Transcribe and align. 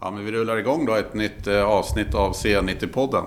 Ja, 0.00 0.10
men 0.10 0.24
vi 0.24 0.32
rullar 0.32 0.56
igång 0.56 0.86
då 0.86 0.94
ett 0.94 1.14
nytt 1.14 1.46
eh, 1.46 1.64
avsnitt 1.64 2.14
av 2.14 2.32
C90-podden. 2.32 3.24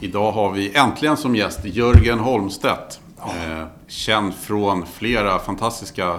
Idag 0.00 0.32
har 0.32 0.52
vi 0.52 0.76
äntligen 0.76 1.16
som 1.16 1.36
gäst 1.36 1.64
Jörgen 1.64 2.18
Holmstedt. 2.18 3.00
Eh, 3.18 3.66
känd 3.86 4.34
från 4.34 4.86
flera 4.86 5.38
fantastiska 5.38 6.18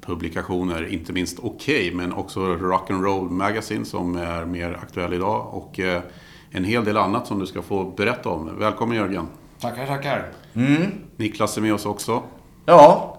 publikationer, 0.00 0.92
inte 0.92 1.12
minst 1.12 1.38
Okej, 1.42 1.94
men 1.94 2.12
också 2.12 2.40
Rock'n'Roll 2.40 3.30
Magazine 3.30 3.84
som 3.84 4.16
är 4.16 4.44
mer 4.44 4.78
aktuell 4.82 5.12
idag. 5.12 5.54
Och 5.54 5.80
eh, 5.80 6.02
en 6.50 6.64
hel 6.64 6.84
del 6.84 6.96
annat 6.96 7.26
som 7.26 7.38
du 7.38 7.46
ska 7.46 7.62
få 7.62 7.84
berätta 7.84 8.28
om. 8.28 8.58
Välkommen 8.58 8.96
Jörgen. 8.96 9.26
Tackar, 9.60 9.86
tackar. 9.86 10.28
Niklas 11.16 11.56
är 11.56 11.60
med 11.60 11.74
oss 11.74 11.86
också. 11.86 12.22
Ja. 12.66 13.15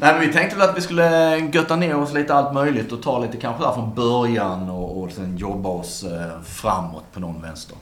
Nej, 0.00 0.12
men 0.12 0.20
vi 0.20 0.32
tänkte 0.32 0.56
väl 0.56 0.68
att 0.68 0.76
vi 0.76 0.80
skulle 0.80 1.36
götta 1.38 1.76
ner 1.76 1.96
oss 1.96 2.14
lite 2.14 2.34
allt 2.34 2.54
möjligt 2.54 2.92
och 2.92 3.02
ta 3.02 3.18
lite 3.18 3.36
kanske 3.36 3.62
där 3.62 3.72
från 3.72 3.94
början 3.94 4.70
och, 4.70 5.02
och 5.02 5.12
sen 5.12 5.36
jobba 5.36 5.68
oss 5.68 6.04
eh, 6.04 6.42
framåt 6.44 7.04
på 7.12 7.20
någon 7.20 7.42
vänster. 7.42 7.76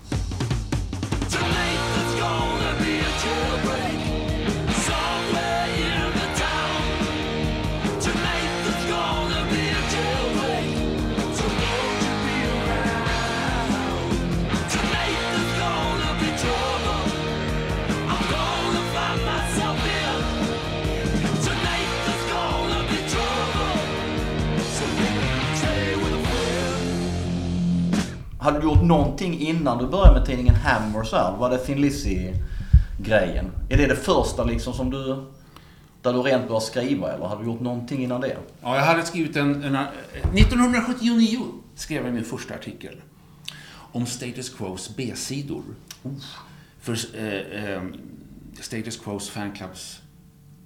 Hade 28.47 28.59
du 28.59 28.65
gjort 28.65 28.83
någonting 28.83 29.41
innan 29.41 29.79
du 29.79 29.87
började 29.87 30.19
med 30.19 30.27
tidningen 30.27 30.55
Hammer 30.55 31.05
så 31.05 31.17
här? 31.17 31.37
Var 31.37 31.51
det 31.51 31.59
Thin 31.59 31.81
Lizzy-grejen? 31.81 33.51
Är 33.69 33.77
det 33.77 33.87
det 33.87 33.97
första 33.97 34.45
liksom 34.45 34.73
som 34.73 34.91
du... 34.91 35.25
Där 36.03 36.13
du 36.13 36.19
rent 36.19 36.49
började 36.49 36.67
skriva 36.67 37.13
eller 37.13 37.27
hade 37.27 37.43
du 37.43 37.47
gjort 37.47 37.61
någonting 37.61 38.03
innan 38.03 38.21
det? 38.21 38.37
Ja, 38.63 38.77
jag 38.77 38.85
hade 38.85 39.03
skrivit 39.03 39.37
en, 39.37 39.63
en... 39.63 39.77
1979 39.77 41.39
skrev 41.75 42.05
jag 42.05 42.15
min 42.15 42.25
första 42.25 42.55
artikel. 42.55 43.01
Om 43.93 44.07
Status 44.07 44.49
Quos 44.51 44.97
B-sidor. 44.97 45.63
För 46.81 46.99
eh, 47.15 47.65
eh, 47.65 47.83
Status 48.61 48.97
Quos 48.97 49.31
fanclubs, 49.31 50.01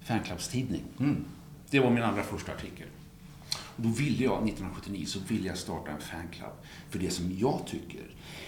fanclubstidning. 0.03 0.83
Det 1.69 1.79
var 1.79 1.89
min 1.89 2.03
allra 2.03 2.23
första 2.23 2.51
artikel. 2.51 2.87
Då 3.75 3.89
ville 3.89 4.23
jag, 4.23 4.33
1979, 4.33 5.05
så 5.05 5.19
ville 5.27 5.47
jag 5.47 5.57
starta 5.57 5.91
en 5.91 6.01
fanclub 6.01 6.53
för 6.89 6.99
det 6.99 7.09
som 7.09 7.37
jag 7.37 7.59
tycker 7.67 8.01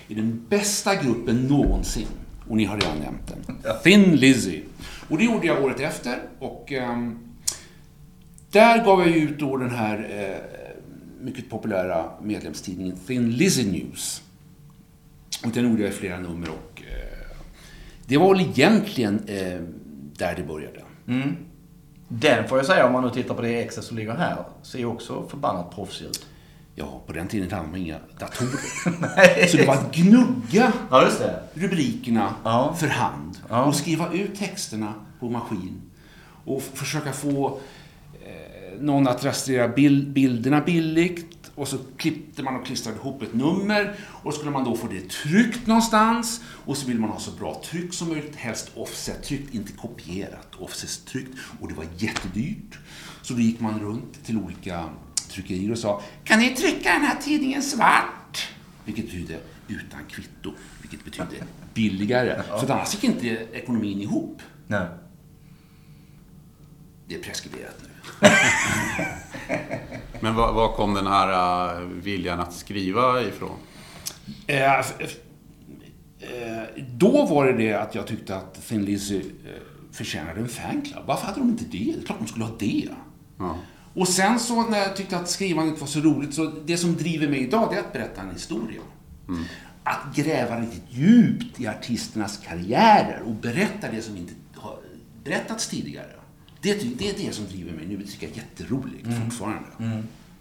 är 0.08 0.16
den 0.16 0.46
bästa 0.50 0.96
gruppen 0.96 1.48
någonsin. 1.48 2.08
Och 2.50 2.58
ni 2.58 2.66
har 2.66 2.80
redan 2.80 2.98
nämnt 2.98 3.28
den. 3.28 3.58
Thin 3.84 4.16
Lizzy. 4.16 4.62
Och 5.10 5.18
det 5.18 5.24
gjorde 5.24 5.48
jag 5.48 5.64
året 5.64 5.80
efter. 5.80 6.20
Och 6.40 6.72
ehm, 6.72 7.20
där 8.52 8.86
gav 8.86 9.00
jag 9.00 9.10
ut 9.10 9.40
då 9.40 9.58
den 9.58 9.72
här 9.72 9.98
eh, 10.10 10.74
mycket 11.26 11.50
populära 11.50 12.12
medlemstidningen 12.22 12.98
Thin 13.08 13.32
Lizzy 13.32 13.72
News. 13.72 14.22
Och 15.46 15.52
den 15.52 15.70
gjorde 15.70 15.82
jag 15.82 15.92
i 15.92 15.96
flera 15.96 16.20
nummer 16.20 16.50
och 16.50 16.82
eh, 16.82 17.38
det 18.06 18.18
var 18.18 18.36
väl 18.36 18.46
egentligen 18.50 19.20
eh, 19.28 19.62
där 20.18 20.36
det 20.36 20.44
började. 20.44 20.82
Den 22.20 22.48
får 22.48 22.58
jag 22.58 22.66
säga, 22.68 22.86
om 22.86 22.92
man 22.94 23.04
nu 23.04 23.10
tittar 23.10 23.36
på 23.36 23.42
det 23.42 23.62
exet 23.62 23.84
som 23.84 23.98
ligger 23.98 24.16
här, 24.16 24.38
ser 24.62 24.86
också 24.86 25.24
förbannat 25.30 25.76
proffsig 25.76 26.06
ut. 26.06 26.26
Ja, 26.76 27.02
på 27.08 27.14
den 27.14 27.28
tiden 27.28 27.52
hade 27.52 27.68
man 27.68 27.76
inga 27.80 27.98
datorer. 28.20 29.48
Så 29.48 29.58
det 29.58 29.66
var 29.68 29.74
att 29.74 29.96
gnugga 29.96 30.72
Ja, 30.92 31.10
rubrikerna 31.54 32.34
Ja. 32.44 32.76
för 32.80 32.88
hand 32.88 33.38
Ja. 33.50 33.64
och 33.66 33.76
skriva 33.76 34.14
ut 34.14 34.36
texterna 34.40 34.94
på 35.20 35.30
maskin 35.30 35.82
och 36.46 36.62
försöka 36.74 37.12
få 37.14 37.60
eh, 38.26 38.80
någon 38.82 39.08
att 39.08 39.26
restaurera 39.26 39.68
bil- 39.68 40.06
bilderna 40.08 40.62
billigt 40.62 41.33
och 41.56 41.68
så 41.68 41.78
klippte 41.98 42.44
man 42.44 42.56
och 42.56 42.66
klistrade 42.66 42.98
ihop 42.98 43.22
ett 43.22 43.34
nummer 43.34 43.96
och 44.00 44.34
skulle 44.34 44.52
man 44.52 44.64
då 44.64 44.76
få 44.76 44.88
det 44.88 45.10
tryckt 45.10 45.68
någonstans 45.68 46.42
och 46.66 46.78
så 46.78 46.88
vill 46.88 47.00
man 47.00 47.10
ha 47.10 47.20
så 47.20 47.32
bra 47.32 47.62
tryck 47.66 47.94
som 47.94 48.10
möjligt, 48.10 48.36
helst 48.36 48.72
offset-tryckt, 48.76 49.54
inte 49.54 49.74
kopierat, 49.74 50.56
offset-tryckt 50.60 51.38
och 51.60 51.68
det 51.68 51.74
var 51.74 51.86
jättedyrt. 51.98 52.80
Så 53.22 53.34
då 53.34 53.40
gick 53.40 53.60
man 53.60 53.80
runt 53.80 54.26
till 54.26 54.38
olika 54.38 54.90
tryckerier 55.30 55.72
och 55.72 55.78
sa 55.78 56.02
Kan 56.24 56.40
ni 56.40 56.56
trycka 56.56 56.94
den 56.94 57.02
här 57.02 57.18
tidningen 57.22 57.64
svart? 57.64 58.48
Vilket 58.86 59.06
betyder 59.06 59.40
utan 59.68 60.06
kvitto, 60.06 60.54
vilket 60.82 61.06
betyder 61.06 61.46
billigare. 61.74 62.44
För 62.44 62.72
annars 62.72 62.94
gick 62.94 63.04
inte 63.04 63.28
ekonomin 63.52 64.02
ihop. 64.02 64.42
Nej. 64.68 64.88
Det 67.08 67.16
är 67.16 67.20
preskriberat 67.20 67.82
nu. 67.82 67.90
Men 70.24 70.36
var, 70.36 70.54
var 70.54 70.74
kom 70.74 70.94
den 70.94 71.08
här 71.08 71.74
eh, 71.74 71.88
viljan 71.88 72.40
att 72.40 72.54
skriva 72.54 73.22
ifrån? 73.22 73.58
Eh, 74.48 74.80
eh, 74.80 74.84
då 76.88 77.26
var 77.26 77.46
det 77.46 77.54
det 77.54 77.74
att 77.74 77.96
jag 77.96 78.08
tyckte 78.08 78.36
att 78.36 78.68
Thin 78.68 78.86
Lizzy 78.86 79.18
eh, 79.18 79.24
förtjänade 79.92 80.40
en 80.40 80.48
fanclub. 80.48 81.04
Varför 81.06 81.26
hade 81.26 81.40
de 81.40 81.50
inte 81.50 81.64
det? 81.64 81.94
Det 81.96 82.02
är 82.02 82.06
klart 82.06 82.20
de 82.20 82.28
skulle 82.28 82.46
ha 82.46 82.56
det. 82.60 82.90
Ja. 83.38 83.58
Och 83.94 84.08
sen 84.08 84.40
så 84.40 84.70
när 84.70 84.78
jag 84.78 84.96
tyckte 84.96 85.18
att 85.18 85.30
skrivandet 85.30 85.80
var 85.80 85.88
så 85.88 86.00
roligt, 86.00 86.34
så 86.34 86.52
det 86.66 86.78
som 86.78 86.96
driver 86.96 87.28
mig 87.28 87.40
idag 87.40 87.68
det 87.72 87.76
är 87.76 87.80
att 87.80 87.94
berätta 87.94 88.22
en 88.22 88.32
historia. 88.32 88.82
Att 89.84 90.16
gräva 90.16 90.60
riktigt 90.60 90.84
djupt 90.90 91.60
i 91.60 91.68
artisternas 91.68 92.38
karriärer 92.38 93.22
och 93.26 93.34
berätta 93.34 93.92
det 93.92 94.02
som 94.02 94.18
inte 94.18 94.34
har 94.56 94.78
berättats 95.24 95.68
tidigare. 95.68 96.23
Det, 96.64 96.74
det 96.98 97.10
är 97.10 97.14
det 97.28 97.34
som 97.36 97.46
driver 97.48 97.72
mig 97.74 97.86
nu. 97.88 97.98
Det 97.98 98.06
tycker 98.06 98.28
jag 98.28 98.38
är 98.38 98.42
jätteroligt 98.42 99.08
fortfarande. 99.24 99.68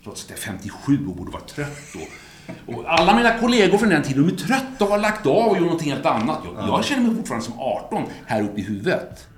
Trots 0.05 0.25
att 0.25 0.31
jag 0.31 0.39
är 0.39 0.43
57 0.43 1.07
och 1.09 1.17
borde 1.17 1.31
vara 1.31 1.43
trött. 1.43 1.95
Och, 1.95 2.75
och 2.75 2.85
alla 2.87 3.17
mina 3.17 3.39
kollegor 3.39 3.79
från 3.79 3.89
den 3.89 4.03
tiden, 4.03 4.27
de 4.27 4.33
är 4.33 4.37
trötta 4.37 4.85
och 4.85 4.91
har 4.91 4.99
lagt 4.99 5.27
av 5.27 5.49
och 5.49 5.57
gör 5.57 5.63
någonting 5.63 5.93
helt 5.93 6.07
annat. 6.07 6.39
Jag, 6.45 6.69
jag 6.69 6.85
känner 6.85 7.03
mig 7.07 7.17
fortfarande 7.17 7.45
som 7.47 7.61
18 7.61 8.03
här 8.27 8.43
uppe 8.43 8.61
i 8.61 8.65
huvudet. 8.65 9.29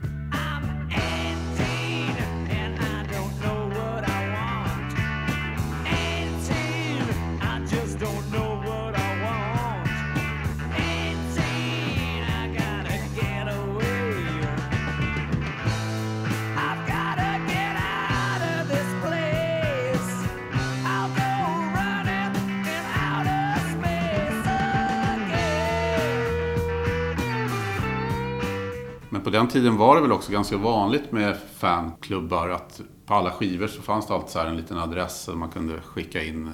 Den 29.34 29.48
tiden 29.48 29.76
var 29.76 29.96
det 29.96 30.02
väl 30.02 30.12
också 30.12 30.32
ganska 30.32 30.56
vanligt 30.56 31.12
med 31.12 31.36
fanklubbar. 31.56 32.48
Att 32.48 32.80
på 33.06 33.14
alla 33.14 33.30
skivor 33.30 33.66
så 33.66 33.82
fanns 33.82 34.06
det 34.06 34.14
alltid 34.14 34.30
så 34.30 34.38
här 34.38 34.46
en 34.46 34.56
liten 34.56 34.78
adress 34.78 35.22
som 35.22 35.38
man 35.38 35.48
kunde 35.48 35.80
skicka 35.80 36.22
in. 36.22 36.50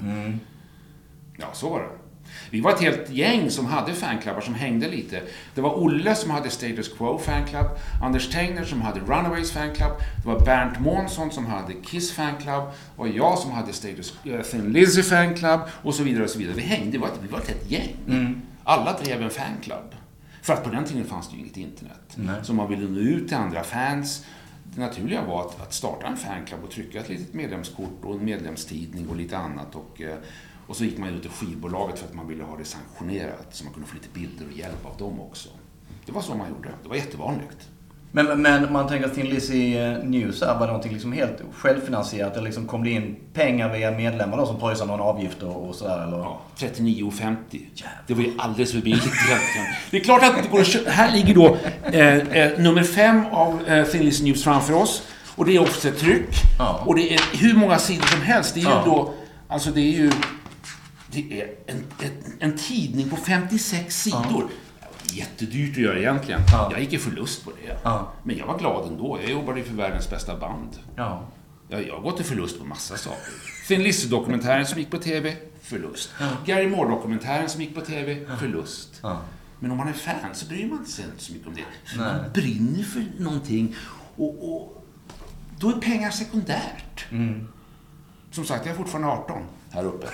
Ja, 1.37 1.47
så 1.53 1.71
var 1.71 1.81
det. 1.81 1.89
Vi 2.51 2.61
var 2.61 2.71
ett 2.71 2.81
helt 2.81 3.11
gäng 3.11 3.51
som 3.51 3.67
hade 3.67 3.93
fanklubbar 3.93 4.41
som 4.41 4.55
hängde 4.55 4.89
lite. 4.89 5.23
Det 5.55 5.61
var 5.61 5.79
Olle 5.79 6.15
som 6.15 6.31
hade 6.31 6.51
Status 6.51 6.89
Quo 6.99 7.19
fanclub, 7.19 7.67
Anders 8.03 8.31
Tegner 8.31 8.65
som 8.65 8.81
hade 8.83 9.01
Runaways 9.01 9.53
fanclub, 9.53 9.93
det 10.23 10.29
var 10.29 10.41
Bernt 10.41 10.81
Månsson 10.81 11.31
som 11.31 11.47
hade 11.47 11.75
Kiss 11.75 12.13
fanclub, 12.13 12.63
och 12.97 13.09
jag 13.09 13.39
som 13.39 13.51
hade 13.51 13.73
Status 13.73 14.15
äh, 14.25 14.41
Thin 14.43 14.73
Lizzy 14.73 15.03
fanclub 15.03 15.61
och 15.83 15.95
så 15.95 16.03
vidare 16.03 16.25
och 16.25 16.31
så 16.31 16.39
vidare. 16.39 16.57
Vi 16.57 16.63
hängde, 16.63 16.91
vi 16.91 16.99
var 16.99 17.09
ett, 17.09 17.19
vi 17.22 17.28
var 17.28 17.39
ett 17.39 17.49
helt 17.49 17.71
gäng. 17.71 17.97
Alla 18.65 18.93
drev 18.93 19.22
en 19.22 19.31
fanclub. 19.31 19.95
För 20.42 20.53
att 20.53 20.65
på 20.65 20.71
den 20.71 20.84
tiden 20.84 21.04
fanns 21.04 21.28
det 21.28 21.37
ju 21.37 21.42
inget 21.42 21.57
internet. 21.57 22.19
Så 22.42 22.54
man 22.54 22.69
ville 22.69 22.89
nå 22.89 23.01
ut 23.01 23.28
till 23.28 23.37
andra 23.37 23.63
fans. 23.63 24.25
Det 24.65 24.81
naturliga 24.81 25.25
var 25.25 25.41
att, 25.41 25.60
att 25.60 25.75
starta 25.75 26.07
en 26.07 26.16
fanclub 26.16 26.65
och 26.65 26.71
trycka 26.71 27.01
ett 27.01 27.09
litet 27.09 27.34
medlemskort 27.34 28.04
och 28.04 28.15
en 28.15 28.25
medlemstidning 28.25 29.09
och 29.09 29.16
lite 29.16 29.39
annat. 29.39 29.75
Och, 29.75 30.01
eh, 30.01 30.16
och 30.66 30.77
så 30.77 30.84
gick 30.84 30.98
man 30.98 31.09
ut 31.09 31.22
till 31.22 31.31
skivbolaget 31.31 31.98
för 31.98 32.07
att 32.07 32.15
man 32.15 32.28
ville 32.28 32.45
ha 32.45 32.57
det 32.57 32.65
sanktionerat 32.65 33.47
så 33.51 33.65
man 33.65 33.72
kunde 33.72 33.89
få 33.89 33.95
lite 33.95 34.09
bilder 34.15 34.47
och 34.47 34.53
hjälp 34.53 34.87
av 34.87 34.97
dem 34.97 35.21
också. 35.21 35.48
Det 36.07 36.13
var 36.13 36.22
så 36.22 36.34
man 36.34 36.48
gjorde. 36.48 36.69
Det 36.83 36.89
var 36.89 36.97
jättevanligt. 36.97 37.69
Men, 38.12 38.42
men 38.42 38.72
man 38.72 38.89
tänker 38.89 39.07
att 39.07 39.15
Thin 39.15 39.27
Lizzy 39.27 39.77
eh, 39.77 39.98
News 40.04 40.42
här 40.42 40.59
var 40.59 40.66
någonting 40.66 40.92
liksom 40.92 41.12
helt 41.12 41.42
självfinansierat? 41.54 42.33
Eller 42.33 42.45
liksom 42.45 42.66
kom 42.66 42.84
det 42.84 42.91
in 42.91 43.16
pengar 43.34 43.68
via 43.72 43.91
medlemmar 43.91 44.36
då 44.36 44.47
som 44.47 44.60
pröjsade 44.60 44.91
någon 44.91 45.01
avgift 45.01 45.42
och, 45.42 45.68
och 45.68 45.74
sådär? 45.74 46.07
Eller? 46.07 46.18
Ja, 46.18 46.41
39,50. 46.59 47.36
Det 48.07 48.15
var 48.15 48.22
ju 48.22 48.33
alldeles 48.39 48.72
för 48.72 48.80
billigt 48.80 49.04
egentligen. 49.07 49.66
Det 49.91 49.97
är 49.97 50.01
klart 50.01 50.22
att 50.22 50.42
det 50.42 50.48
går 50.51 50.60
att 50.60 50.66
kö- 50.66 50.91
Här 50.91 51.12
ligger 51.12 51.34
då 51.34 51.57
eh, 51.92 52.16
eh, 52.16 52.59
nummer 52.59 52.83
fem 52.83 53.22
av 53.33 53.68
eh, 53.68 53.84
Thin 53.84 54.04
Lizzy 54.04 54.24
News 54.24 54.45
framför 54.45 54.74
oss. 54.74 55.03
Och 55.36 55.47
det 55.47 55.56
är 55.56 55.60
också 55.60 55.89
ett 55.89 55.98
tryck. 55.98 56.28
Ja. 56.59 56.83
Och 56.86 56.95
det 56.95 57.15
är 57.15 57.21
hur 57.39 57.54
många 57.54 57.78
sidor 57.78 58.06
som 58.06 58.22
helst. 58.22 58.54
Det 58.54 58.60
är 58.60 58.65
ju 58.65 58.71
Ja. 58.71 58.83
då... 58.84 59.15
Alltså 59.48 59.71
det 59.71 59.80
är 59.80 59.92
ju 59.98 60.10
Det 61.13 61.41
är 61.41 61.47
en, 61.66 61.77
en, 62.03 62.10
en 62.41 62.59
tidning 62.59 63.10
på 63.10 63.16
56 63.16 64.03
sidor. 64.03 64.48
Jättedyrt 65.12 65.71
att 65.71 65.83
göra 65.83 65.98
egentligen. 65.98 66.41
Ja. 66.53 66.68
Jag 66.72 66.80
gick 66.80 66.92
i 66.92 66.98
förlust 66.98 67.45
på 67.45 67.51
det. 67.51 67.78
Ja. 67.83 68.12
Men 68.22 68.36
jag 68.36 68.47
var 68.47 68.59
glad 68.59 68.89
ändå. 68.89 69.18
Jag 69.22 69.30
jobbade 69.30 69.59
ju 69.59 69.65
för 69.65 69.74
världens 69.74 70.10
bästa 70.10 70.36
band. 70.36 70.78
Ja. 70.97 71.22
Jag, 71.68 71.86
jag 71.89 71.95
har 71.95 72.03
gått 72.03 72.21
i 72.21 72.24
förlust 72.24 72.59
på 72.59 72.65
massa 72.65 72.97
saker. 72.97 73.33
Thin 73.68 73.83
Lizzy-dokumentären 73.83 74.66
som 74.66 74.78
gick 74.78 74.91
på 74.91 74.98
TV, 74.98 75.36
förlust. 75.62 76.10
Gary 76.47 76.66
Moore-dokumentären 76.68 77.48
som 77.48 77.60
gick 77.60 77.74
på 77.74 77.80
TV, 77.80 78.27
förlust. 78.39 79.01
Ja. 79.03 79.21
Men 79.59 79.71
om 79.71 79.77
man 79.78 79.89
är 79.89 79.92
fan 79.92 80.34
så 80.34 80.47
bryr 80.47 80.66
man 80.66 80.86
sig 80.86 81.04
inte 81.04 81.24
så 81.24 81.33
mycket 81.33 81.48
om 81.48 81.54
det. 81.54 81.91
För 81.91 81.98
Nej. 81.98 82.06
man 82.06 82.33
brinner 82.33 82.83
för 82.83 83.04
någonting. 83.18 83.77
Och, 84.16 84.54
och 84.54 84.84
då 85.59 85.68
är 85.68 85.72
pengar 85.72 86.10
sekundärt. 86.10 87.06
Mm. 87.10 87.48
Som 88.30 88.45
sagt, 88.45 88.66
jag 88.66 88.72
är 88.72 88.77
fortfarande 88.77 89.09
18 89.09 89.42
här 89.71 89.84
uppe. 89.84 90.06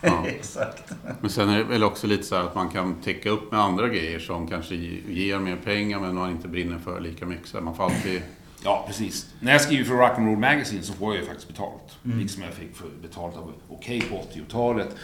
Ja. 0.00 0.26
Exakt. 0.28 0.92
Men 1.20 1.30
sen 1.30 1.48
är 1.48 1.58
det 1.58 1.64
väl 1.64 1.84
också 1.84 2.06
lite 2.06 2.22
så 2.22 2.36
här 2.36 2.42
att 2.42 2.54
man 2.54 2.68
kan 2.68 2.94
täcka 2.94 3.30
upp 3.30 3.52
med 3.52 3.60
andra 3.60 3.88
grejer 3.88 4.18
som 4.18 4.46
kanske 4.46 4.74
ger 4.74 5.38
mer 5.38 5.56
pengar 5.56 6.00
men 6.00 6.14
man 6.14 6.30
inte 6.30 6.48
brinner 6.48 6.78
för 6.78 7.00
lika 7.00 7.26
mycket. 7.26 7.46
Så 7.46 7.60
man 7.60 7.74
får 7.74 7.84
alltid... 7.84 8.22
Ja, 8.64 8.84
precis. 8.86 9.34
När 9.40 9.52
jag 9.52 9.60
skriver 9.60 9.84
för 9.84 9.94
Rock'n'Roll 9.94 10.36
Magazine 10.36 10.82
så 10.82 10.92
får 10.92 11.14
jag 11.14 11.22
ju 11.22 11.28
faktiskt 11.28 11.48
betalt. 11.48 11.98
Mm. 12.04 12.18
Liksom 12.18 12.42
jag 12.42 12.52
fick 12.52 12.76
för 12.76 12.88
betalt 13.02 13.36
av 13.36 13.52
Okej 13.68 14.00
på 14.00 14.16
80-talet 14.16 14.96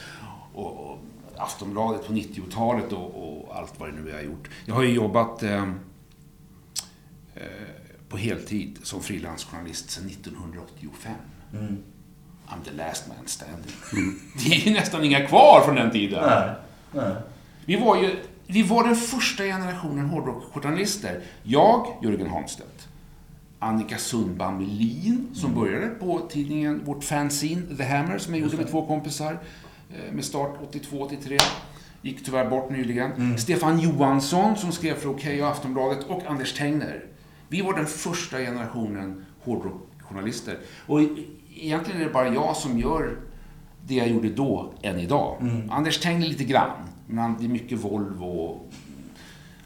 och, 0.54 0.90
och 0.90 0.98
Aftonbladet 1.36 2.06
på 2.06 2.12
90-talet 2.12 2.92
och, 2.92 3.40
och 3.40 3.56
allt 3.56 3.80
vad 3.80 3.88
det 3.88 4.00
nu 4.00 4.10
är 4.10 4.12
jag 4.12 4.18
har 4.18 4.24
gjort. 4.24 4.50
Jag 4.64 4.74
har 4.74 4.82
ju 4.82 4.94
jobbat 4.94 5.42
eh, 5.42 5.62
eh, 7.34 7.42
på 8.08 8.16
heltid 8.16 8.78
som 8.82 9.00
frilansjournalist 9.00 9.90
sedan 9.90 10.06
1985. 10.06 11.14
Mm. 11.52 11.82
I'm 12.48 12.64
the 12.64 12.70
last 12.76 13.08
man 13.08 13.16
standing. 13.26 13.72
Det 14.44 14.54
är 14.54 14.60
ju 14.68 14.72
nästan 14.72 15.04
inga 15.04 15.26
kvar 15.26 15.60
från 15.64 15.74
den 15.74 15.90
tiden. 15.90 16.24
Nej. 16.26 16.50
Nej. 16.92 17.14
Vi 17.64 17.76
var 17.76 17.96
ju 18.02 18.16
vi 18.46 18.62
var 18.62 18.84
den 18.84 18.96
första 18.96 19.42
generationen 19.44 20.06
hårdrockjournalister. 20.06 21.20
Jag, 21.42 21.86
Jörgen 22.02 22.26
Holmstedt. 22.26 22.88
Annika 23.58 23.98
Sundbaum 23.98 24.58
Melin, 24.58 25.26
som 25.34 25.54
började 25.54 25.86
på 25.86 26.20
tidningen, 26.30 26.84
vårt 26.84 27.04
fanzine 27.04 27.76
The 27.76 27.84
Hammer, 27.84 28.18
som 28.18 28.34
jag 28.34 28.42
gjorde 28.42 28.56
med 28.56 28.70
två 28.70 28.86
kompisar. 28.86 29.38
eh, 29.90 30.12
Med 30.12 30.24
start 30.24 30.50
82-83. 30.72 31.40
Gick 32.02 32.24
tyvärr 32.24 32.50
bort 32.50 32.70
nyligen. 32.70 33.38
Stefan 33.38 33.80
Johansson, 33.80 34.56
som 34.56 34.72
skrev 34.72 34.94
för 34.94 35.08
Okej 35.10 35.42
och 35.42 35.48
Aftonbladet. 35.48 36.04
Och 36.08 36.22
Anders 36.26 36.52
Tengner. 36.52 37.04
Vi 37.48 37.62
var 37.62 37.74
den 37.74 37.86
första 37.86 38.38
generationen 38.38 39.24
hårdrockjournalister. 40.08 40.58
Och 40.86 41.02
e- 41.02 41.08
egentligen 41.54 42.00
är 42.00 42.04
det 42.04 42.10
bara 42.12 42.28
jag 42.28 42.56
som 42.56 42.78
gör 42.78 43.16
det 43.86 43.94
jag 43.94 44.08
gjorde 44.08 44.28
då 44.28 44.72
än 44.82 45.00
idag. 45.00 45.36
Anders 45.70 46.00
Tengner 46.00 46.26
lite 46.26 46.44
grann. 46.44 46.70
Men 47.06 47.18
han, 47.18 47.36
det 47.38 47.44
är 47.44 47.48
mycket 47.48 47.78
Volvo. 47.78 48.60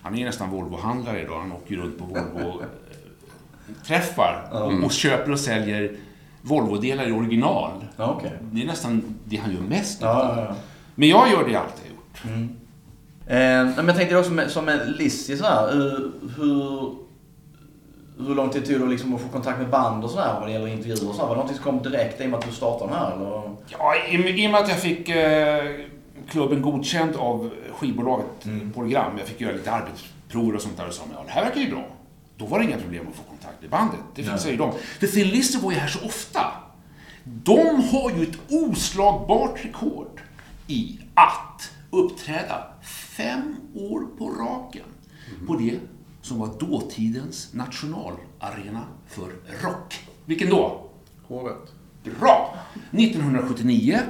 Han 0.02 0.18
är 0.18 0.24
nästan 0.24 0.50
Volvo-handlare 0.50 1.22
idag. 1.22 1.40
Han 1.40 1.52
åker 1.52 1.76
runt 1.76 1.98
på 1.98 2.04
Volvo-träffar 2.04 4.48
och, 4.52 4.84
och 4.84 4.92
köper 4.92 5.32
och 5.32 5.40
säljer 5.40 5.96
Volvo-delar 6.42 7.08
i 7.08 7.12
original. 7.12 7.70
Ja, 7.96 8.14
okej. 8.18 8.32
Det 8.52 8.62
är 8.62 8.66
nästan 8.66 9.02
det 9.24 9.36
han 9.36 9.52
gör 9.52 9.60
mest 9.60 9.98
Ja, 10.02 10.44
ja. 10.48 10.54
Men 10.94 11.08
jag 11.08 11.30
gör 11.30 11.44
det 11.44 11.50
jag 11.52 11.62
alltid 11.62 11.84
har 11.84 11.90
gjort. 11.90 12.22
Eh, 13.26 13.36
nej, 13.36 13.64
men 13.76 13.86
jag 13.86 13.96
tänkte 13.96 14.16
också 14.16 14.32
med, 14.32 14.50
som 14.50 14.64
med 14.64 14.94
Lizzie 14.98 15.36
så 15.36 15.44
här, 15.44 15.72
hur, 16.36 16.94
hur, 18.26 18.34
lång 18.34 18.50
tid 18.50 18.66
tog 18.66 18.80
det 18.80 18.86
liksom 18.86 19.14
att 19.14 19.20
få 19.20 19.28
kontakt 19.28 19.58
med 19.58 19.70
band 19.70 20.04
och 20.04 20.10
sådär 20.10 20.34
vad 20.40 20.48
det 20.48 20.52
gäller 20.52 20.68
intervjuer 20.68 21.08
och 21.08 21.14
så 21.14 21.20
här? 21.20 21.28
Var 21.28 21.34
det 21.34 21.38
någonting 21.38 21.56
som 21.56 21.64
kom 21.64 21.82
direkt 21.82 22.20
i 22.20 22.26
och 22.26 22.30
med 22.30 22.38
att 22.38 22.46
du 22.46 22.52
startade 22.52 22.90
den 22.90 22.98
här 22.98 23.12
eller? 23.12 23.56
Ja, 23.66 23.94
i, 24.10 24.42
i 24.44 24.46
och 24.46 24.50
med 24.50 24.60
att 24.60 24.68
jag 24.68 24.78
fick 24.78 25.08
eh, 25.08 25.64
klubben 26.28 26.62
godkänd 26.62 27.16
av 27.16 27.50
skivbolaget 27.72 28.26
Program. 28.74 29.18
Jag 29.18 29.26
fick 29.26 29.40
göra 29.40 29.52
lite 29.52 29.72
arbetsprover 29.72 30.54
och 30.54 30.62
sånt 30.62 30.76
där 30.76 30.86
och 30.86 30.94
sa 30.94 31.02
ja, 31.12 31.22
det 31.26 31.32
här 31.32 31.44
verkar 31.44 31.60
ju 31.60 31.70
bra. 31.70 31.86
Då 32.36 32.46
var 32.46 32.58
det 32.58 32.64
inga 32.64 32.78
problem 32.78 33.06
att 33.10 33.16
få 33.16 33.22
kontakt 33.22 33.60
med 33.60 33.70
bandet. 33.70 34.00
Det 34.14 34.22
fixade 34.22 34.50
ju 34.50 34.56
de. 34.56 34.72
För 34.72 35.06
Thin 35.06 35.28
Lizzy 35.28 35.58
var 35.58 35.72
ju 35.72 35.78
här 35.78 35.88
så 35.88 36.06
ofta. 36.06 36.40
De 37.24 37.82
har 37.92 38.10
ju 38.10 38.22
ett 38.22 38.38
oslagbart 38.48 39.64
rekord 39.64 40.20
i 40.66 40.98
att 41.14 41.70
uppträda 41.90 42.64
fem 43.16 43.56
år 43.74 44.06
på 44.18 44.30
raken 44.30 44.84
på 45.46 45.54
det 45.54 45.78
som 46.22 46.38
var 46.38 46.58
dåtidens 46.60 47.54
nationalarena 47.54 48.84
för 49.06 49.32
rock. 49.62 50.06
Vilken 50.24 50.50
då? 50.50 50.90
Hovet. 51.22 51.72
Bra! 52.20 52.56
1979, 52.90 54.00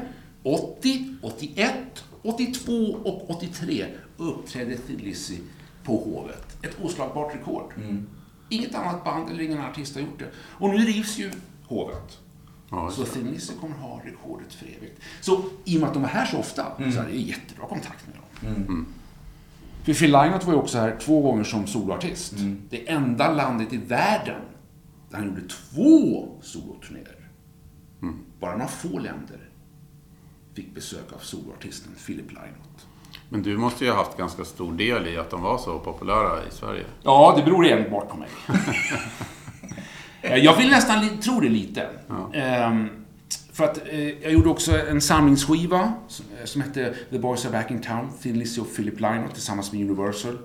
80, 0.43 1.15
81, 1.23 1.75
82 2.23 2.73
och 3.05 3.31
83 3.31 3.87
uppträdde 4.17 4.77
Lizzy 4.89 5.39
på 5.85 5.97
Hovet. 5.97 6.65
Ett 6.65 6.77
oslagbart 6.83 7.35
rekord. 7.35 7.73
Inget 8.49 8.75
annat 8.75 9.05
band 9.05 9.31
eller 9.31 9.43
ingen 9.45 9.61
artist 9.61 9.95
har 9.95 10.03
gjort 10.03 10.19
det. 10.19 10.29
Och 10.37 10.69
nu 10.71 10.77
rivs 10.77 11.19
ju 11.19 11.31
Hovet. 11.67 12.19
Ja, 12.71 12.91
Så 12.91 13.05
Lizzy 13.33 13.53
kommer 13.61 13.77
ha 13.77 14.01
rekordet 14.05 14.55
för 14.55 14.67
evigt. 14.67 15.01
Så 15.21 15.45
i 15.65 15.77
och 15.77 15.81
med 15.81 15.89
att 15.89 15.95
de 15.95 16.03
var 16.03 16.11
här 16.11 16.27
så 16.27 16.39
ofta 16.39 16.67
så 16.93 17.01
är 17.01 17.07
det 17.07 17.17
jättebra 17.17 17.67
kontakt 17.67 18.07
med 18.07 18.17
dem. 18.17 18.55
För 18.55 18.85
Phil 19.85 20.13
Lynott 20.13 20.45
var 20.45 20.53
ju 20.53 20.59
också 20.59 20.79
här 20.79 20.97
två 21.01 21.21
gånger 21.23 21.45
som 21.45 21.67
soloartist. 21.67 22.35
Det 22.71 22.91
enda 22.91 23.33
landet 23.33 23.73
i 23.73 23.77
världen 23.77 24.41
där 25.11 25.19
han 25.19 25.27
gjorde 25.27 25.43
två 25.49 26.29
soloturnéer. 26.43 27.29
Bara 28.41 28.53
några 28.53 28.69
få 28.69 28.99
länder 28.99 29.49
fick 30.55 30.75
besök 30.75 31.13
av 31.13 31.19
soloartisten 31.19 31.93
Philip 32.07 32.31
Lynott. 32.31 32.87
Men 33.29 33.43
du 33.43 33.57
måste 33.57 33.85
ju 33.85 33.91
ha 33.91 33.97
haft 33.97 34.17
ganska 34.17 34.45
stor 34.45 34.73
del 34.73 35.07
i 35.07 35.17
att 35.17 35.31
de 35.31 35.43
var 35.43 35.59
så 35.59 35.79
populära 35.79 36.47
i 36.49 36.51
Sverige. 36.51 36.85
Ja, 37.03 37.35
det 37.37 37.43
beror 37.43 37.67
enbart 37.67 38.09
på 38.09 38.17
mig. 38.17 38.29
Eh, 40.23 40.37
jag 40.37 40.57
vill 40.57 40.71
nästan 40.71 41.19
tro 41.19 41.41
det 41.41 41.49
lite. 41.49 41.89
Ehm, 42.35 43.00
för 43.61 43.67
att 43.67 43.89
eh, 43.89 44.23
jag 44.23 44.33
gjorde 44.33 44.49
också 44.49 44.87
en 44.89 45.01
samlingsskiva 45.01 45.93
som, 46.09 46.27
eh, 46.39 46.45
som 46.45 46.63
hette 46.63 46.95
The 47.11 47.19
Boys 47.19 47.45
Are 47.45 47.53
Back 47.53 47.71
in 47.71 47.81
Town, 47.81 48.13
Thin 48.23 48.39
Lizzy 48.39 48.61
och 48.61 48.77
Philip 48.77 49.01
Lynott 49.01 49.35
tillsammans 49.35 49.73
med 49.73 49.91
Universal 49.91 50.39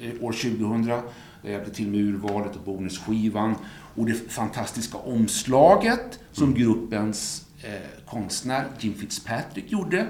eh, 0.00 0.24
år 0.24 0.32
2000. 0.32 0.86
Där 0.86 1.02
jag 1.42 1.52
hjälpte 1.52 1.70
till 1.70 1.88
med 1.88 2.00
urvalet 2.00 2.56
och 2.56 2.62
bonusskivan. 2.62 3.54
Och 3.94 4.06
det 4.06 4.32
fantastiska 4.32 4.98
omslaget 4.98 6.18
som 6.32 6.54
gruppens 6.54 7.46
eh, 7.62 8.06
konstnär 8.06 8.64
Jim 8.78 8.94
Fitzpatrick 8.94 9.72
gjorde. 9.72 10.06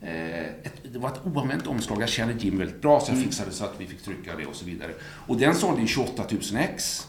Eh, 0.00 0.40
ett, 0.40 0.92
det 0.92 0.98
var 0.98 1.08
ett 1.08 1.20
oanvänt 1.24 1.66
omslag. 1.66 2.02
Jag 2.02 2.08
känner 2.08 2.34
Jim 2.34 2.58
väldigt 2.58 2.82
bra 2.82 3.00
så 3.00 3.12
jag 3.12 3.22
fixade 3.22 3.50
så 3.50 3.64
att 3.64 3.74
vi 3.78 3.86
fick 3.86 4.02
trycka 4.02 4.36
det 4.36 4.46
och 4.46 4.54
så 4.54 4.64
vidare. 4.64 4.90
Och 5.26 5.36
den 5.36 5.54
sålde 5.54 5.80
ju 5.80 5.86
28 5.86 6.24
000 6.30 6.40
ex. 6.58 7.06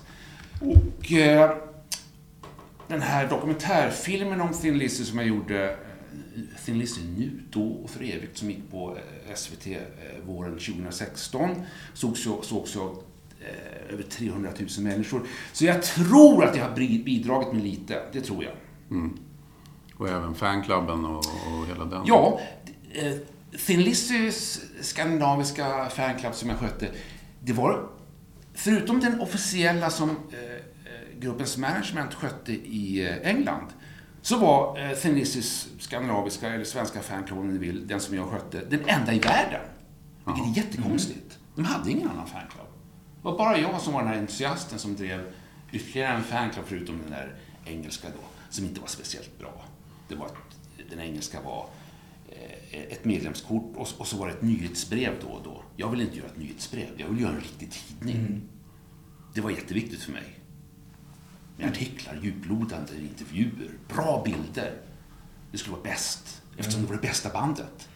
Och 0.62 1.14
eh, 1.14 1.52
den 2.90 3.02
här 3.02 3.30
dokumentärfilmen 3.30 4.42
om 4.42 4.54
Thin 4.54 4.78
Lizzy 4.78 5.04
som 5.06 5.18
jag 5.20 5.28
gjorde, 5.28 5.70
eh, 5.72 5.76
Thin 6.66 6.80
Lizzy 6.80 7.02
nu, 7.18 7.32
då 7.50 7.64
och 7.68 7.90
för 7.90 8.00
evigt, 8.04 8.38
som 8.38 8.50
gick 8.50 8.72
på 8.72 8.98
eh, 9.28 9.34
SVT 9.36 9.68
eh, 9.68 9.78
våren 10.26 10.52
2016, 10.60 11.50
sågs 11.94 12.26
ju- 12.26 12.42
sågs 12.42 12.76
ju 12.76 12.80
av 12.80 13.04
över 13.90 14.04
300 14.04 14.50
000 14.60 14.68
människor. 14.80 15.22
Så 15.54 15.66
jag 15.66 15.84
tror 15.84 16.46
att 16.46 16.56
jag 16.58 16.64
har 16.70 16.76
bidragit 17.04 17.54
med 17.54 17.64
lite, 17.64 18.02
det 18.12 18.22
tror 18.22 18.44
jag. 18.44 18.54
Och 19.98 20.10
även 20.10 20.36
fanklubben 20.36 21.06
och, 21.06 21.18
och 21.18 21.68
hela 21.68 21.86
den. 21.86 22.02
Ja, 22.06 22.40
eh, 22.94 23.14
Thin 23.68 23.82
Lizzys 23.84 24.62
skandinaviska 24.82 25.90
fanclub 25.90 26.36
som 26.36 26.50
jag 26.50 26.58
skötte, 26.60 26.88
det 27.44 27.54
var 27.54 27.88
förutom 28.54 29.00
den 29.00 29.22
officiella 29.22 29.90
som 29.90 30.10
gruppens 31.20 31.58
management 31.58 32.14
skötte 32.14 32.52
i 32.54 33.08
eh, 33.08 33.30
England, 33.30 33.68
så 34.22 34.38
var 34.38 34.80
eh, 35.06 35.14
Lizzys 35.14 35.68
skandinaviska, 35.80 36.54
eller 36.54 36.66
svenska 36.66 37.02
fanclub 37.02 37.40
om 37.40 37.48
ni 37.48 37.58
vill, 37.58 37.88
den 37.88 38.00
som 38.00 38.16
jag 38.16 38.28
skötte, 38.28 38.66
den 38.70 38.90
enda 38.90 39.14
i 39.14 39.20
världen. 39.20 39.62
Vilket 40.26 40.58
är 40.58 40.64
jättekonstigt. 40.64 41.40
De 41.56 41.66
hade 41.66 41.92
ingen 41.92 42.10
annan 42.10 42.28
fanclub. 42.28 42.66
Det 43.16 43.24
var 43.26 43.38
bara 43.38 43.58
jag 43.58 43.82
som 43.82 43.94
var 43.94 44.02
den 44.02 44.10
här 44.10 44.20
entusiasten 44.20 44.80
som 44.80 44.96
drev 44.96 45.34
ytterligare 45.72 46.16
en 46.16 46.24
fanclub 46.24 46.66
förutom 46.68 46.98
den 47.02 47.12
där 47.12 47.36
engelska 47.66 48.08
då, 48.08 48.24
som 48.50 48.66
inte 48.66 48.82
var 48.82 48.88
speciellt 48.88 49.40
bra. 49.40 49.64
Det 50.08 50.16
var 50.16 50.26
att 50.26 50.34
den 50.90 51.00
engelska 51.00 51.42
var 51.42 51.66
eh, 52.30 52.82
ett 52.82 53.06
medlemskort 53.06 53.76
och, 53.76 53.88
och 53.98 54.08
så 54.08 54.18
var 54.18 54.28
det 54.28 54.34
ett 54.34 54.42
nyhetsbrev 54.42 55.14
då 55.22 55.28
och 55.28 55.44
då. 55.44 55.64
Jag 55.76 55.90
vill 55.90 56.02
inte 56.02 56.18
göra 56.18 56.28
ett 56.28 56.38
nyhetsbrev, 56.38 56.88
jag 56.98 57.08
vill 57.08 57.22
göra 57.22 57.32
en 57.32 57.42
riktig 57.42 57.72
tidning. 57.72 58.42
Det 59.34 59.42
var 59.42 59.50
jätteviktigt 59.50 60.04
för 60.04 60.12
mig. 60.12 60.39
Med 61.60 61.68
artiklar, 61.68 62.16
djuplodande 62.22 62.94
intervjuer, 63.02 63.72
bra 63.88 64.22
bilder. 64.26 64.72
Det 65.52 65.58
skulle 65.58 65.72
vara 65.78 65.84
bäst, 65.84 66.42
eftersom 66.58 66.82
det 66.82 66.88
var 66.88 66.96
det 66.96 67.02
bästa 67.02 67.30
bandet. 67.30 67.90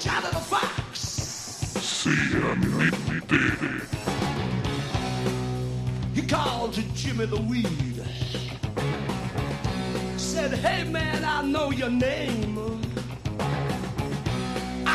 Jonathan 0.00 0.42
Fox. 0.42 2.06
He 6.14 6.22
called 6.28 6.74
to 6.74 6.82
Jimmy 6.94 7.26
the 7.26 7.42
Weed. 7.50 8.06
Said, 10.16 10.52
hey 10.52 10.84
man, 10.84 11.24
I 11.24 11.42
know 11.42 11.72
your 11.72 11.90
name. 11.90 12.80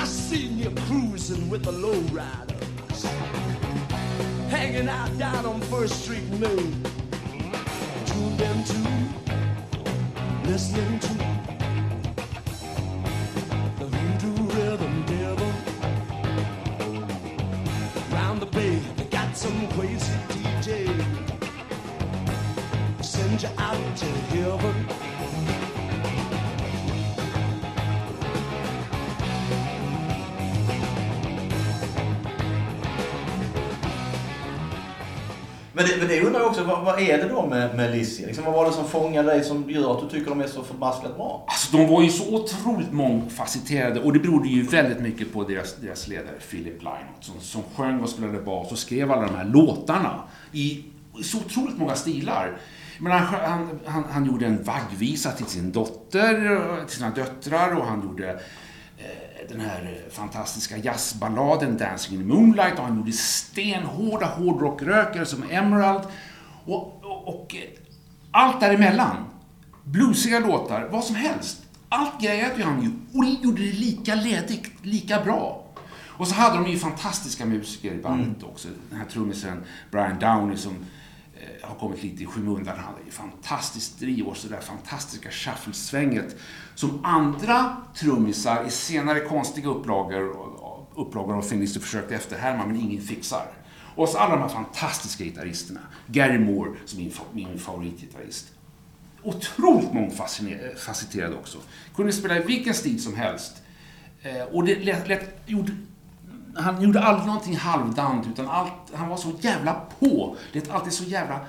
Seen 0.10 0.58
you 0.58 0.72
cruising 0.88 1.50
with 1.52 1.64
the 1.64 1.72
lowriders. 1.72 3.04
Hanging 4.50 4.90
out 4.90 5.16
down 5.20 5.46
on 5.46 5.62
First 5.62 6.04
Street 6.04 6.28
Main. 6.32 6.84
Tuned 8.08 8.42
into, 8.42 8.90
listening 10.46 11.00
to 11.00 11.39
Men 35.80 35.88
det, 35.88 35.98
men 35.98 36.08
det 36.08 36.22
undrar 36.22 36.40
jag 36.40 36.50
också, 36.50 36.64
vad, 36.64 36.86
vad 36.86 37.00
är 37.00 37.18
det 37.18 37.30
då 37.30 37.48
med, 37.48 37.76
med 37.76 37.92
Lizzie? 37.92 38.28
Liksom, 38.28 38.46
vad 38.46 38.54
var 38.54 38.66
det 38.66 38.72
som 38.72 38.88
fångade 38.88 39.28
dig 39.28 39.44
som 39.44 39.70
gör 39.70 39.94
att 39.94 40.02
du 40.02 40.10
tycker 40.10 40.30
de 40.30 40.42
är 40.42 40.48
så 40.48 40.64
förbaskat 40.64 41.16
bra? 41.16 41.46
Alltså, 41.48 41.78
de 41.78 41.88
var 41.88 42.02
ju 42.02 42.10
så 42.10 42.36
otroligt 42.36 42.92
mångfacetterade 42.92 44.00
och 44.00 44.14
det 44.14 44.20
berodde 44.20 44.48
ju 44.48 44.64
väldigt 44.64 45.00
mycket 45.00 45.34
på 45.34 45.44
deras, 45.44 45.76
deras 45.76 46.08
ledare 46.08 46.36
Philip 46.50 46.82
Lynott 46.82 47.22
som, 47.22 47.40
som 47.40 47.62
sjöng 47.76 48.00
och 48.00 48.10
spelade 48.10 48.40
bas 48.40 48.72
och 48.72 48.78
skrev 48.78 49.12
alla 49.12 49.22
de 49.22 49.36
här 49.36 49.46
låtarna 49.46 50.24
i 50.52 50.84
så 51.24 51.38
otroligt 51.38 51.78
många 51.78 51.96
stilar. 51.96 52.58
Men 53.00 53.12
han, 53.12 53.26
han, 53.26 53.80
han, 53.86 54.04
han 54.12 54.26
gjorde 54.26 54.46
en 54.46 54.64
vaggvisa 54.64 55.32
till 55.32 55.46
sin 55.46 55.72
dotter, 55.72 56.86
till 56.86 56.96
sina 56.96 57.10
döttrar 57.10 57.76
och 57.76 57.86
han 57.86 58.02
gjorde 58.04 58.40
den 59.50 59.60
här 59.60 60.02
fantastiska 60.12 60.78
jazzballaden 60.78 61.78
Dancing 61.78 62.14
in 62.14 62.22
the 62.22 62.34
Moonlight 62.34 62.80
och 62.80 62.86
han 62.86 62.98
gjorde 62.98 63.12
stenhårda 63.12 64.26
hårdrockrökare 64.26 65.26
som 65.26 65.44
Emerald 65.50 66.04
och, 66.66 67.04
och, 67.04 67.28
och 67.28 67.56
eh, 67.56 67.62
allt 68.32 68.60
däremellan. 68.60 69.26
Bluesiga 69.84 70.40
låtar, 70.40 70.88
vad 70.92 71.04
som 71.04 71.16
helst. 71.16 71.62
Allt 71.90 72.22
grejade 72.22 72.64
han 72.64 72.82
ju 72.84 73.20
och 73.20 73.26
gjorde 73.44 73.62
det 73.62 73.72
lika 73.72 74.16
ledigt, 74.16 74.72
lika 74.82 75.22
bra. 75.22 75.66
Och 76.20 76.28
så 76.28 76.36
hade 76.36 76.56
de 76.56 76.72
ju 76.72 76.78
fantastiska 76.78 77.46
musiker 77.46 77.94
i 77.94 78.02
bandet 78.02 78.44
också. 78.44 78.68
Den 78.90 79.00
här 79.00 79.06
trummisen 79.06 79.64
Brian 79.92 80.20
Downey 80.20 80.58
som 80.58 80.72
eh, 80.72 80.80
har 81.70 81.76
kommit 81.76 82.04
lite 82.04 82.24
i 82.24 82.26
skymundan. 82.26 82.78
Han 82.78 82.86
hade 82.86 83.06
ju 83.06 83.12
fantastiskt 83.12 84.00
driv 84.00 84.26
och 84.26 84.38
så 84.38 84.48
där 84.48 84.62
fantastiska 84.62 85.32
shufflesvänget 85.32 86.36
som 86.76 87.06
andra 87.06 87.78
trummisar 87.96 88.66
i 88.68 88.72
senare 88.72 89.20
konstiga 89.20 89.70
upplagor, 89.70 90.36
upplagor 90.96 91.38
av 91.38 91.42
Thin 91.42 91.68
försökte 91.68 92.16
efterhärma 92.16 92.66
men 92.66 92.76
ingen 92.76 93.02
fixar. 93.02 93.46
Och 93.96 94.10
så 94.10 94.18
alla 94.18 94.36
de 94.36 94.42
här 94.42 94.50
fantastiska 94.50 95.24
gitarristerna. 95.24 95.80
Gary 96.08 96.40
Moore 96.40 96.72
som 96.86 97.00
är 97.00 97.04
min, 97.04 97.14
min 97.32 97.60
favoritgitarrist. 97.60 98.48
Otroligt 99.24 99.94
mångfacetterad 99.94 101.34
också. 101.34 101.58
Kunde 101.96 102.14
spela 102.14 102.38
i 102.38 102.44
vilken 102.44 102.74
stil 102.74 103.04
som 103.04 103.16
helst. 103.16 103.62
Eh, 104.22 104.44
och 104.44 104.64
det 104.64 104.80
lät, 104.80 105.08
lät, 105.08 105.42
gjorde, 105.46 105.72
han 106.56 106.82
gjorde 106.82 107.02
aldrig 107.02 107.28
någonting 107.28 107.56
halvdant, 107.56 108.28
utan 108.28 108.48
allt, 108.48 108.72
han 108.94 109.10
var 109.10 109.18
så 109.18 109.32
jävla 109.40 109.82
på. 110.00 110.36
Det 110.54 110.68
är 110.68 110.74
alltid 110.74 110.94
så 110.94 111.04
jävla 111.04 111.40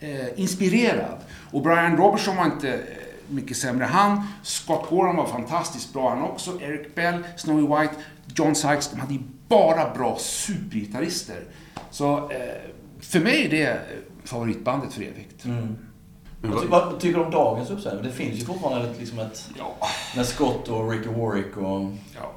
eh, 0.00 0.40
inspirerad. 0.40 1.18
Och 1.50 1.62
Brian 1.62 1.96
Robertson 1.96 2.36
var 2.36 2.44
inte 2.44 2.72
eh, 2.74 2.80
mycket 3.28 3.56
sämre 3.56 3.84
han. 3.84 4.22
Scott 4.42 4.90
Gorham 4.90 5.16
var 5.16 5.26
fantastiskt 5.26 5.92
bra 5.92 6.08
han 6.10 6.22
också. 6.22 6.60
Eric 6.60 6.94
Bell, 6.94 7.24
Snowy 7.36 7.62
White, 7.62 7.94
John 8.34 8.54
Sykes. 8.54 8.90
De 8.90 9.00
hade 9.00 9.14
ju 9.14 9.20
bara 9.48 9.94
bra 9.94 10.16
supergitarrister. 10.18 11.44
Så 11.90 12.30
eh, 12.30 12.38
för 13.00 13.20
mig 13.20 13.44
är 13.46 13.50
det 13.50 13.66
eh, 13.70 13.76
favoritbandet 14.24 14.92
för 14.92 15.02
evigt. 15.02 15.44
Men 15.44 15.78
Vad, 16.40 16.62
ty- 16.62 16.68
vad, 16.68 17.00
tycker 17.00 17.18
du 17.18 17.24
om 17.24 17.30
dagens 17.30 17.70
uppsättning? 17.70 18.02
Det 18.02 18.12
finns 18.12 18.40
ju 18.40 18.44
fortfarande 18.44 18.90
ett, 18.90 18.98
liksom 19.00 19.18
ett... 19.18 19.50
Ja, 19.58 19.76
Med 20.16 20.26
Scott 20.26 20.68
och 20.68 20.90
Ricky 20.90 21.08
Warwick 21.08 21.56
och... 21.56 21.92
ja. 22.14 22.32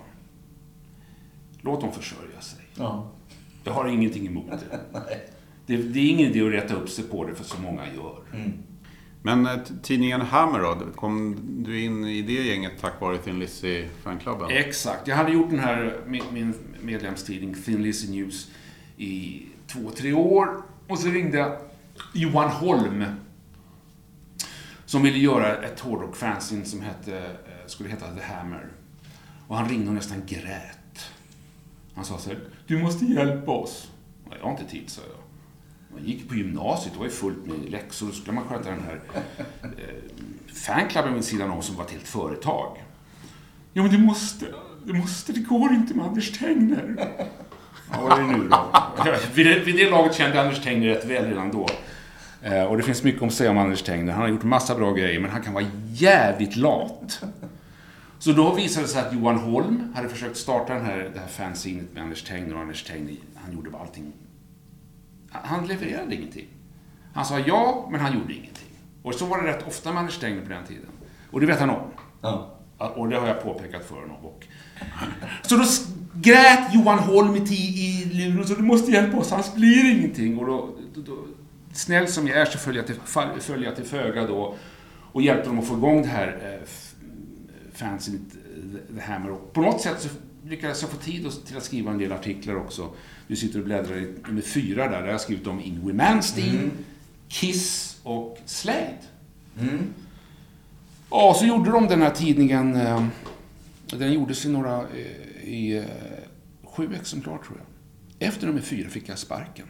Låt 1.62 1.82
dem 1.82 1.92
försörja 1.92 2.42
sig. 2.42 2.60
Ja. 2.76 3.08
Jag 3.64 3.74
har 3.74 3.88
ingenting 3.88 4.28
emot 4.28 4.46
det. 4.70 4.80
Det, 5.70 5.78
det 5.78 6.00
är 6.00 6.10
ingen 6.10 6.32
idé 6.32 6.42
att 6.48 6.64
rätta 6.64 6.74
upp 6.76 6.90
sig 6.90 7.04
på 7.04 7.24
det, 7.26 7.36
för 7.36 7.44
så 7.44 7.62
många 7.62 7.82
gör. 7.96 8.20
men 9.22 9.46
eh, 9.46 9.52
tidningen 9.84 10.22
Hammer 10.22 10.60
då? 10.60 10.78
Kom 10.96 11.36
du 11.64 11.82
in 11.82 12.06
i 12.06 12.22
det 12.22 12.34
gänget 12.34 12.72
tack 12.82 13.02
vare 13.02 13.18
Thin 13.18 13.40
Lizzy-fanklubben? 13.40 14.50
Exakt. 14.52 15.08
Jag 15.08 15.16
hade 15.16 15.32
gjort 15.32 15.50
den 15.50 15.60
här, 15.60 16.00
min, 16.08 16.54
medlemstidning 16.82 17.56
Thin 17.66 17.84
Lizzy 17.84 18.12
News 18.12 18.52
i 18.98 19.42
två, 19.68 19.90
tre 19.92 20.14
år. 20.14 20.62
Och 20.88 21.00
så 21.00 21.08
ringde 21.10 21.60
Johan 22.14 22.50
Holm 22.50 23.04
som 24.86 25.04
ville 25.04 25.18
göra 25.18 25.56
ett 25.66 25.80
hårdrock-fanzine 25.80 26.64
som 26.66 26.82
hette, 26.82 27.18
eh, 27.18 27.68
skulle 27.68 27.90
heta 27.90 28.06
The 28.16 28.22
Hammer. 28.24 28.68
Och 29.48 29.56
han 29.58 29.70
ringde 29.70 29.88
och 29.88 29.94
nästan 29.96 30.22
grät. 30.28 31.12
Han 31.96 32.06
sa 32.06 32.18
så 32.18 32.30
här, 32.30 32.40
du 32.68 32.78
måste 32.84 33.06
hjälpa 33.06 33.52
oss. 33.52 33.92
"Ja, 34.30 34.36
Jag 34.38 34.44
har 34.46 34.52
inte 34.52 34.66
tid, 34.66 34.90
sa 34.90 35.02
jag. 35.02 35.29
Man 35.94 36.04
gick 36.04 36.30
på 36.30 36.36
gymnasiet, 36.36 36.94
det 36.94 37.00
var 37.00 37.06
ju 37.06 37.12
fullt 37.12 37.46
med 37.46 37.72
läxor. 37.72 38.08
Då 38.08 38.14
skulle 38.14 38.36
man 38.36 38.44
sköta 38.44 38.70
den 38.70 38.84
här 38.84 39.02
eh, 39.64 39.70
fanklubben 40.54 41.14
vid 41.14 41.24
sidan 41.24 41.52
om 41.52 41.62
som 41.62 41.76
var 41.76 41.84
ett 41.84 41.92
helt 41.92 42.08
företag. 42.08 42.78
Ja, 43.74 43.84
men 43.84 43.92
du 43.92 43.98
måste, 43.98 44.46
du 44.86 44.94
måste, 44.94 45.34
det 45.34 45.40
går 45.40 45.72
inte 45.72 45.94
med 45.94 46.06
Anders 46.06 46.40
Tegner. 46.40 46.96
Ja, 47.92 48.02
vad 48.02 48.20
är 48.20 48.24
det 48.24 48.38
nu 48.38 48.48
då? 48.48 48.72
Vid 49.34 49.46
det, 49.46 49.60
vid 49.60 49.76
det 49.76 49.90
laget 49.90 50.16
kände 50.16 50.42
Anders 50.42 50.64
Tegner 50.64 50.88
rätt 50.88 51.06
väl 51.06 51.26
redan 51.26 51.52
då. 51.52 51.68
Eh, 52.42 52.64
och 52.64 52.78
det 52.78 52.84
finns 52.84 53.04
mycket 53.04 53.24
att 53.24 53.34
säga 53.34 53.52
om 53.52 53.58
Anders 53.58 53.82
Tegner. 53.82 54.14
Han 54.14 54.22
har 54.22 54.30
gjort 54.30 54.44
massa 54.44 54.76
bra 54.76 54.94
grejer, 54.94 55.20
men 55.20 55.32
han 55.32 55.42
kan 55.42 55.54
vara 55.54 55.66
jävligt 55.92 56.56
lat. 56.56 57.24
Så 58.20 58.32
då 58.32 58.54
visade 58.54 58.86
det 58.86 58.90
sig 58.90 59.02
att 59.02 59.14
Johan 59.14 59.40
Holm 59.40 59.94
hade 59.96 60.10
försökt 60.10 60.38
starta 60.38 60.74
den 60.74 60.86
här, 60.86 61.12
det 61.14 61.20
här 61.20 61.28
fanzinet 61.28 61.94
med 61.94 62.04
Anders 62.04 62.24
Tegner 62.24 62.56
och 62.56 62.62
Anders 62.62 62.84
Tegner, 62.84 63.16
han 63.36 63.54
gjorde 63.54 63.78
allting. 63.78 64.14
Han 65.32 65.68
levererade 65.68 66.16
ingenting. 66.16 66.48
Han 67.14 67.26
sa 67.26 67.40
ja, 67.40 67.88
men 67.92 68.00
han 68.00 68.14
gjorde 68.14 68.34
ingenting. 68.34 68.70
Och 69.04 69.16
så 69.16 69.26
var 69.26 69.42
det 69.42 69.48
rätt 69.48 69.68
ofta 69.68 69.92
med 69.92 70.00
Anders 70.00 70.18
Tegner 70.18 70.42
på 70.42 70.50
den 70.50 70.66
tiden. 70.66 70.90
Och 71.32 71.40
det 71.40 71.46
vet 71.46 71.60
han 71.60 71.70
om. 71.70 71.92
Ja. 72.22 72.56
Och 72.78 73.10
det 73.10 73.18
har 73.18 73.28
jag 73.28 73.44
påpekat 73.44 73.86
för 73.86 73.96
honom. 73.96 74.26
Och... 74.26 74.48
Så 75.42 75.58
då 75.58 75.64
grät 76.14 76.74
Johan 76.74 77.00
Holm 77.00 77.36
i, 77.36 77.40
i 77.40 78.06
luren 78.14 78.48
sa 78.48 78.54
du 78.54 78.62
måste 78.62 78.92
hjälpa 78.92 79.18
oss, 79.18 79.32
annars 79.32 79.54
blir 79.54 79.84
det 79.84 79.90
ingenting. 79.90 80.38
Och 80.38 80.46
då, 80.46 80.76
då, 80.96 81.02
då, 81.02 81.18
snäll 81.74 82.08
som 82.08 82.28
jag 82.28 82.38
är 82.38 82.46
så 82.46 82.58
följer 82.58 82.82
jag 82.82 82.88
till, 82.88 83.64
jag 83.66 83.76
till 83.76 83.86
föga 83.86 84.28
då 84.28 84.56
och 85.12 85.22
hjälpte 85.22 85.50
dem 85.50 85.60
att 85.60 85.68
få 85.68 85.78
igång 85.78 86.02
det 86.02 86.08
här 86.08 86.60
eh, 86.62 86.68
fanzine 87.74 88.20
The 88.96 89.02
Hammer. 89.02 89.32
Och 89.32 89.54
på 89.54 89.62
något 89.62 89.82
sätt 89.82 90.02
så 90.02 90.10
lyckades 90.48 90.82
jag 90.82 90.92
få 90.92 90.98
tid 90.98 91.32
till 91.46 91.58
att 91.58 91.64
skriva 91.64 91.92
en 91.92 91.98
del 91.98 92.12
artiklar 92.12 92.56
också. 92.56 92.90
Du 93.30 93.36
sitter 93.36 93.60
och 93.60 93.66
bläddrar 93.66 93.98
i 93.98 94.14
nummer 94.28 94.42
fyra 94.42 94.84
där, 94.88 94.98
där 95.00 95.06
jag 95.06 95.14
har 95.14 95.18
skrivit 95.20 95.48
om 95.48 95.60
Ingrid 95.62 95.96
Malmsteen, 95.96 96.72
Kiss 97.28 97.98
och 98.04 98.38
Slade. 98.46 98.98
Mm. 99.60 99.94
Ja, 101.12 101.34
så 101.40 101.46
gjorde 101.46 101.72
de 101.72 101.88
den 101.88 102.02
här 102.02 102.10
tidningen. 102.10 102.76
eh, 102.76 103.06
Den 103.86 104.14
gjordes 104.14 104.46
i 104.46 104.50
några, 104.50 104.78
eh, 104.82 105.44
i 105.50 105.78
eh, 105.78 105.84
sju 106.70 106.96
exemplar 106.96 107.38
tror 107.38 107.58
jag. 107.58 108.28
Efter 108.30 108.48
nummer 108.48 108.62
fyra 108.62 108.90
fick 108.90 109.10
jag 109.10 109.18
sparken. 109.18 109.66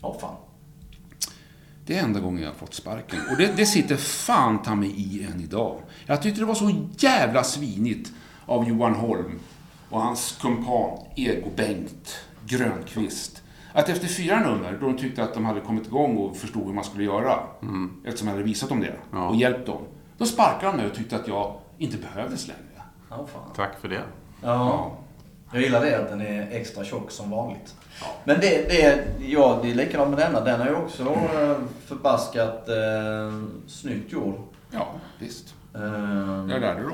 Åh 0.00 0.18
fan. 0.20 0.36
Det 1.86 1.96
är 1.98 2.02
enda 2.02 2.20
gången 2.20 2.42
jag 2.42 2.48
har 2.50 2.54
fått 2.56 2.74
sparken. 2.74 3.20
Och 3.30 3.36
det, 3.38 3.56
det 3.56 3.66
sitter 3.66 3.96
fan 3.96 4.62
ta 4.62 4.74
mig 4.74 4.90
i 4.96 5.26
än 5.32 5.40
idag. 5.40 5.80
Jag 6.06 6.22
tyckte 6.22 6.40
det 6.40 6.46
var 6.46 6.54
så 6.54 6.88
jävla 6.98 7.44
svinigt 7.44 8.12
av 8.46 8.68
Johan 8.68 8.94
Holm 8.94 9.38
och 9.90 10.00
hans 10.00 10.38
kumpan 10.40 10.98
Ego-Bengt 11.16 12.16
Grönqvist. 12.46 13.42
Att 13.72 13.88
efter 13.88 14.06
fyra 14.08 14.40
nummer, 14.40 14.78
då 14.80 14.86
de 14.86 14.96
tyckte 14.98 15.22
att 15.24 15.34
de 15.34 15.44
hade 15.44 15.60
kommit 15.60 15.86
igång 15.86 16.16
och 16.16 16.36
förstod 16.36 16.66
hur 16.66 16.72
man 16.72 16.84
skulle 16.84 17.04
göra, 17.04 17.38
eftersom 18.04 18.28
jag 18.28 18.34
hade 18.34 18.44
visat 18.44 18.68
dem 18.68 18.80
det 18.80 18.94
Ja. 19.12 19.28
och 19.28 19.36
hjälpt 19.36 19.66
dem, 19.66 19.82
då 20.18 20.26
sparkade 20.26 20.72
de 20.72 20.76
mig 20.76 20.86
och 20.86 20.94
tyckte 20.94 21.16
att 21.16 21.28
jag 21.28 21.54
inte 21.78 21.96
behövdes 21.96 22.48
längre. 22.48 22.60
Åh 23.10 23.26
fan. 23.26 23.42
Tack 23.56 23.80
för 23.80 23.88
det. 23.88 24.02
Ja. 24.42 24.92
Jag 25.52 25.62
gillar 25.62 25.80
det 25.84 26.02
att 26.02 26.08
den 26.08 26.20
är 26.20 26.48
extra 26.50 26.84
tjock 26.84 27.10
som 27.10 27.30
vanligt. 27.30 27.74
Men 28.24 28.40
det, 28.40 28.68
det, 28.68 29.04
ja, 29.26 29.58
det 29.62 29.70
är 29.70 29.74
likadant 29.74 30.10
med 30.10 30.18
denna. 30.18 30.40
Den 30.40 30.60
är 30.60 30.66
ju 30.68 30.74
också 30.74 31.02
eh, 31.02 31.56
förbaskat 31.86 32.68
eh, 32.68 32.74
snyggt 33.66 34.12
gjord. 34.12 34.34
Ja, 34.70 34.86
visst. 35.18 35.54
Eh, 35.74 35.82
Jag 35.82 36.60
lärde 36.60 36.82
dem. 36.82 36.92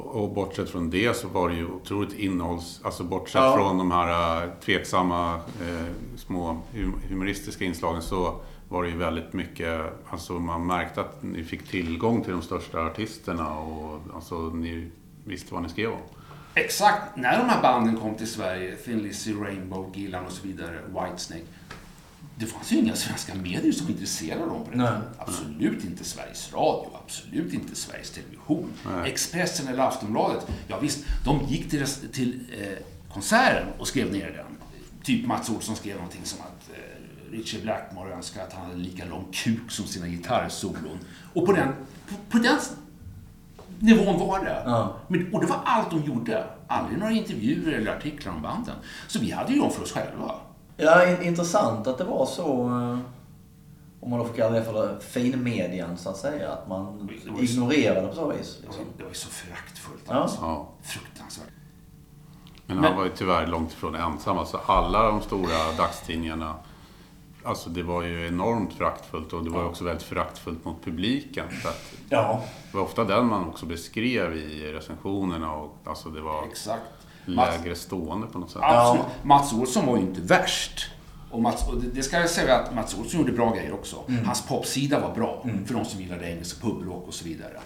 Och, 0.00 0.30
bortsett 0.34 0.70
från 0.70 0.90
det 0.90 1.16
så 1.16 1.28
var 1.28 1.48
det 1.48 1.54
ju 1.54 1.66
otroligt 1.66 2.12
innehålls... 2.12 2.80
Alltså 2.84 3.04
bortsett 3.04 3.42
Ja. 3.42 3.56
från 3.56 3.78
de 3.78 3.90
här 3.90 4.42
eh, 4.44 4.50
tveksamma 4.64 5.34
eh, 5.34 5.86
små 6.16 6.60
hum- 6.74 7.00
humoristiska 7.08 7.64
inslagen 7.64 8.02
så 8.02 8.40
var 8.68 8.82
det 8.82 8.88
ju 8.90 8.96
väldigt 8.96 9.32
mycket, 9.32 9.80
alltså 10.10 10.32
man 10.32 10.66
märkte 10.66 11.00
att 11.00 11.22
ni 11.22 11.44
fick 11.44 11.68
tillgång 11.68 12.22
till 12.24 12.32
de 12.32 12.42
största 12.42 12.80
artisterna 12.86 13.58
och 13.58 14.00
alltså 14.14 14.34
ni 14.40 14.90
visste 15.24 15.54
vad 15.54 15.62
ni 15.62 15.68
skrev 15.68 15.90
om. 15.92 15.98
Exakt. 16.54 17.16
När 17.16 17.38
de 17.38 17.44
här 17.48 17.62
banden 17.62 17.96
kom 17.96 18.14
till 18.14 18.30
Sverige, 18.30 18.76
Thin 18.76 18.98
Lizzy, 18.98 19.34
Rainbow, 19.34 19.90
Gillan 19.94 20.26
och 20.26 20.32
så 20.32 20.46
vidare, 20.46 20.80
Whitesnake. 20.86 21.42
Det 22.40 22.46
fanns 22.46 22.72
ju 22.72 22.76
inga 22.76 22.96
svenska 22.96 23.34
medier 23.34 23.72
som 23.72 23.88
intresserade 23.88 24.46
dem 24.46 24.64
på 24.64 24.70
den 24.70 24.78
Nej. 24.78 24.88
tiden. 24.88 25.02
Absolut 25.18 25.84
inte 25.84 26.04
Sveriges 26.04 26.52
Radio, 26.52 26.90
absolut 27.04 27.54
inte 27.54 27.74
Sveriges 27.76 28.10
Television. 28.10 28.72
Expressen 29.06 29.68
eller 29.68 29.82
Aftonbladet, 29.82 30.46
ja 30.68 30.78
visst, 30.78 31.04
de 31.24 31.40
gick 31.48 31.70
till, 31.70 31.86
till 32.12 32.40
eh, 32.60 33.12
konserten 33.12 33.68
och 33.78 33.88
skrev 33.88 34.12
ner 34.12 34.30
den. 34.30 34.56
Typ 35.02 35.26
Mats 35.26 35.50
Olsson 35.50 35.76
skrev 35.76 35.96
någonting 35.96 36.20
som 36.24 36.40
att 36.40 36.70
eh, 36.76 37.32
Richie 37.32 37.62
Blackmore 37.62 38.14
önskar 38.14 38.42
att 38.42 38.52
han 38.52 38.66
hade 38.66 38.78
lika 38.78 39.04
lång 39.04 39.24
kuk 39.32 39.70
som 39.70 39.86
sina 39.86 40.08
gitarrsolon. 40.08 40.98
Och 41.32 41.46
på 41.46 41.52
den, 41.52 41.68
på, 42.08 42.14
på 42.30 42.38
den 42.38 42.58
nivån 43.78 44.18
var 44.18 44.44
det. 44.44 44.62
Ja. 44.66 44.96
Men, 45.08 45.34
och 45.34 45.40
det 45.40 45.46
var 45.46 45.60
allt 45.64 45.90
de 45.90 46.04
gjorde. 46.04 46.44
Aldrig 46.66 46.98
några 46.98 47.12
intervjuer 47.12 47.72
eller 47.72 47.96
artiklar 47.96 48.32
om 48.32 48.42
banden. 48.42 48.74
Så 49.06 49.18
vi 49.18 49.30
hade 49.30 49.52
ju 49.52 49.58
dem 49.58 49.70
för 49.70 49.82
oss 49.82 49.92
själva. 49.92 50.34
Ja, 50.80 51.06
in- 51.06 51.22
intressant 51.22 51.86
att 51.86 51.98
det 51.98 52.04
var 52.04 52.26
så, 52.26 52.66
eh, 52.66 52.98
om 54.00 54.10
man 54.10 54.18
då 54.18 54.24
får 54.24 54.34
kalla 54.34 54.50
det 54.50 54.64
för 54.64 54.98
finmedian 55.00 55.96
så 55.96 56.10
att 56.10 56.16
säga. 56.16 56.52
Att 56.52 56.68
man 56.68 57.06
Det 57.06 57.30
så- 57.30 57.42
ignorerade 57.54 58.08
på 58.08 58.14
så 58.14 58.28
vis. 58.28 58.56
Det 58.60 58.66
Liksom. 58.66 58.84
var, 58.84 58.92
det 58.96 59.02
var 59.02 59.10
ju 59.10 59.14
så 59.16 59.28
föraktfullt. 59.28 60.02
Ja. 60.08 60.14
Alltså. 60.14 60.38
Ja. 60.42 60.68
Fruktansvärt. 60.82 61.46
Men, 62.66 62.76
Men- 62.76 62.84
han 62.84 62.96
var 62.96 63.04
ju 63.04 63.10
tyvärr 63.16 63.46
långt 63.46 63.72
ifrån 63.72 63.94
ensam. 63.94 64.38
Alltså 64.38 64.60
alla 64.66 65.02
de 65.02 65.20
stora 65.20 65.72
dagstidningarna, 65.78 66.54
alltså 67.44 67.70
det 67.70 67.82
var 67.82 68.02
ju 68.02 68.26
enormt 68.26 68.72
föraktfullt 68.72 69.32
och 69.32 69.44
det 69.44 69.50
var 69.50 69.60
ju 69.62 69.66
också 69.68 69.84
väldigt 69.84 70.02
föraktfullt 70.02 70.64
mot 70.64 70.84
publiken. 70.84 71.48
För 71.50 71.68
att 71.68 71.92
Ja. 72.08 72.42
det 72.70 72.76
var 72.76 72.84
ofta 72.84 73.04
den 73.04 73.26
man 73.26 73.48
också 73.48 73.66
beskrev 73.66 74.36
i 74.36 74.72
recensionerna 74.72 75.52
och 75.52 75.76
alltså 75.84 76.08
det 76.08 76.20
var 76.20 76.44
Exakt. 76.44 76.99
Mats, 77.26 77.56
lägre 77.58 77.74
stående 77.74 78.26
på 78.26 78.38
något 78.38 78.50
sätt. 78.50 78.62
absolut. 78.64 79.06
Mats 79.24 79.52
Olsson 79.52 79.86
var 79.86 79.96
ju 79.96 80.02
inte 80.02 80.20
värst. 80.20 80.90
Och, 81.30 81.42
Mats, 81.42 81.68
och 81.68 81.82
det, 81.82 82.02
ska 82.02 82.20
jag 82.20 82.30
säga 82.30 82.56
att 82.56 82.74
Mats 82.74 82.94
Olsson 82.98 83.20
gjorde 83.20 83.32
bra 83.32 83.54
grejer 83.54 83.72
också. 83.72 83.96
Hans 84.24 84.46
popsida 84.46 85.00
var 85.00 85.14
bra 85.14 85.46
för 85.66 85.74
de 85.74 85.84
som 85.84 86.00
gillade 86.00 86.30
engelsk 86.30 86.60
pubrock 86.60 87.06
och 87.08 87.14
så 87.14 87.24
vidare. 87.24 87.60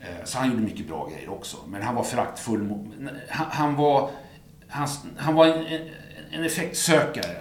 Eh, 0.00 0.24
Så 0.24 0.38
han 0.38 0.50
gjorde 0.50 0.62
mycket 0.62 0.88
bra 0.88 1.08
grejer 1.08 1.28
också. 1.28 1.56
Men 1.68 1.82
han 1.82 1.94
var 1.94 2.02
föraktfull. 2.04 2.68
Han, 3.28 3.46
han 3.50 3.74
var, 3.76 4.10
hans, 4.68 5.00
han 5.16 5.34
var 5.34 5.46
en, 5.46 5.66
en, 5.66 5.88
en 6.30 6.44
effektsökare. 6.44 7.36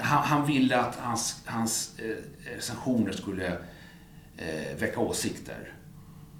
Han, 0.00 0.22
han 0.22 0.46
ville 0.46 0.80
att 0.80 0.96
hans, 0.96 1.42
hans 1.44 1.98
eh, 1.98 2.50
recensioner 2.56 3.12
skulle 3.12 3.46
eh, 4.36 4.76
väcka 4.78 5.00
åsikter. 5.00 5.72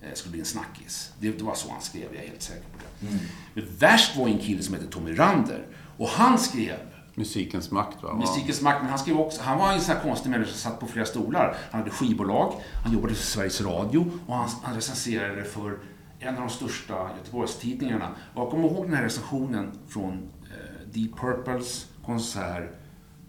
Eh, 0.03 0.15
skulle 0.15 0.31
bli 0.31 0.41
en 0.41 0.47
snackis. 0.47 1.13
Det, 1.19 1.31
det 1.39 1.45
var 1.45 1.55
så 1.55 1.71
han 1.73 1.83
skrev, 1.83 2.05
jag 2.15 2.25
är 2.25 2.29
helt 2.29 2.43
säker 2.43 2.63
på 2.63 2.79
det. 2.79 2.84
Men 3.01 3.65
värst 3.79 4.17
var 4.17 4.29
en 4.29 4.39
kille 4.39 4.63
som 4.63 4.75
hette 4.75 4.87
Tommy 4.87 5.19
Rander. 5.19 5.67
Och 5.97 6.09
han 6.09 6.39
skrev 6.39 6.77
Musikens 7.15 7.71
makt 7.71 8.03
va? 8.03 8.15
Musikens 8.15 8.61
makt, 8.61 8.81
men 8.81 8.91
han 8.91 8.99
skrev 8.99 9.21
också, 9.21 9.43
han 9.43 9.59
var 9.59 9.73
en 9.73 9.81
sån 9.81 9.95
här 9.97 10.03
konstig 10.03 10.31
människa 10.31 10.51
som 10.51 10.59
satt 10.71 10.81
på 10.81 10.87
flera 10.87 11.07
stolar. 11.07 11.57
Han 11.71 11.81
hade 11.81 11.91
skivbolag, 11.91 12.55
han 12.85 12.93
jobbade 12.93 13.15
för 13.15 13.23
Sveriges 13.23 13.61
Radio 13.61 14.13
och 14.27 14.35
han, 14.35 14.49
han 14.63 14.75
recenserade 14.75 15.45
för 15.45 15.79
en 16.19 16.35
av 16.35 16.41
de 16.41 16.51
största 16.51 17.11
Göteborgstidningarna. 17.19 18.09
Och 18.35 18.43
jag 18.43 18.51
kommer 18.51 18.69
ihåg 18.69 18.85
den 18.87 18.95
här 18.95 19.03
recensionen 19.03 19.73
från 19.89 20.13
eh, 20.13 20.89
Deep 20.93 21.17
Purples 21.17 21.87
konsert 22.05 22.73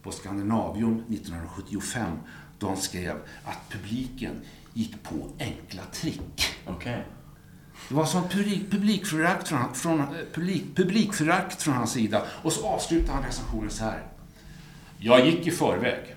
på 0.04 0.12
Scandinavium 0.12 1.04
1975 1.10 2.12
då 2.60 2.68
han 2.68 2.78
skrev 2.78 3.16
att 3.46 3.70
publiken 3.70 4.42
gick 4.74 5.04
på 5.04 5.16
enkla 5.40 5.84
trick. 5.92 6.56
Okej. 6.68 7.06
Det 7.90 7.96
var 7.96 8.30
publik, 8.30 8.72
publikförakt, 8.72 9.48
från, 9.48 9.74
från, 9.74 10.04
publik, 10.34 10.64
publikförakt 10.76 11.62
från 11.62 11.74
hans 11.74 11.92
sida. 11.92 12.22
Och 12.44 12.54
så 12.54 12.68
avslutade 12.68 13.12
han 13.12 13.24
recensionen 13.24 13.70
så 13.70 13.84
här. 13.84 14.04
Jag 14.98 15.26
gick 15.26 15.48
i 15.48 15.52
förväg. 15.52 16.16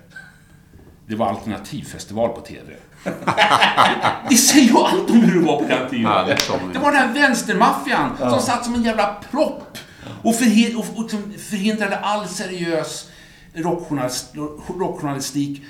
Det 1.07 1.15
var 1.15 1.27
alternativfestival 1.27 2.29
på 2.29 2.41
TV. 2.41 2.73
det 4.29 4.37
säger 4.37 4.69
ju 4.69 4.77
allt 4.77 5.11
om 5.11 5.21
hur 5.21 5.41
det 5.41 5.47
var 5.47 5.57
på 5.57 5.69
den 5.69 5.91
tiden. 5.91 6.07
Härligt, 6.07 6.47
Tommy. 6.47 6.73
det 6.73 6.79
var 6.79 6.93
den 6.93 7.01
här 7.01 7.15
vänstermaffian 7.15 8.17
som 8.19 8.41
satt 8.41 8.65
som 8.65 8.75
en 8.75 8.83
jävla 8.83 9.17
propp 9.31 9.79
och, 10.23 10.29
och, 10.29 10.99
och 10.99 11.11
förhindrade 11.39 11.99
all 11.99 12.29
seriös 12.29 13.09
rockjournalist, 13.55 14.35
rockjournalistik 14.79 15.63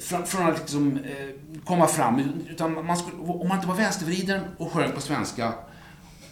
från, 0.00 0.26
från 0.26 0.46
att 0.46 0.58
liksom, 0.58 0.98
eh, 1.04 1.28
komma 1.64 1.86
fram. 1.86 2.22
Utan 2.50 2.86
man 2.86 2.96
skulle, 2.96 3.16
om 3.16 3.48
man 3.48 3.56
inte 3.56 3.68
var 3.68 3.74
vänstervriden 3.74 4.40
och 4.56 4.72
sjöng 4.72 4.92
på 4.92 5.00
svenska 5.00 5.52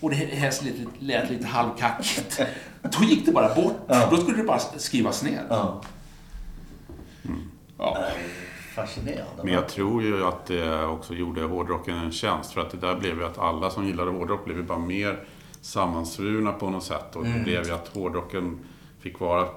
och 0.00 0.10
det 0.10 0.16
helst 0.16 0.62
lite, 0.62 0.90
lät 0.98 1.30
lite 1.30 1.46
halvkackigt, 1.46 2.40
då 2.82 3.04
gick 3.04 3.26
det 3.26 3.32
bara 3.32 3.54
bort. 3.54 3.88
Då 4.10 4.16
skulle 4.16 4.36
det 4.36 4.44
bara 4.44 4.58
skrivas 4.58 5.22
ner. 5.22 5.42
Ja. 5.48 5.82
Ja. 7.78 7.98
Fascinerande. 8.74 9.42
Men 9.44 9.52
jag 9.52 9.68
tror 9.68 10.02
ju 10.02 10.24
att 10.24 10.46
det 10.46 10.84
också 10.84 11.14
gjorde 11.14 11.42
hårdrocken 11.42 11.96
en 11.96 12.12
tjänst. 12.12 12.52
För 12.52 12.60
att 12.60 12.70
det 12.70 12.76
där 12.76 12.96
blev 12.96 13.18
ju 13.18 13.24
att 13.24 13.38
alla 13.38 13.70
som 13.70 13.86
gillade 13.86 14.10
hårdrock 14.10 14.44
blev 14.44 14.56
ju 14.56 14.62
bara 14.62 14.78
mer 14.78 15.24
sammansvurna 15.60 16.52
på 16.52 16.70
något 16.70 16.84
sätt. 16.84 17.16
Och 17.16 17.24
det 17.24 17.40
blev 17.44 17.66
ju 17.66 17.72
att 17.72 17.88
hårdrocken 17.88 18.58
fick 19.00 19.20
vara 19.20 19.48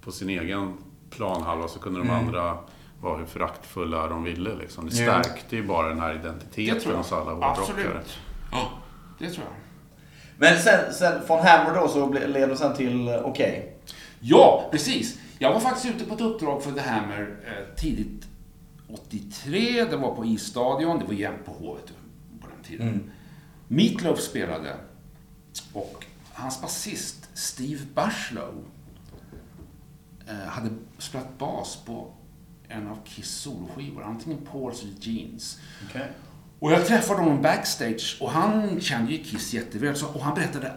på 0.00 0.12
sin 0.12 0.28
egen 0.28 0.74
planhalva 1.10 1.68
så 1.68 1.78
kunde 1.78 2.00
de 2.00 2.10
andra 2.10 2.58
vara 3.00 3.16
hur 3.16 3.26
föraktfulla 3.26 4.06
de 4.06 4.24
ville. 4.24 4.54
Liksom. 4.54 4.86
Det 4.86 4.94
stärkte 4.94 5.56
ju 5.56 5.66
bara 5.66 5.88
den 5.88 6.00
här 6.00 6.14
identiteten 6.14 6.96
hos 6.96 7.12
alla 7.12 7.30
hårdrockare. 7.30 7.60
Absolut. 7.60 8.18
Ja, 8.52 8.70
det 9.18 9.30
tror 9.30 9.44
jag. 9.44 9.54
Men 10.38 10.58
sen, 10.58 10.92
sen 10.94 11.26
från 11.26 11.46
Hammer 11.46 11.74
då 11.74 11.88
så 11.88 12.12
leder 12.12 12.54
sen 12.54 12.76
till 12.76 13.08
eh, 13.08 13.14
Okej. 13.14 13.76
Ja, 14.20 14.68
precis. 14.70 15.18
Jag 15.38 15.52
var 15.52 15.60
faktiskt 15.60 15.94
ute 15.94 16.04
på 16.04 16.14
ett 16.14 16.20
uppdrag 16.20 16.62
för 16.62 16.72
The 16.72 16.80
Hammer 16.80 17.36
eh, 17.46 17.74
tidigt 17.76 18.26
83. 18.88 19.84
Det 19.84 19.96
var 19.96 20.14
på 20.14 20.24
isstadion. 20.24 20.98
Det 20.98 21.04
var 21.04 21.12
jämnt 21.12 21.44
på 21.44 21.52
Hovet 21.52 21.92
på 22.40 22.48
den 22.54 22.64
tiden. 22.64 22.88
Mm. 22.88 23.10
Meatloaf 23.68 24.20
spelade 24.20 24.76
och 25.72 26.04
hans 26.32 26.62
basist 26.62 27.28
Steve 27.34 27.80
Bushlow 27.94 28.64
eh, 30.28 30.48
hade 30.48 30.70
spelat 30.98 31.38
bas 31.38 31.78
på 31.86 32.12
en 32.68 32.88
av 32.88 32.98
Kiss 33.04 33.30
soloskivor, 33.30 34.02
antingen 34.02 34.38
Pauls 34.52 34.82
eller 34.82 34.94
Jeans. 35.00 35.58
Okej. 35.88 36.08
Och 36.58 36.72
jag 36.72 36.86
träffade 36.86 37.20
honom 37.20 37.42
backstage 37.42 38.16
och 38.20 38.30
han 38.30 38.80
kände 38.80 39.12
ju 39.12 39.24
Kiss 39.24 39.54
jätteväl. 39.54 39.94
Och 40.14 40.22
han 40.22 40.34
berättade 40.34 40.72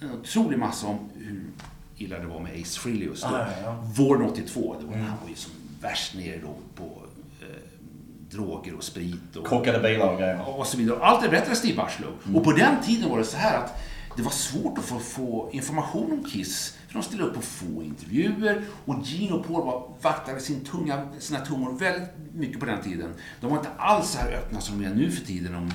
en 0.00 0.12
otrolig 0.12 0.58
massa 0.58 0.86
om 0.86 0.98
hur 1.14 1.44
illa 1.96 2.18
det 2.18 2.26
var 2.26 2.40
med 2.40 2.52
Ace 2.62 2.80
Frehley 2.80 3.04
just 3.04 3.22
då. 3.22 3.28
Ah, 3.28 3.38
ja, 3.38 3.62
ja. 3.62 3.84
Våren 3.96 4.30
82, 4.30 4.76
det 4.80 4.86
var, 4.86 4.96
han 4.96 5.16
var 5.22 5.28
ju 5.28 5.34
som 5.34 5.52
värst 5.80 6.14
nere 6.14 6.38
då 6.38 6.54
på 6.74 7.02
eh, 7.40 7.46
droger 8.30 8.74
och 8.74 8.84
sprit. 8.84 9.36
Och, 9.36 9.46
Krockade 9.46 9.78
bilar 9.78 10.08
och 10.08 10.18
grejer. 10.18 10.58
och 10.58 10.66
så 10.66 10.76
vidare. 10.76 10.98
Allt 11.04 11.22
det 11.22 11.28
berättade 11.28 11.56
Steve 11.56 11.82
Bushlow. 11.82 12.36
Och 12.36 12.44
på 12.44 12.52
den 12.52 12.82
tiden 12.82 13.10
var 13.10 13.18
det 13.18 13.24
så 13.24 13.36
här 13.36 13.58
att 13.58 13.82
det 14.16 14.22
var 14.22 14.30
svårt 14.30 14.78
att 14.78 14.84
få, 14.84 14.98
få 14.98 15.50
information 15.52 16.12
om 16.12 16.24
Kiss. 16.30 16.77
För 16.88 16.94
de 16.94 17.02
ställde 17.02 17.24
upp 17.24 17.34
på 17.34 17.40
få 17.40 17.82
intervjuer 17.82 18.62
och 18.84 18.94
Gene 19.04 19.32
och 19.32 19.46
Paul 19.46 19.66
var, 19.66 19.88
vaktade 20.02 20.40
sin 20.40 20.64
tunga, 20.64 21.08
sina 21.18 21.40
tungor 21.40 21.78
väldigt 21.78 22.08
mycket 22.34 22.60
på 22.60 22.66
den 22.66 22.82
tiden. 22.82 23.14
De 23.40 23.50
var 23.50 23.58
inte 23.58 23.70
alls 23.78 24.10
så 24.10 24.18
här 24.18 24.32
öppna 24.32 24.60
som 24.60 24.82
de 24.82 24.88
är 24.88 24.94
nu 24.94 25.10
för 25.10 25.26
tiden 25.26 25.54
om 25.54 25.72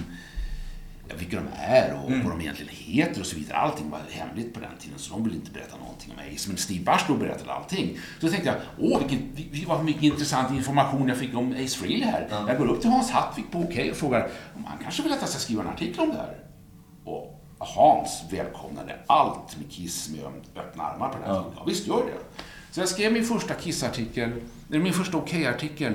ja, 1.10 1.16
vilka 1.20 1.38
de 1.38 1.46
är 1.58 1.94
och 1.94 2.12
vad 2.12 2.32
de 2.32 2.42
egentligen 2.42 2.72
heter 2.76 3.20
och 3.22 3.26
så 3.28 3.36
vidare. 3.36 3.58
Allting 3.58 3.90
var 3.90 4.00
hemligt 4.10 4.54
på 4.54 4.60
den 4.60 4.70
tiden 4.80 5.00
så 5.00 5.14
de 5.14 5.24
ville 5.24 5.36
inte 5.36 5.52
berätta 5.52 5.78
någonting 5.78 6.12
om 6.12 6.36
Ace. 6.36 6.50
Men 6.50 6.58
Steve 6.58 6.92
Bushlow 6.92 7.20
berättade 7.20 7.54
allting. 7.54 7.98
Så 8.20 8.26
då 8.26 8.32
tänkte 8.32 8.50
jag, 8.50 8.58
åh 8.92 9.00
vilken, 9.00 9.30
vi- 9.52 9.66
vad 9.68 9.86
mycket 9.86 10.04
intressant 10.04 10.52
information 10.58 11.08
jag 11.08 11.18
fick 11.18 11.36
om 11.38 11.52
Ace 11.52 11.78
Frehley 11.80 12.04
här. 12.06 12.28
Jag 12.48 12.58
går 12.58 12.68
upp 12.68 12.82
till 12.82 12.90
Hans 12.90 13.12
Hattvik 13.12 13.52
på 13.52 13.60
OK 13.60 13.80
och 13.92 13.98
frågar 13.98 14.30
om 14.56 14.66
han 14.66 14.78
kanske 14.84 15.04
vill 15.04 15.12
att 15.14 15.20
jag 15.22 15.30
ska 15.30 15.40
skriva 15.40 15.62
en 15.62 15.68
artikel 15.70 16.00
om 16.00 16.10
det 16.10 16.16
här. 16.16 16.38
Och 17.06 17.33
Hans 17.64 18.24
välkomnade 18.32 19.00
allt 19.08 19.58
med 19.58 19.72
Kiss 19.72 20.10
med 20.10 20.26
öppna 20.56 20.84
armar 20.84 21.10
på 21.10 21.18
den 21.18 21.28
här 21.28 21.40
tiden. 21.40 21.54
Ja, 21.58 21.64
visst 21.68 21.88
gör 21.88 22.06
det. 22.06 22.44
Så 22.72 22.80
jag 22.80 22.90
skrev 22.90 23.14
min 23.14 23.26
första 23.26 23.54
Kiss-artikel, 23.54 24.32
eller 24.70 24.80
min 24.80 24.94
första 24.94 25.18
OK-artikel, 25.18 25.94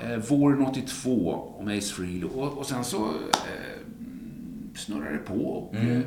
eh, 0.00 0.16
våren 0.16 0.66
82 0.66 1.54
om 1.58 1.68
Ace 1.68 1.94
Frehley. 1.94 2.24
Och, 2.24 2.58
och 2.58 2.66
sen 2.66 2.84
så 2.84 3.06
eh, 3.06 3.80
snurrade 4.74 5.12
det 5.12 5.18
på. 5.18 5.34
Och, 5.34 5.74
eh, 5.74 6.00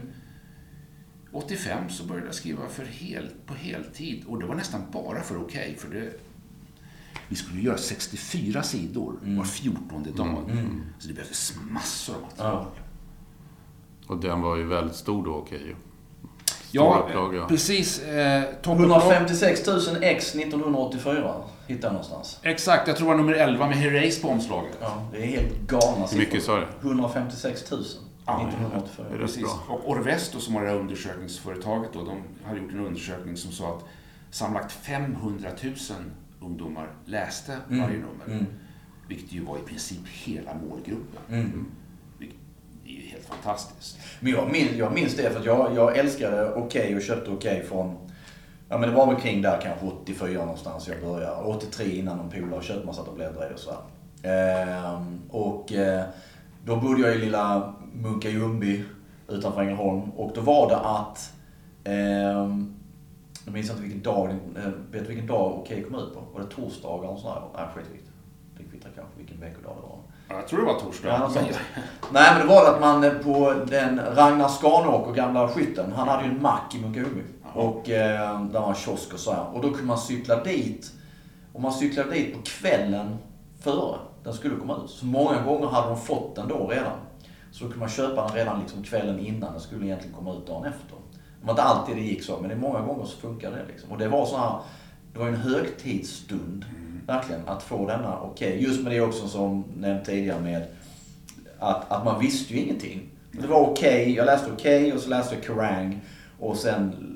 85 1.31 1.89
så 1.89 2.03
började 2.03 2.25
jag 2.25 2.35
skriva 2.35 2.69
för 2.69 2.85
hel, 2.85 3.29
på 3.45 3.53
heltid. 3.53 4.23
Och 4.27 4.39
det 4.39 4.45
var 4.45 4.55
nästan 4.55 4.81
bara 4.91 5.21
för 5.21 5.37
OK. 5.37 5.57
för 5.77 5.89
det, 5.93 6.13
vi 7.27 7.35
skulle 7.35 7.61
göra 7.61 7.77
64 7.77 8.63
sidor 8.63 9.19
var 9.21 9.43
14 9.43 10.03
dag. 10.15 10.51
Så 10.99 11.07
det 11.07 11.13
behövdes 11.13 11.55
massor 11.69 12.15
av 12.15 12.21
material. 12.21 12.65
Ja. 12.77 12.80
Och 14.11 14.17
den 14.17 14.41
var 14.41 14.55
ju 14.55 14.63
väldigt 14.63 14.95
stor 14.95 15.25
då, 15.25 15.35
okej 15.35 15.61
ju. 15.65 15.75
Ja, 16.71 17.05
upplaga. 17.07 17.45
precis. 17.45 18.01
Eh, 18.03 18.43
toppupplaga. 18.61 19.01
156 19.01 19.67
000 19.67 19.79
x 20.01 20.35
1984 20.35 21.35
hittade 21.67 21.87
jag 21.87 21.93
någonstans. 21.93 22.39
Exakt, 22.43 22.87
jag 22.87 22.97
tror 22.97 23.07
det 23.07 23.13
var 23.17 23.23
nummer 23.23 23.33
11 23.33 23.67
med 23.67 23.77
Herreys 23.77 24.21
på 24.21 24.27
omslaget. 24.29 24.77
Ja, 24.81 25.07
det 25.11 25.17
är 25.17 25.27
helt 25.27 25.59
galna 25.67 26.07
Hur 26.11 26.17
mycket 26.17 26.43
sa 26.43 26.59
du? 26.59 26.65
156 26.81 27.71
000 27.71 27.83
Ja, 28.25 28.47
1984. 28.47 29.05
det 29.09 29.15
är 29.15 29.19
rätt 29.19 29.27
Precis. 29.27 29.43
bra. 29.43 29.75
Och 29.75 29.89
Orvesto 29.89 30.39
som 30.39 30.53
var 30.53 30.61
det 30.61 30.67
här 30.67 30.75
undersökningsföretaget 30.77 31.93
då, 31.93 31.99
de 32.03 32.17
hade 32.47 32.59
gjort 32.59 32.71
en 32.71 32.85
undersökning 32.85 33.37
som 33.37 33.51
sa 33.51 33.75
att 33.75 33.83
sammanlagt 34.31 34.71
500 34.71 35.49
000 35.63 35.73
ungdomar 36.41 36.87
läste 37.05 37.57
varje 37.67 37.97
nummer. 37.97 38.25
Mm. 38.27 38.45
Vilket 39.07 39.31
ju 39.31 39.45
var 39.45 39.57
i 39.57 39.61
princip 39.61 40.07
hela 40.07 40.51
målgruppen. 40.53 41.21
Mm. 41.29 41.65
Vilket 42.17 42.37
är 42.85 42.89
ju 42.89 43.01
helt 43.01 43.20
fantastiskt. 43.31 43.97
Men 44.19 44.31
jag 44.31 44.51
minns, 44.51 44.71
jag 44.71 44.93
minns 44.93 45.15
det 45.15 45.29
för 45.29 45.39
att 45.39 45.45
jag, 45.45 45.75
jag 45.75 45.97
älskade 45.97 46.53
Okej 46.53 46.95
och 46.95 47.01
köpte 47.01 47.31
Okej 47.31 47.63
från 47.63 47.97
Ja 48.71 48.77
men 48.77 48.89
det 48.89 48.95
var 48.95 49.07
väl 49.07 49.21
kring 49.21 49.41
där 49.41 49.61
kanske 49.61 49.85
84 49.85 50.39
någonstans 50.39 50.87
jag 50.87 51.01
började. 51.01 51.41
83 51.41 51.95
innan 51.95 52.17
någon 52.17 52.29
polare 52.29 52.63
köpte 52.63 52.85
man 52.85 52.95
satt 52.95 53.07
och 53.07 53.15
bläddrade 53.15 53.53
och 53.53 53.59
sådär. 53.59 53.79
Ehm, 54.23 55.21
och 55.29 55.73
eh, 55.73 56.05
då 56.65 56.75
bodde 56.75 57.01
jag 57.01 57.15
i 57.15 57.17
lilla 57.17 57.73
Munka-Ljungby 57.93 58.83
utanför 59.27 59.61
Ängelholm. 59.61 60.01
Och 60.01 60.31
då 60.35 60.41
var 60.41 60.69
det 60.69 60.77
att 60.77 61.33
ehm, 61.83 62.75
jag 63.45 63.53
minns 63.53 63.69
inte 63.69 63.81
vilken 63.81 64.01
dag, 64.01 64.29
eh, 64.29 64.71
vet 64.91 65.01
du 65.01 65.07
vilken 65.07 65.27
dag 65.27 65.59
Okej 65.59 65.83
kom 65.83 65.95
ut 65.95 66.13
på? 66.13 66.23
Var 66.33 66.41
det 66.41 66.47
torsdagar 66.47 67.09
eller 67.09 67.19
sådär? 67.19 67.41
Nej, 67.55 67.65
skitviktigt. 67.75 68.11
Det 68.57 68.63
kvittar 68.63 68.89
kanske 68.95 69.17
vilken 69.17 69.39
veckodag 69.39 69.75
det 69.75 69.87
var. 69.87 69.99
Ja, 70.31 70.37
Jag 70.37 70.47
tror 70.47 70.59
det 70.59 70.65
var 70.65 70.79
torsdag. 70.79 71.07
Ja. 71.07 71.29
Nej, 72.11 72.31
men 72.31 72.47
det 72.47 72.53
var 72.53 72.73
att 72.73 72.81
man 72.81 73.03
eh, 73.03 73.11
på 73.11 73.53
den 73.67 74.01
Ragnar 74.15 74.47
Skanåker, 74.47 75.13
gamla 75.13 75.47
skytten, 75.47 75.93
han 75.95 76.07
hade 76.07 76.23
ju 76.23 76.29
en 76.29 76.41
mack 76.41 76.75
i 76.75 76.81
Munkahuby. 76.81 77.21
Och 77.53 77.89
eh, 77.89 78.41
där 78.41 78.59
var 78.59 78.69
en 78.69 78.75
kiosk 78.75 79.13
och 79.13 79.19
så 79.19 79.31
här. 79.31 79.45
Och 79.53 79.61
då 79.61 79.69
kunde 79.69 79.83
man 79.83 79.97
cykla 79.97 80.43
dit. 80.43 80.91
Och 81.53 81.61
man 81.61 81.73
cyklade 81.73 82.11
dit 82.11 82.33
på 82.33 82.39
kvällen 82.43 83.17
före 83.59 83.97
den 84.23 84.33
skulle 84.33 84.55
komma 84.55 84.77
ut. 84.85 84.89
Så 84.89 85.05
många 85.05 85.41
gånger 85.41 85.67
hade 85.67 85.87
de 85.87 85.97
fått 85.97 86.35
den 86.35 86.47
då 86.47 86.67
redan. 86.67 86.97
Så 87.51 87.63
då 87.63 87.69
kunde 87.69 87.79
man 87.79 87.89
köpa 87.89 88.27
den 88.27 88.35
redan 88.35 88.59
liksom 88.59 88.83
kvällen 88.83 89.19
innan 89.19 89.51
den 89.51 89.61
skulle 89.61 89.85
egentligen 89.85 90.15
komma 90.15 90.33
ut 90.33 90.47
dagen 90.47 90.65
efter. 90.65 90.97
Det 91.41 91.45
var 91.45 91.53
inte 91.53 91.63
alltid 91.63 91.95
det 91.95 92.01
gick 92.01 92.23
så, 92.23 92.39
men 92.39 92.49
det 92.49 92.55
är 92.55 92.59
många 92.59 92.79
gånger 92.81 93.05
så 93.05 93.17
funkar 93.17 93.51
det. 93.51 93.65
Liksom. 93.67 93.91
Och 93.91 93.97
det 93.97 94.07
var 94.07 94.25
så 94.25 94.37
här, 94.37 94.59
det 95.13 95.19
var 95.19 95.27
en 95.27 95.35
högtidsstund, 95.35 96.65
verkligen, 97.07 97.47
att 97.47 97.63
få 97.63 97.87
denna 97.87 98.19
okej. 98.19 98.63
Just 98.63 98.83
med 98.83 98.91
det 98.91 99.01
också 99.01 99.27
som 99.27 99.63
nämnt 99.77 100.05
tidigare 100.05 100.41
med 100.41 100.63
att, 101.59 101.91
att 101.91 102.05
man 102.05 102.19
visste 102.19 102.53
ju 102.53 102.59
ingenting. 102.59 103.09
Det 103.31 103.47
var 103.47 103.59
okej, 103.59 104.13
jag 104.15 104.25
läste 104.25 104.51
okej 104.51 104.93
och 104.93 104.99
så 104.99 105.09
läste 105.09 105.35
jag 105.35 105.43
Kerrang. 105.43 106.01
Och 106.39 106.57
sen 106.57 107.11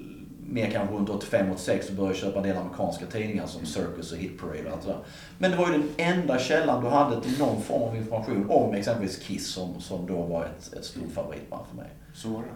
mer 0.50 0.69
kanske 0.69 0.95
runt 0.95 1.10
85-86 1.10 1.82
så 1.82 1.93
började 1.93 2.13
jag 2.13 2.15
köpa 2.15 2.38
en 2.38 2.43
del 2.43 2.58
amerikanska 2.58 3.06
tidningar 3.06 3.48
som 3.48 3.65
Circus 3.65 4.12
och 4.12 4.17
Hit 4.17 4.41
Parade 4.41 4.63
och 4.63 4.74
allt 4.74 4.82
det 4.82 4.88
där. 4.88 5.00
Men 5.38 5.52
det 5.52 5.58
var 5.58 5.71
ju 5.71 5.74
den 5.74 5.89
enda 5.98 6.39
källan 6.39 6.84
du 6.84 6.89
hade 6.89 7.21
till 7.21 7.39
någon 7.39 7.62
form 7.62 7.84
av 7.84 7.95
information 7.95 8.50
om 8.50 8.74
exempelvis 8.74 9.19
Kiss 9.19 9.48
som, 9.48 9.82
som 9.82 10.08
då 10.08 10.21
var 10.21 10.45
ett, 10.45 10.74
ett 10.74 10.86
stort 10.86 11.12
favoritband 11.13 11.67
för 11.69 11.76
mig. 11.76 11.89
Så 12.13 12.30
var 12.30 12.41
det. 12.41 12.48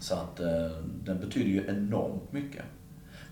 Så 0.00 0.14
att 0.14 0.40
eh, 0.40 0.46
den 1.04 1.20
betyder 1.20 1.50
ju 1.50 1.66
enormt 1.68 2.32
mycket. 2.32 2.62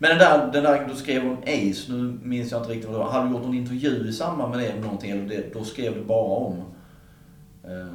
Men 0.03 0.11
den 0.11 0.19
där, 0.19 0.53
den 0.53 0.65
där 0.65 0.89
du 0.89 0.95
skrev 0.97 1.23
om 1.27 1.37
Ace, 1.43 1.93
nu 1.93 2.19
minns 2.23 2.51
jag 2.51 2.61
inte 2.61 2.71
riktigt 2.73 2.91
vad 2.91 2.95
det 3.01 3.05
var. 3.05 3.11
Hade 3.11 3.27
du 3.29 3.33
gjort 3.33 3.43
någon 3.43 3.55
intervju 3.55 4.09
i 4.09 4.13
samband 4.13 4.51
med 4.51 4.59
det 4.61 4.67
eller 4.67 4.81
någonting? 4.81 5.11
Eller 5.11 5.29
det, 5.29 5.55
då 5.55 5.65
skrev 5.65 5.95
du 5.95 6.05
bara 6.05 6.37
om 6.37 6.57
eh, 7.65 7.87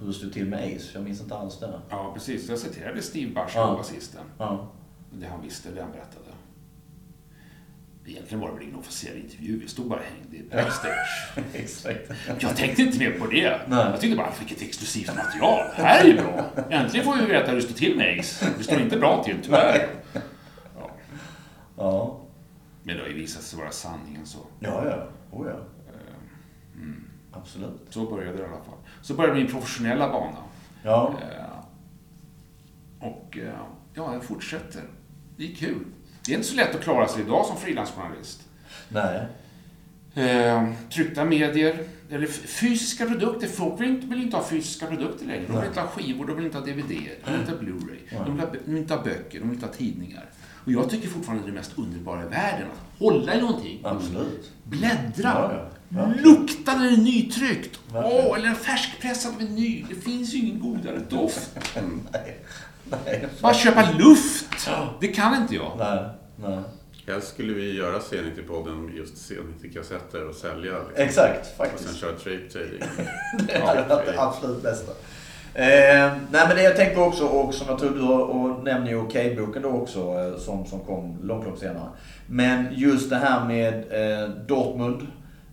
hur 0.00 0.06
det 0.06 0.12
stod 0.12 0.32
till 0.32 0.46
med 0.46 0.58
Ace. 0.76 0.90
Jag 0.94 1.02
minns 1.02 1.20
inte 1.20 1.34
alls 1.34 1.58
det. 1.60 1.80
Ja, 1.90 2.10
precis. 2.14 2.48
Jag 2.48 2.58
citerade 2.58 3.02
Steve 3.02 3.30
Bush, 3.34 3.52
Ja. 3.54 3.74
basisten. 3.78 4.20
Ja. 4.38 4.72
Det 5.12 5.26
han 5.26 5.42
visste, 5.42 5.68
det 5.70 5.82
han 5.82 5.90
berättade. 5.92 6.24
Egentligen 8.06 8.40
var 8.40 8.48
det 8.48 8.54
väl 8.54 8.62
ingen 8.62 8.76
officiell 8.76 9.16
intervju. 9.16 9.58
Vi 9.58 9.68
stod 9.68 9.88
bara 9.88 9.98
och 10.00 10.04
hängde 10.04 10.36
i 10.36 10.42
backstage. 10.64 11.32
Exakt. 11.52 12.10
Jag 12.40 12.56
tänkte 12.56 12.82
inte 12.82 12.98
mer 12.98 13.10
på 13.10 13.26
det. 13.26 13.58
Nej. 13.68 13.78
Jag 13.90 14.00
tyckte 14.00 14.16
bara, 14.16 14.32
vilket 14.38 14.62
exklusivt 14.62 15.16
material. 15.16 15.64
Det 15.76 15.82
här 15.82 16.04
är 16.04 16.08
ju 16.08 16.14
bra. 16.14 16.44
Äntligen 16.70 17.06
får 17.06 17.16
vi 17.16 17.26
veta 17.26 17.46
hur 17.50 17.56
det 17.56 17.62
står 17.62 17.74
till 17.74 17.96
med 17.96 18.18
Ace. 18.20 18.46
Det 18.58 18.64
står 18.64 18.80
inte 18.80 18.96
bra 18.98 19.24
till, 19.24 19.36
tyvärr. 19.42 19.88
Ja. 21.82 22.18
Men 22.82 22.96
det 22.96 23.02
har 23.02 23.08
ju 23.08 23.14
visat 23.14 23.42
sig 23.42 23.58
vara 23.58 23.70
sanningen 23.70 24.26
så. 24.26 24.38
Ja, 24.60 24.84
ja. 24.88 25.06
Oh, 25.30 25.46
ja. 25.48 25.56
Absolut. 27.32 27.80
Så 27.90 28.10
började 28.10 28.36
det 28.36 28.42
i 28.42 28.46
alla 28.46 28.64
fall. 28.64 28.78
Så 29.02 29.14
började 29.14 29.40
min 29.40 29.50
professionella 29.50 30.08
bana. 30.08 30.36
Ja. 30.82 31.14
Eh, 31.22 31.58
Och 33.08 33.38
eh, 33.38 33.54
ja, 33.94 34.12
jag 34.14 34.24
fortsätter. 34.24 34.82
Det 35.36 35.52
är 35.52 35.54
kul. 35.54 35.84
Det 36.26 36.32
är 36.32 36.36
inte 36.36 36.48
så 36.48 36.56
lätt 36.56 36.74
att 36.74 36.80
klara 36.82 37.08
sig 37.08 37.22
idag 37.22 37.46
som 37.46 37.56
frilansjournalist. 37.56 38.48
Nej. 38.88 39.26
Eh, 40.14 40.72
tryckta 40.92 41.24
medier, 41.24 41.78
eller 42.10 42.26
fysiska 42.26 43.06
produkter. 43.06 43.46
Folk 43.48 43.80
vill 43.80 43.88
inte, 43.88 44.06
vill 44.06 44.22
inte 44.22 44.36
ha 44.36 44.44
fysiska 44.44 44.86
produkter 44.86 45.26
längre. 45.26 45.46
De 45.46 45.56
vill 45.58 45.68
inte 45.68 45.80
ha 45.80 45.88
skivor, 45.88 46.26
de 46.26 46.36
vill 46.36 46.44
inte 46.44 46.58
ha 46.58 46.64
DVD, 46.64 46.88
de 47.24 47.30
vill 47.30 47.40
inte 47.40 47.52
ha 47.52 47.58
Blu-ray, 47.58 47.98
de 48.26 48.46
vill 48.64 48.76
inte 48.82 48.94
ha 48.94 49.02
böcker, 49.02 49.38
de 49.40 49.44
vill 49.48 49.54
inte 49.54 49.66
ha 49.66 49.72
tidningar. 49.72 50.30
Och 50.64 50.72
jag 50.72 50.90
tycker 50.90 51.08
fortfarande 51.08 51.42
det 51.42 51.46
är 51.46 51.52
det 51.52 51.58
mest 51.58 51.78
underbara 51.78 52.22
i 52.22 52.28
världen. 52.28 52.66
Att 52.72 52.98
hålla 53.00 53.34
i 53.34 53.40
någonting, 53.40 53.80
Absolut. 53.84 54.50
bläddra, 54.64 55.50
Ja, 55.54 55.68
ja. 55.88 56.12
Lukta 56.22 56.76
när 56.76 56.84
det 56.90 56.92
är 56.96 56.96
nytryckt. 56.96 57.78
Åh, 57.94 58.38
eller 58.38 58.48
en 58.48 58.54
färskpressad 58.56 59.32
med 59.38 59.50
ny. 59.52 59.84
Det 59.88 59.94
finns 59.94 60.34
ju 60.34 60.38
ingen 60.38 60.60
godare 60.60 60.98
doft. 61.08 61.50
Nej. 62.12 62.36
Nej. 63.04 63.28
Bara 63.40 63.54
köpa 63.54 63.92
luft. 63.98 64.68
Det 65.00 65.08
kan 65.08 65.42
inte 65.42 65.54
jag. 65.54 65.72
Nej. 65.78 66.08
Nej. 66.48 66.60
Helst 67.06 67.28
skulle 67.28 67.52
vi 67.52 67.76
göra 67.76 67.98
C90-podden 67.98 68.96
just 68.96 69.14
C90-kassetter 69.30 70.28
och 70.28 70.34
sälja. 70.34 70.72
Liksom. 70.78 71.04
Exakt, 71.04 71.50
Och 71.50 71.56
faktiskt. 71.56 71.88
sen 71.88 71.98
köra 71.98 72.12
trade 72.18 72.48
trading. 72.52 72.82
Det 73.48 73.58
hade 73.66 73.88
varit 73.88 74.06
det 74.06 74.20
absolut 74.22 74.62
bästa. 74.62 74.92
Eh, 75.54 76.12
nej 76.30 76.46
men 76.48 76.56
det 76.56 76.62
jag 76.62 76.76
tänkte 76.76 77.00
också, 77.00 77.24
och 77.24 77.54
som 77.54 77.66
jag 77.68 77.78
tror 77.78 77.90
du 77.90 78.02
och 78.02 78.64
nämner 78.64 78.92
i 78.92 78.94
Okej-boken 78.94 79.62
då 79.62 79.68
också, 79.68 80.00
eh, 80.00 80.38
som, 80.38 80.66
som 80.66 80.80
kom 80.80 81.18
långt, 81.22 81.46
långt 81.46 81.58
senare. 81.58 81.88
Men 82.26 82.66
just 82.70 83.10
det 83.10 83.16
här 83.16 83.44
med 83.44 83.74
eh, 83.74 84.28
Dortmund 84.28 85.06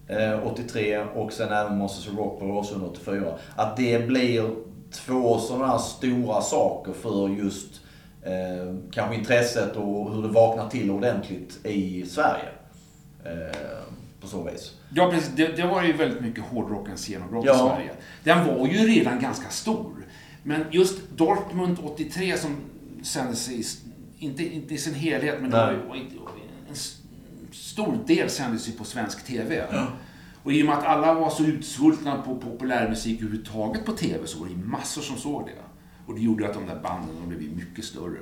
eh, 0.07 0.47
83 0.47 0.99
och 1.15 1.33
sen 1.33 1.51
även 1.53 1.77
Monsters 1.77 2.07
of 2.07 2.17
Rock 2.17 2.39
på 2.39 2.45
Råsunda 2.45 2.87
84. 2.87 3.33
Att 3.55 3.77
det 3.77 4.07
blir 4.07 4.55
två 4.91 5.39
sådana 5.39 5.67
här 5.67 5.77
stora 5.77 6.41
saker 6.41 6.93
för 6.93 7.29
just 7.29 7.81
eh, 8.23 8.75
kanske 8.91 9.15
intresset 9.15 9.75
och 9.75 10.13
hur 10.13 10.21
det 10.21 10.27
vaknar 10.27 10.69
till 10.69 10.91
ordentligt 10.91 11.65
i 11.65 12.05
Sverige. 12.05 12.49
Eh, 13.25 13.68
så 14.29 14.43
vis. 14.43 14.73
Ja, 14.93 15.11
precis. 15.11 15.31
Det, 15.35 15.47
det 15.47 15.65
var 15.67 15.83
ju 15.83 15.93
väldigt 15.93 16.21
mycket 16.21 16.43
hårdrockens 16.43 17.09
genombrott 17.09 17.45
Ja. 17.45 17.53
i 17.55 17.57
Sverige. 17.57 17.91
Den 18.23 18.47
var 18.47 18.67
ju 18.67 18.77
redan 18.77 19.19
ganska 19.19 19.49
stor. 19.49 20.05
Men 20.43 20.65
just 20.71 21.09
Dortmund 21.15 21.77
83 21.83 22.37
som 22.37 22.55
sändes 23.03 23.49
i, 23.51 23.63
inte, 24.19 24.43
inte 24.55 24.73
i 24.73 24.77
sin 24.77 24.93
helhet, 24.93 25.41
men 25.41 25.51
det 25.51 25.57
var 25.87 25.95
ju, 25.95 26.01
en 26.69 26.75
stor 27.51 27.97
del 28.07 28.29
sändes 28.29 28.67
ju 28.67 28.71
på 28.71 28.83
svensk 28.83 29.25
TV. 29.25 29.63
Och 30.43 30.53
i 30.53 30.61
och 30.61 30.65
med 30.65 30.77
att 30.77 30.83
alla 30.85 31.13
var 31.13 31.29
så 31.29 31.43
utsvultna 31.43 32.21
på 32.21 32.35
populärmusik 32.35 33.21
överhuvudtaget 33.21 33.85
på 33.85 33.91
TV 33.91 34.27
så 34.27 34.39
var 34.39 34.45
det 34.47 34.51
ju 34.53 34.57
massor 34.59 35.01
som 35.01 35.17
såg 35.17 35.45
det. 35.45 35.61
Och 36.05 36.15
det 36.15 36.21
gjorde 36.21 36.47
att 36.47 36.53
de 36.53 36.65
där 36.65 36.79
banden 36.83 37.15
de 37.21 37.29
blev 37.35 37.55
mycket 37.55 37.85
större. 37.85 38.19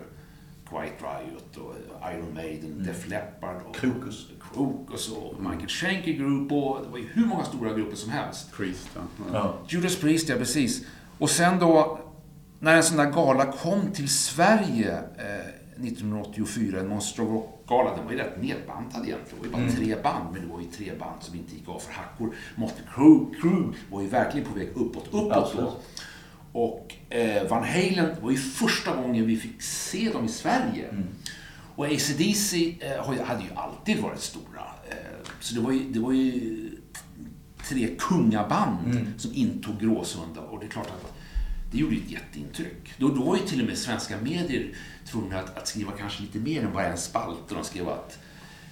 Quiet 0.69 0.93
Riot 1.01 1.57
och 1.57 1.75
Iron 2.13 2.33
Maiden, 2.33 2.83
Def 2.83 3.09
Leppard 3.09 3.61
och 3.69 3.75
Krokus. 3.75 4.27
Krokus 4.53 5.11
och 5.11 5.33
Michael 5.39 5.67
Schenker 5.67 6.11
Group 6.11 6.51
och 6.51 6.79
det 6.83 6.89
var 6.89 6.97
ju 6.97 7.07
hur 7.13 7.25
många 7.25 7.43
stora 7.43 7.73
grupper 7.73 7.95
som 7.95 8.09
helst. 8.09 8.51
Priest, 8.53 8.89
ja. 8.95 9.01
Ja. 9.33 9.53
Judas 9.67 9.95
Priest, 9.95 10.29
ja 10.29 10.35
precis. 10.35 10.85
Och 11.17 11.29
sen 11.29 11.59
då, 11.59 11.99
när 12.59 12.75
en 12.75 12.83
sån 12.83 12.97
där 12.97 13.11
gala 13.11 13.51
kom 13.51 13.91
till 13.91 14.09
Sverige 14.09 14.97
eh, 15.17 15.85
1984, 15.85 16.79
en 16.79 16.87
Monster 16.87 17.23
of 17.23 17.29
Rock-gala, 17.29 17.95
den 17.95 18.05
var 18.05 18.11
ju 18.11 18.17
rätt 18.17 18.41
nedbantad 18.41 19.05
egentligen. 19.07 19.43
Det 19.43 19.49
var 19.49 19.59
ju 19.61 19.67
bara 19.67 19.75
tre 19.75 19.95
band, 20.03 20.33
men 20.33 20.41
det 20.41 20.53
var 20.53 20.59
ju 20.61 20.65
tre 20.67 20.91
band 20.99 21.23
som 21.23 21.35
inte 21.35 21.55
gick 21.55 21.69
av 21.69 21.79
för 21.79 21.93
hackor. 21.93 22.35
Motley 22.55 22.83
Crue, 22.95 23.25
Crue 23.41 23.73
var 23.91 24.01
ju 24.01 24.07
verkligen 24.07 24.47
på 24.47 24.59
väg 24.59 24.69
uppåt, 24.75 25.07
uppåt 25.07 25.31
Absolut. 25.31 25.69
då. 25.69 25.77
Och 26.59 26.95
eh, 27.09 27.47
Van 27.49 27.63
Halen 27.63 28.15
var 28.21 28.31
ju 28.31 28.37
första 28.37 28.95
gången 28.95 29.25
vi 29.27 29.37
fick 29.37 29.61
se 29.61 30.09
dem 30.13 30.25
i 30.25 30.27
Sverige. 30.27 31.03
Och 31.77 31.85
AC/DC 31.85 32.75
eh, 32.81 33.25
hade 33.25 33.43
ju 33.43 33.49
alltid 33.55 33.99
varit 33.99 34.21
stora. 34.21 34.61
Eh, 34.89 34.95
så 35.39 35.55
det 35.55 35.61
var 35.61 35.71
ju, 35.71 35.79
det 35.79 35.99
var 35.99 36.11
ju 36.11 36.69
tre 37.69 37.87
kungaband 37.99 39.13
som 39.17 39.31
intog 39.33 39.79
Gråsunda. 39.79 40.41
Och 40.41 40.59
det 40.59 40.65
är 40.65 40.69
klart 40.69 40.87
att 40.87 41.13
det 41.71 41.77
gjorde 41.77 41.95
ett 41.95 42.11
jätteintryck. 42.11 42.93
Då, 42.97 43.07
då 43.09 43.23
var 43.23 43.35
ju 43.35 43.41
till 43.41 43.61
och 43.61 43.67
med 43.67 43.77
svenska 43.77 44.17
medier 44.17 44.67
tvungna 45.11 45.39
att, 45.39 45.57
att 45.57 45.67
skriva 45.67 45.91
kanske 45.91 46.21
lite 46.21 46.39
mer 46.39 46.61
än 46.63 46.73
bara 46.73 46.85
en 46.85 46.97
spalt. 46.97 47.37
Och 47.49 47.55
de 47.55 47.63
skrev, 47.63 47.89
att, 47.89 48.17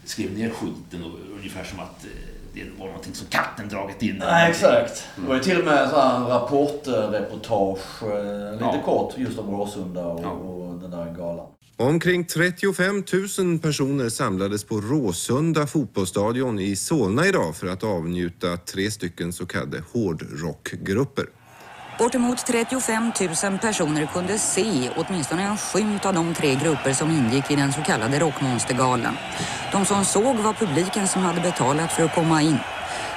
skrev 0.05 0.37
ner 0.37 0.49
skiten 0.49 1.03
och, 1.03 1.19
ungefär 1.37 1.63
som 1.63 1.79
att 1.79 2.05
eh, 2.05 2.09
det 2.53 2.63
var 2.79 2.85
någonting 2.87 3.13
som 3.13 3.27
katten 3.27 3.69
dragit 3.69 4.01
in. 4.01 4.15
Nej, 4.19 4.49
exakt. 4.51 5.07
Det 5.15 5.27
var 5.27 5.35
ju 5.35 5.41
till 5.41 5.59
och 5.59 5.65
med 5.65 5.89
så 5.89 5.95
här 6.01 6.19
rapportreportage, 6.19 8.03
eh, 8.03 8.51
lite 8.51 8.63
Ja. 8.65 8.81
kort, 8.85 9.13
just 9.17 9.39
om 9.39 9.51
Råsunda 9.51 10.05
och, 10.05 10.23
Ja. 10.23 10.29
och 10.29 10.79
den 10.79 10.91
där 10.91 11.13
galan. 11.17 11.47
Omkring 11.77 12.25
35 12.25 13.03
000 13.37 13.59
personer 13.59 14.09
samlades 14.09 14.63
på 14.63 14.81
Råsunda 14.81 15.67
fotbollsstadion 15.67 16.59
i 16.59 16.75
Solna 16.75 17.27
idag 17.27 17.55
för 17.55 17.67
att 17.67 17.83
avnjuta 17.83 18.57
tre 18.57 18.91
stycken 18.91 19.33
så 19.33 19.45
kallade 19.45 19.83
hårdrockgrupper. 19.93 21.25
Bortemot 21.99 22.45
35 22.47 23.11
000 23.43 23.59
personer 23.59 24.05
kunde 24.05 24.37
se 24.37 24.89
åtminstone 24.95 25.43
en 25.43 25.57
skymt 25.57 26.05
av 26.05 26.13
de 26.13 26.33
tre 26.33 26.55
grupper 26.55 26.93
som 26.93 27.11
ingick 27.11 27.51
i 27.51 27.55
den 27.55 27.73
så 27.73 27.81
kallade 27.81 28.19
Rockmonstergalan. 28.19 29.17
De 29.71 29.85
som 29.85 30.05
såg 30.05 30.35
var 30.35 30.53
publiken 30.53 31.07
som 31.07 31.21
hade 31.21 31.41
betalat 31.41 31.91
för 31.91 32.03
att 32.03 32.15
komma 32.15 32.41
in. 32.41 32.57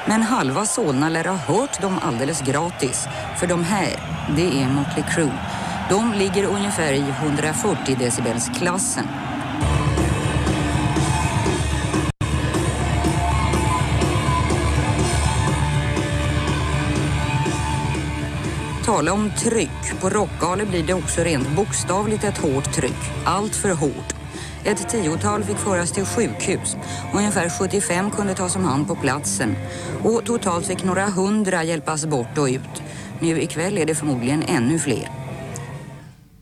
Men 0.06 0.22
halva 0.22 0.66
Solna 0.66 1.08
lär 1.08 1.24
ha 1.24 1.36
hört 1.36 1.80
dem 1.80 1.98
alldeles 2.02 2.42
gratis. 2.42 3.06
För 3.40 3.46
de 3.46 3.64
här, 3.64 3.88
det 4.36 4.62
är 4.62 4.68
Motley 4.68 5.04
Crue. 5.14 5.38
De 5.90 6.12
ligger 6.12 6.44
ungefär 6.44 6.92
i 6.92 7.05
140 7.22 7.96
decibelsklassen. 7.98 9.05
Tala 18.85 19.12
om 19.12 19.31
tryck. 19.38 20.01
På 20.01 20.09
rockgalor 20.09 20.66
blir 20.66 20.83
det 20.83 20.94
också 20.94 21.20
rent 21.20 21.57
bokstavligt 21.57 22.24
ett 22.24 22.38
hårt 22.38 22.72
tryck. 22.72 23.11
Allt 23.24 23.57
för 23.57 23.70
hårt. 23.70 24.14
Ett 24.64 24.88
tiotal 24.88 25.44
fick 25.44 25.57
föras 25.57 25.92
till 25.92 26.05
sjukhus. 26.05 26.77
Ungefär 27.14 27.48
75 27.48 28.11
kunde 28.11 28.35
tas 28.35 28.57
om 28.57 28.64
hand 28.64 28.88
på 28.88 28.94
platsen. 28.94 29.57
Och 30.05 30.24
totalt 30.24 30.66
fick 30.66 30.85
några 30.85 31.07
hundra 31.07 31.64
hjälpas 31.64 32.07
bort 32.07 32.38
och 32.38 32.46
ut. 32.46 32.83
Nu 33.20 33.40
ikväll 33.40 33.79
är 33.79 33.87
det 33.87 33.94
förmodligen 33.94 34.42
ännu 34.42 34.79
fler. 34.79 35.27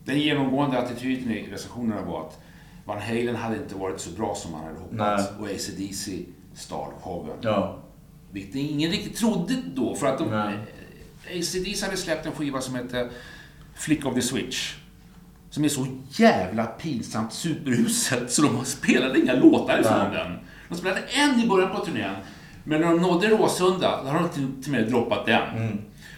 Den 0.07 0.19
genomgående 0.19 0.77
attityden 0.77 1.31
i 1.31 1.51
recensionerna 1.51 2.01
var 2.01 2.21
att 2.21 2.39
Van 2.85 3.01
Halen 3.01 3.35
hade 3.35 3.55
inte 3.55 3.75
varit 3.75 3.99
så 3.99 4.09
bra 4.09 4.35
som 4.35 4.51
man 4.51 4.63
hade 4.63 4.79
hoppats. 4.79 5.31
Och 5.39 5.47
AC/DC 5.47 6.25
stal 6.53 6.91
showen. 7.01 7.37
Ja. 7.41 7.77
Vilket 8.31 8.55
ingen 8.55 8.91
riktigt 8.91 9.15
trodde 9.17 9.53
då. 9.75 9.95
För 9.95 10.07
att 10.07 10.17
de, 10.17 10.29
Nej. 10.29 10.57
AC/DC 11.39 11.85
hade 11.85 11.97
släppt 11.97 12.25
en 12.25 12.31
skiva 12.31 12.61
som 12.61 12.75
hette 12.75 13.09
Flick 13.75 14.05
of 14.05 14.15
the 14.15 14.21
Switch. 14.21 14.75
Som 15.49 15.63
är 15.63 15.69
så 15.69 15.87
jävla 16.09 16.65
pinsamt 16.65 17.33
superhuset 17.33 18.31
så 18.31 18.41
de 18.41 18.65
spelade 18.65 19.19
inga 19.19 19.33
låtar 19.33 19.79
ifrån 19.79 19.97
Nej. 19.97 20.13
den. 20.13 20.39
De 20.69 20.75
spelade 20.75 21.01
en 21.01 21.41
i 21.41 21.47
början 21.47 21.75
på 21.75 21.85
turnén. 21.85 22.15
Men 22.63 22.81
när 22.81 22.87
de 22.87 23.01
nådde 23.01 23.27
Råsunda, 23.27 24.03
då 24.03 24.09
har 24.09 24.19
de 24.19 24.29
till, 24.29 24.63
till 24.63 24.73
och 24.75 24.81
med 24.81 24.89
droppat 24.89 25.25
den. 25.25 25.57
Mm. 25.57 25.77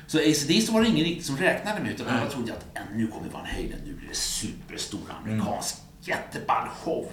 Så 0.09 0.17
AC/DC 0.17 0.71
var 0.71 0.81
det 0.81 0.87
ingen 0.87 1.05
riktigt 1.05 1.25
som 1.25 1.37
räknade 1.37 1.81
med, 1.81 1.91
utan 1.91 2.07
alla 2.07 2.29
trodde 2.29 2.53
att 2.53 2.65
"Äh, 2.77 2.81
nu 2.95 3.07
kommer 3.07 3.29
Van 3.29 3.45
Halen, 3.45 3.79
nu 3.85 3.93
blir 3.93 4.09
det 4.09 4.15
superstor 4.15 5.01
amerikansk 5.23 5.75
jätteball 6.01 6.67
show. 6.83 7.07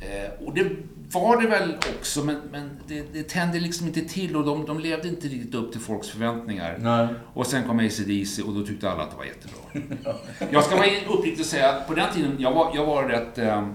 Eh, 0.00 0.46
och 0.46 0.54
det 0.54 0.70
var 1.12 1.42
det 1.42 1.48
väl 1.48 1.76
också, 1.98 2.24
men, 2.24 2.40
men 2.52 2.70
det, 2.88 3.12
det 3.12 3.22
tände 3.28 3.60
liksom 3.60 3.86
inte 3.86 4.00
till 4.00 4.36
och 4.36 4.44
de, 4.44 4.66
de 4.66 4.78
levde 4.78 5.08
inte 5.08 5.28
riktigt 5.28 5.54
upp 5.54 5.72
till 5.72 5.80
folks 5.80 6.08
förväntningar. 6.08 6.78
Nej. 6.78 7.08
Och 7.34 7.46
sen 7.46 7.64
kom 7.66 7.78
AC/DC 7.78 8.42
och 8.42 8.54
då 8.54 8.66
tyckte 8.66 8.90
alla 8.90 9.02
att 9.02 9.10
det 9.10 9.16
var 9.16 9.24
jättebra. 9.24 10.14
jag 10.50 10.64
ska 10.64 10.76
vara 10.76 10.86
uppriktig 11.08 11.40
och 11.40 11.46
säga 11.46 11.72
att 11.72 11.88
på 11.88 11.94
den 11.94 12.14
tiden, 12.14 12.36
jag 12.38 12.52
var, 12.52 12.76
jag 12.76 12.86
var 12.86 13.08
rätt 13.08 13.38
eh, 13.38 13.68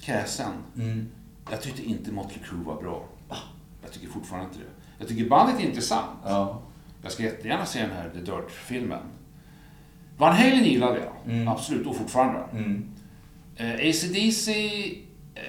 kräsen. 0.00 0.52
Mm. 0.76 1.08
Jag 1.50 1.62
tyckte 1.62 1.82
inte 1.82 2.12
Motley 2.12 2.38
Crue 2.44 2.64
var 2.64 2.82
bra. 2.82 3.08
Jag 3.82 3.92
tycker 3.92 4.08
fortfarande 4.08 4.48
inte 4.48 4.58
det. 4.58 4.70
Jag 4.98 5.08
tycker 5.08 5.28
bandet 5.28 5.60
är 5.60 5.64
intressant. 5.64 6.10
Ja. 6.24 6.62
Jag 7.02 7.12
ska 7.12 7.22
jättegärna 7.22 7.66
se 7.66 7.80
den 7.80 7.90
här 7.90 8.10
The 8.10 8.18
Dirt-filmen. 8.18 9.02
Van 10.16 10.36
Halen 10.36 10.64
gillade 10.64 10.98
jag, 10.98 11.48
absolut, 11.48 11.86
och 11.86 11.96
fortfarande. 11.96 12.40
Mm. 12.52 12.90
Eh, 13.56 13.74
AC/DC, 13.74 14.52
eh, 15.34 15.42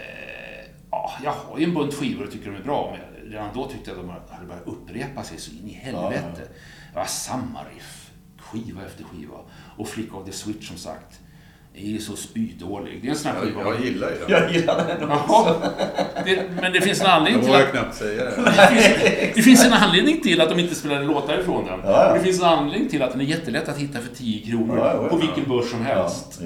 ja, 0.91 1.11
jag 1.23 1.31
har 1.31 1.59
ju 1.59 1.63
en 1.63 1.73
bunt 1.73 1.93
skivor 1.93 2.25
och 2.25 2.31
tycker 2.31 2.51
de 2.51 2.57
är 2.57 2.63
bra, 2.63 2.97
men 2.97 3.31
redan 3.31 3.49
då 3.53 3.67
tyckte 3.69 3.91
jag 3.91 3.99
att 3.99 4.05
de 4.05 4.33
hade 4.35 4.47
börjat 4.47 4.67
upprepa 4.67 5.23
sig 5.23 5.37
så 5.37 5.51
in 5.51 5.69
i 5.69 5.73
helvete. 5.73 6.47
Det 6.93 6.99
var 6.99 7.05
samma 7.05 7.63
riff, 7.63 8.11
skiva 8.37 8.85
efter 8.85 9.03
skiva. 9.03 9.37
Och 9.77 9.87
Flick 9.87 10.13
of 10.13 10.25
the 10.25 10.31
Switch 10.31 10.67
som 10.67 10.77
sagt, 10.77 11.19
är 11.81 11.91
ju 11.91 11.99
så 11.99 12.15
spydålig. 12.15 12.99
Det 13.01 13.07
är 13.07 13.11
en 13.11 13.17
sån 13.17 13.31
här 13.31 13.37
Jag, 13.39 13.47
skiva. 13.47 13.61
jag 13.61 13.85
gillar 13.85 14.09
ju 14.09 14.15
den. 14.15 14.29
Jag 14.29 14.51
gillar 14.53 14.87
den 14.99 15.11
också. 15.11 15.61
Det, 16.25 16.43
men 16.61 16.73
det 16.73 16.81
finns 16.81 17.01
en 17.01 17.07
anledning 17.07 17.43
Jag 17.47 17.55
till 17.55 17.65
att... 17.65 17.71
knappt 17.71 17.95
säga 17.95 18.23
det. 18.23 18.31
Det 18.35 18.51
finns, 18.81 19.35
det 19.35 19.41
finns 19.41 19.65
en 19.65 19.73
anledning 19.73 20.21
till 20.21 20.41
att 20.41 20.49
de 20.49 20.59
inte 20.59 20.75
spelade 20.75 21.05
låtar 21.05 21.39
ifrån 21.39 21.65
den. 21.65 21.79
Ja, 21.83 21.91
ja. 21.91 22.07
Och 22.11 22.17
det 22.17 22.23
finns 22.23 22.39
en 22.39 22.45
anledning 22.47 22.89
till 22.89 23.01
att 23.03 23.11
den 23.11 23.21
är 23.21 23.25
jättelätt 23.25 23.69
att 23.69 23.77
hitta 23.77 23.99
för 23.99 24.15
10 24.15 24.51
kronor 24.51 24.77
Ja, 24.77 24.93
ja, 25.03 25.09
på 25.09 25.17
vilken 25.17 25.43
börs 25.49 25.69
som 25.71 25.79
Ja, 25.89 25.95
helst. 25.95 26.41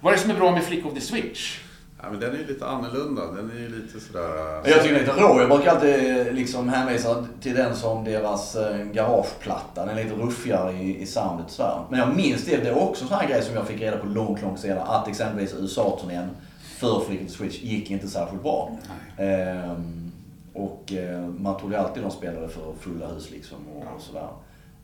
Vad 0.00 0.12
är 0.12 0.16
det 0.16 0.22
som 0.22 0.30
är 0.30 0.34
bra 0.34 0.50
med 0.52 0.62
Flick 0.64 0.86
of 0.86 0.94
the 0.94 1.00
Switch? 1.00 1.58
Ja, 2.02 2.10
men 2.10 2.20
den 2.20 2.34
är 2.34 2.38
ju 2.38 2.46
lite 2.46 2.66
annorlunda. 2.66 3.26
Den 3.26 3.50
är 3.50 3.60
ju 3.60 3.68
lite 3.68 4.00
sådär... 4.00 4.62
Jag 4.64 4.82
tycker 4.82 4.94
den 4.94 4.94
är 4.94 5.00
lite 5.00 5.20
rå. 5.20 5.40
Jag 5.40 5.48
brukar 5.48 5.70
alltid 5.70 6.34
liksom 6.34 6.68
hänvisa 6.68 7.26
till 7.40 7.54
den 7.54 7.76
som 7.76 8.04
deras 8.04 8.56
eh, 8.56 8.86
garageplatta. 8.86 9.86
Den 9.86 9.98
är 9.98 10.04
lite 10.04 10.16
ruffigare 10.16 10.72
i, 10.72 11.02
i 11.02 11.06
soundet 11.06 11.50
sådär. 11.50 11.84
Men 11.90 12.00
jag 12.00 12.16
minns 12.16 12.44
det. 12.44 12.56
Det 12.56 12.68
är 12.68 12.78
också 12.78 13.04
en 13.04 13.08
sån 13.08 13.18
här 13.18 13.28
grej 13.28 13.42
som 13.42 13.54
jag 13.54 13.66
fick 13.66 13.80
reda 13.80 13.98
på 13.98 14.06
långt, 14.06 14.42
långt 14.42 14.60
senare. 14.60 14.82
Att 14.82 15.08
exempelvis 15.08 15.54
USA-turnén 15.54 16.28
för 16.62 17.00
the 17.00 17.28
Switch 17.28 17.62
gick 17.62 17.90
inte 17.90 18.08
särskilt 18.08 18.42
bra. 18.42 18.78
Ehm, 19.18 20.12
och 20.52 20.92
eh, 20.92 21.28
man 21.28 21.58
trodde 21.58 21.80
alltid 21.80 22.02
de 22.02 22.10
spelade 22.10 22.48
för 22.48 22.72
fulla 22.80 23.06
hus 23.06 23.30
liksom 23.30 23.58
och, 23.74 23.84
och 23.96 24.00
sådär. 24.00 24.28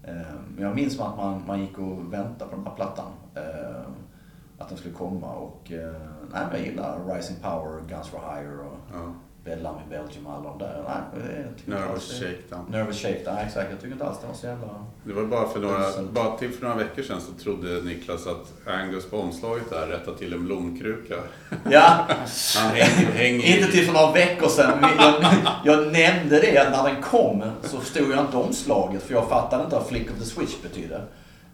Ehm, 0.04 0.54
men 0.54 0.64
jag 0.64 0.74
minns 0.74 1.00
att 1.00 1.16
man, 1.16 1.42
man 1.46 1.60
gick 1.60 1.78
och 1.78 2.12
väntade 2.12 2.50
på 2.50 2.56
den 2.56 2.66
här 2.66 2.74
plattan. 2.74 3.06
Ehm, 3.34 3.92
att 4.58 4.68
den 4.68 4.78
skulle 4.78 4.94
komma 4.94 5.32
och 5.34 5.72
eh, 5.72 5.92
nej, 6.32 6.42
jag 6.52 6.60
gillar 6.60 7.14
Rising 7.14 7.36
Power, 7.42 7.80
Guns 7.88 8.08
for 8.08 8.20
Hire 8.34 8.58
och 8.58 8.78
Ja. 8.92 9.14
Bedlam 9.44 9.74
i 9.86 9.90
Belgium 9.90 10.26
och 10.26 10.32
alla 10.32 10.48
de 10.48 10.58
där. 10.58 10.82
Nej, 11.14 11.44
jag 11.66 11.74
Nervous 11.74 12.20
shakedown. 12.20 12.66
Nervous 12.70 13.02
Shakedown, 13.02 13.34
nej, 13.34 13.44
exakt. 13.46 13.70
Jag 13.70 13.80
tycker 13.80 13.92
inte 13.92 14.04
alls 14.06 14.18
det 14.20 14.26
var 14.26 14.34
så 14.34 14.46
jävla... 14.46 14.68
Det 15.04 15.12
var 15.12 15.24
bara 15.24 15.48
för 15.48 15.60
några, 15.60 15.88
Uselt. 15.88 16.10
bara 16.10 16.36
till 16.36 16.52
för 16.52 16.62
några 16.62 16.76
veckor 16.76 17.02
sedan 17.02 17.20
så 17.20 17.42
trodde 17.42 17.82
Niklas 17.82 18.26
att 18.26 18.52
Angus 18.66 19.10
på 19.10 19.20
omslaget 19.20 19.70
där 19.70 19.86
rättade 19.86 20.18
till 20.18 20.32
en 20.32 20.44
blomkruka. 20.44 21.14
Ja, 21.70 22.06
Han 22.56 22.70
hänger, 22.70 23.12
hänger 23.12 23.56
inte 23.58 23.72
till 23.72 23.86
för 23.86 23.92
några 23.92 24.12
veckor 24.12 24.48
sedan. 24.48 24.78
Jag, 24.98 25.24
jag 25.64 25.92
nämnde 25.92 26.40
det 26.40 26.58
att 26.58 26.70
när 26.72 26.92
den 26.92 27.02
kom 27.02 27.42
så 27.62 27.80
stod 27.80 28.10
jag 28.12 28.20
inte 28.20 28.36
omslaget 28.36 29.02
för 29.02 29.14
jag 29.14 29.28
fattade 29.28 29.64
inte 29.64 29.76
vad 29.76 29.86
Flick 29.86 30.10
of 30.10 30.18
the 30.18 30.24
Switch 30.24 30.62
betydde. 30.62 31.00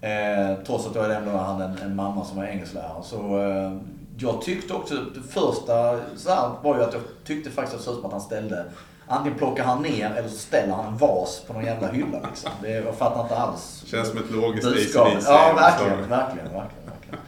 Eh, 0.05 0.57
trots 0.67 0.87
att 0.87 0.95
jag 0.95 1.15
ändå 1.15 1.31
hade 1.31 1.65
en, 1.65 1.79
en 1.79 1.97
mamma 1.97 2.25
som 2.25 2.37
var 2.37 2.45
engelsklärare. 2.45 3.03
Så 3.03 3.43
eh, 3.43 3.73
jag 4.19 4.43
tyckte 4.43 4.75
också, 4.75 4.95
det 4.95 5.21
första 5.21 5.99
så 6.17 6.31
här, 6.31 6.51
var 6.63 6.77
ju 6.77 6.83
att 6.83 6.93
jag 6.93 7.03
tyckte 7.25 7.51
faktiskt 7.51 7.75
att 7.75 7.81
det 7.81 7.85
såg 7.85 7.95
ut 7.95 8.01
som 8.01 8.07
att 8.07 8.13
han 8.13 8.21
ställde 8.21 8.65
Antingen 9.07 9.39
plockar 9.39 9.65
han 9.65 9.83
ner 9.83 10.11
eller 10.11 10.29
så 10.29 10.39
ställer 10.39 10.75
han 10.75 10.87
en 10.87 10.97
vas 10.97 11.43
på 11.47 11.53
någon 11.53 11.65
jävla 11.65 11.89
hylla 11.89 12.21
liksom. 12.29 12.51
Det, 12.63 12.71
jag 12.71 12.95
fattar 12.95 13.23
inte 13.23 13.37
alls. 13.37 13.85
Känns 13.87 14.09
som 14.09 14.19
ett 14.19 14.31
logiskt. 14.31 14.67
AC/DC. 14.67 15.31
Ja, 15.31 15.53
verkligen, 15.57 16.09
verkligen, 16.09 16.53
verkligen, 16.53 16.87
verkligen. 16.87 17.19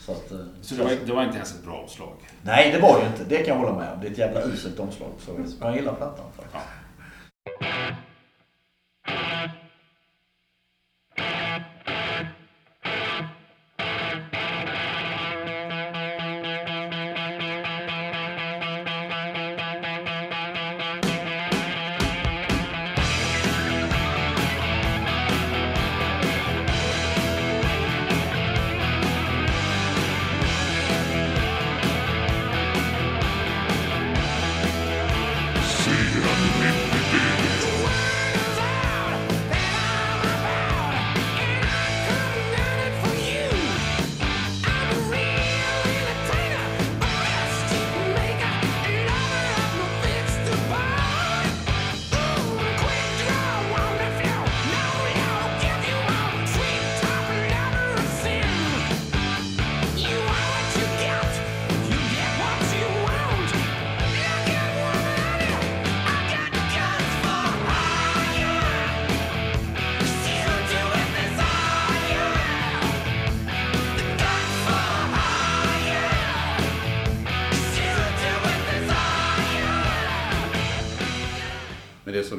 Så 0.00 0.12
att, 0.12 0.32
eh, 0.32 0.38
Så 0.62 0.74
det 0.74 0.84
var, 0.84 0.90
det 1.06 1.12
var 1.12 1.22
inte 1.22 1.36
ens 1.36 1.54
ett 1.54 1.64
bra 1.64 1.74
omslag. 1.82 2.14
Nej, 2.42 2.72
det 2.72 2.80
var 2.80 2.94
det 2.94 3.00
ju 3.00 3.06
inte. 3.06 3.24
Det 3.24 3.36
kan 3.36 3.46
jag 3.46 3.66
hålla 3.66 3.78
med 3.78 3.92
om. 3.92 4.00
Det 4.00 4.06
är 4.06 4.10
ett 4.10 4.18
jävla 4.18 4.42
uselt 4.42 4.80
omslag. 4.80 5.08
Så 5.18 5.30
jag 5.60 5.76
gillar 5.76 5.94
plattan 5.94 6.24
faktiskt. 6.36 6.64
Sedan 7.54 7.93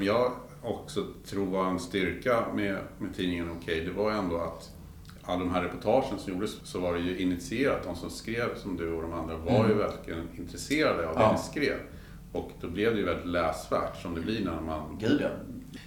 jag 0.03 0.31
också 0.61 1.05
tror 1.25 1.45
var 1.45 1.65
en 1.69 1.79
styrka 1.79 2.45
med, 2.53 2.77
med 2.99 3.15
tidningen 3.15 3.51
Okej, 3.61 3.85
det 3.85 3.91
var 3.91 4.11
ändå 4.11 4.37
att 4.37 4.71
alla 5.23 5.39
de 5.39 5.51
här 5.53 5.61
reportagen 5.63 6.19
som 6.19 6.33
gjordes 6.33 6.51
så 6.63 6.79
var 6.79 6.93
det 6.93 6.99
ju 6.99 7.17
initierat. 7.17 7.83
De 7.83 7.95
som 7.95 8.09
skrev, 8.09 8.55
som 8.55 8.77
du 8.77 8.91
och 8.93 9.01
de 9.01 9.13
andra, 9.13 9.37
var 9.37 9.67
ju 9.67 9.73
verkligen 9.73 10.27
intresserade 10.37 11.07
av 11.09 11.15
det 11.15 11.21
Ja. 11.21 11.31
ni 11.31 11.37
skrev. 11.37 11.77
Och 12.31 12.51
då 12.61 12.67
blev 12.69 12.93
det 12.93 12.99
ju 12.99 13.05
väldigt 13.05 13.25
läsvärt 13.25 14.01
som 14.01 14.15
det 14.15 14.21
blir 14.21 14.45
när 14.45 14.61
man... 14.61 14.97
Gud 15.01 15.21
ja. 15.21 15.29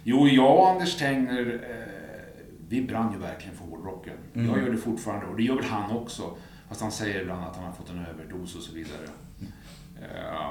Jo, 0.04 0.26
jag 0.28 0.56
och 0.56 0.68
Anders 0.70 0.96
Tegner, 0.98 1.60
eh, 1.70 2.44
vi 2.68 2.82
brann 2.82 3.12
ju 3.12 3.18
verkligen 3.18 3.56
för 3.56 3.64
hårdrocken. 3.64 4.16
Jag 4.32 4.58
gör 4.62 4.70
det 4.70 4.76
fortfarande 4.76 5.26
och 5.26 5.36
det 5.36 5.42
gör 5.42 5.54
väl 5.56 5.64
han 5.64 5.96
också. 5.96 6.36
Fast 6.68 6.80
han 6.80 6.92
säger 6.92 7.20
ibland 7.22 7.44
att 7.44 7.56
han 7.56 7.64
har 7.64 7.72
fått 7.72 7.90
en 7.90 8.06
överdos 8.06 8.56
och 8.56 8.62
så 8.62 8.74
vidare. 8.74 9.08
Eh, 10.02 10.50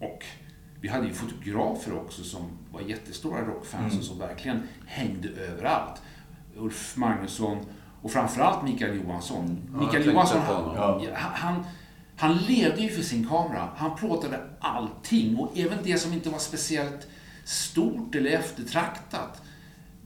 och 0.00 0.24
vi 0.84 0.90
hade 0.90 1.06
ju 1.06 1.14
fotografer 1.14 1.96
också 1.96 2.24
som 2.24 2.42
var 2.72 2.80
jättestora 2.80 3.46
rockfans 3.46 3.98
och 3.98 4.04
som 4.04 4.18
verkligen 4.18 4.62
hängde 4.86 5.28
överallt. 5.28 6.02
Ulf 6.56 6.96
Magnusson 6.96 7.66
och 8.02 8.10
framförallt 8.10 8.64
Mikael 8.64 8.96
Johansson. 8.96 9.58
jag 9.72 9.80
Mikael 9.80 9.92
tänkte 9.92 10.10
Johansson, 10.10 10.40
han. 10.40 11.02
Ja. 11.02 11.16
han, 11.16 11.64
han 12.16 12.36
levde 12.36 12.80
ju 12.82 12.88
för 12.88 13.02
sin 13.02 13.28
kamera. 13.28 13.68
Han 13.76 13.96
plåtade 13.96 14.40
allting 14.60 15.36
och 15.36 15.58
även 15.58 15.78
det 15.82 15.98
som 15.98 16.12
inte 16.12 16.30
var 16.30 16.38
speciellt 16.38 17.08
stort 17.44 18.14
eller 18.14 18.30
eftertraktat. 18.30 19.42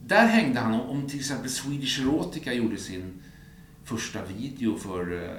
Där 0.05 0.27
hängde 0.27 0.59
han, 0.59 0.81
om 0.81 1.07
till 1.09 1.19
exempel 1.19 1.49
Swedish 1.49 2.01
Erotica 2.01 2.53
gjorde 2.53 2.77
sin 2.77 3.23
första 3.83 4.19
video 4.23 4.77
för, 4.77 5.35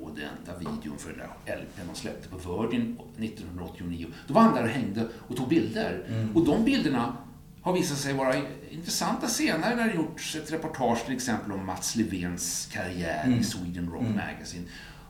och 0.00 0.10
den 0.14 0.24
enda 0.38 0.58
videon 0.58 0.98
för 0.98 1.10
den 1.10 1.18
där 1.46 1.56
LPn 1.56 1.88
de 1.92 1.98
släppte 1.98 2.28
på 2.28 2.36
Virgin 2.36 2.98
1989. 3.18 4.06
Då 4.26 4.34
var 4.34 4.40
han 4.42 4.54
där 4.54 4.62
och 4.62 4.68
hängde 4.68 5.08
och 5.28 5.36
tog 5.36 5.48
bilder. 5.48 6.04
Och 6.34 6.44
de 6.46 6.64
bilderna 6.64 7.16
har 7.62 7.72
visat 7.72 7.98
sig 7.98 8.14
vara 8.14 8.34
intressanta 8.70 9.26
senare 9.28 9.76
när 9.76 9.88
det 9.88 9.94
gjorts 9.94 10.36
ett 10.36 10.52
reportage 10.52 11.04
till 11.04 11.14
exempel 11.14 11.52
om 11.52 11.66
Mats 11.66 11.96
Levens 11.96 12.68
karriär 12.72 13.36
i 13.40 13.44
Sweden 13.44 13.90
Rock 13.90 14.02
Magazine. 14.02 14.64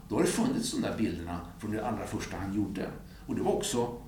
Då 0.09 0.15
har 0.17 0.23
det 0.23 0.29
funnits 0.29 0.73
de 0.73 0.81
där 0.83 0.97
bilderna 0.99 1.41
från 1.59 1.71
det 1.71 1.87
allra 1.87 2.07
första 2.07 2.37
han 2.37 2.55
gjorde. 2.57 2.87
Och 3.27 3.35
det 3.35 3.43
var 3.43 3.53
också 3.53 4.03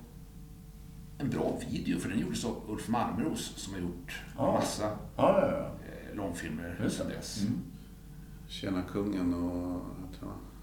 en 1.17 1.29
bra 1.29 1.59
video, 1.69 1.99
för 1.99 2.09
den 2.09 2.19
gjordes 2.19 2.45
av 2.45 2.61
Ulf 2.67 2.87
Malmros 2.87 3.53
som 3.55 3.73
har 3.73 3.79
gjort 3.81 4.21
en 4.27 4.33
Ja. 4.37 4.51
massa 4.53 4.83
Ja, 4.83 4.97
ja, 5.41 5.47
ja. 5.51 5.57
eh, 5.65 6.15
långfilmer 6.15 6.89
sedan 6.89 7.07
dess. 7.09 7.43
Tjena 8.47 8.81
kungen 8.81 9.33
och... 9.33 9.81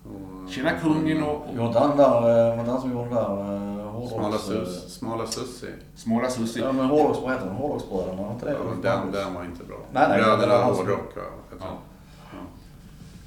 jag 0.09 0.45
och 0.47 0.51
Tjena 0.53 0.71
kungen 0.83 1.23
och, 1.23 1.35
och 1.35 1.55
Gjorde 1.55 1.67
inte 1.67 1.79
han 1.79 1.97
där, 1.97 2.51
eh, 2.51 2.57
var 2.57 2.65
det 2.65 2.71
han 2.71 2.81
som 2.81 2.93
gjorde 2.93 3.05
den 3.05 3.15
där 3.15 3.31
eh, 3.81 3.91
hårdrocks... 3.91 4.13
Smala, 4.15 4.35
eh, 4.35 4.41
sus, 4.41 4.95
smala 4.95 5.27
Sussi. 5.27 5.67
Smala 5.97 6.31
Sussi. 6.31 6.61
Ja 6.61 6.73
men 6.73 6.87
hårdrocks, 6.87 7.19
vad 7.23 7.33
heter 7.33 7.47
den? 7.47 7.55
Hårdrocksbröderna, 7.57 8.23
var 8.23 8.33
inte 8.33 8.47
det? 8.47 8.53
Ja, 8.53 8.59
men 8.71 8.83
den, 8.83 9.13
den 9.13 9.35
var 9.35 9.45
inte 9.45 9.65
bra. 9.65 9.77
Nej, 9.93 10.07
nej, 10.09 10.19
det 10.19 10.25
Bröderna 10.25 10.67
som- 10.67 10.77
Hårdrock, 10.77 11.17
va? 11.17 11.23
Ja. 11.61 11.67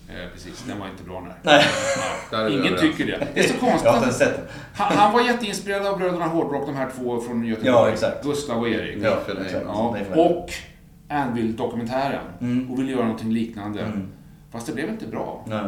den. 0.07 0.15
Eh, 0.23 0.29
precis, 0.33 0.63
den 0.67 0.79
var 0.79 0.87
inte 0.87 1.03
bra 1.03 1.19
nej. 1.43 1.65
Nej, 2.31 2.45
vi 2.45 2.57
Ingen 2.59 2.77
tycker 2.77 3.05
det. 3.05 3.27
Det 3.33 3.39
är 3.39 3.43
så 3.47 3.53
jag 3.53 3.59
konstigt 3.59 3.89
har 3.89 3.97
inte 3.97 4.05
ens 4.07 4.21
att 4.21 4.27
sett 4.27 4.37
den. 4.37 4.45
han, 4.75 4.97
han 4.97 5.13
var 5.13 5.21
jätteinspirerad 5.21 5.85
av 5.87 5.97
bröderna 5.97 6.25
Hårdrock, 6.27 6.65
de 6.65 6.75
här 6.75 6.89
två 6.97 7.21
från 7.21 7.43
Göteborg. 7.45 7.75
Ja, 7.75 7.89
exakt. 7.89 8.23
Gustav 8.23 8.59
och 8.59 8.69
Erik. 8.69 9.03
Ja, 9.03 9.15
för 9.25 9.35
dig. 9.35 9.45
exakt. 9.45 9.65
Ja, 9.67 9.95
Nej, 10.15 10.25
och 10.25 10.49
Anvil-dokumentären. 11.09 12.25
Mm. 12.41 12.71
Och 12.71 12.79
ville 12.79 12.91
göra 12.91 13.03
någonting 13.03 13.31
liknande. 13.33 13.91
Fast 14.51 14.67
det 14.67 14.73
blev 14.73 14.89
inte 14.89 15.07
bra. 15.07 15.43
Nej. 15.47 15.59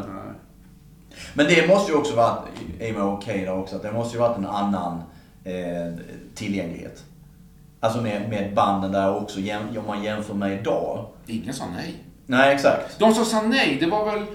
Men 1.34 1.46
det 1.46 1.68
måste 1.68 1.92
ju 1.92 1.98
också 1.98 2.16
varit, 2.16 2.40
i 2.80 2.92
och 2.92 2.96
med 2.96 3.04
okej 3.04 3.42
där 3.46 3.58
också, 3.58 3.76
att 3.76 3.82
det 3.82 3.92
måste 3.92 4.16
ju 4.18 4.20
varit 4.22 4.38
en 4.38 4.46
annan 4.46 5.02
eh, 5.44 5.94
tillgänglighet. 6.36 7.06
Alltså 7.80 8.02
med, 8.02 8.30
med 8.30 8.54
banden 8.54 8.92
där 8.92 9.16
också, 9.16 9.40
jäm, 9.40 9.78
om 9.78 9.88
man 9.88 10.04
jämför 10.04 10.34
med 10.34 10.60
idag. 10.60 11.06
Ingen 11.28 11.54
sa 11.54 11.64
nej. 11.76 12.04
Nej, 12.26 12.56
exakt. 12.56 13.00
De 13.00 13.14
som 13.14 13.26
sa 13.26 13.42
nej, 13.42 13.78
det 13.80 13.86
var 13.88 14.06
väl... 14.06 14.26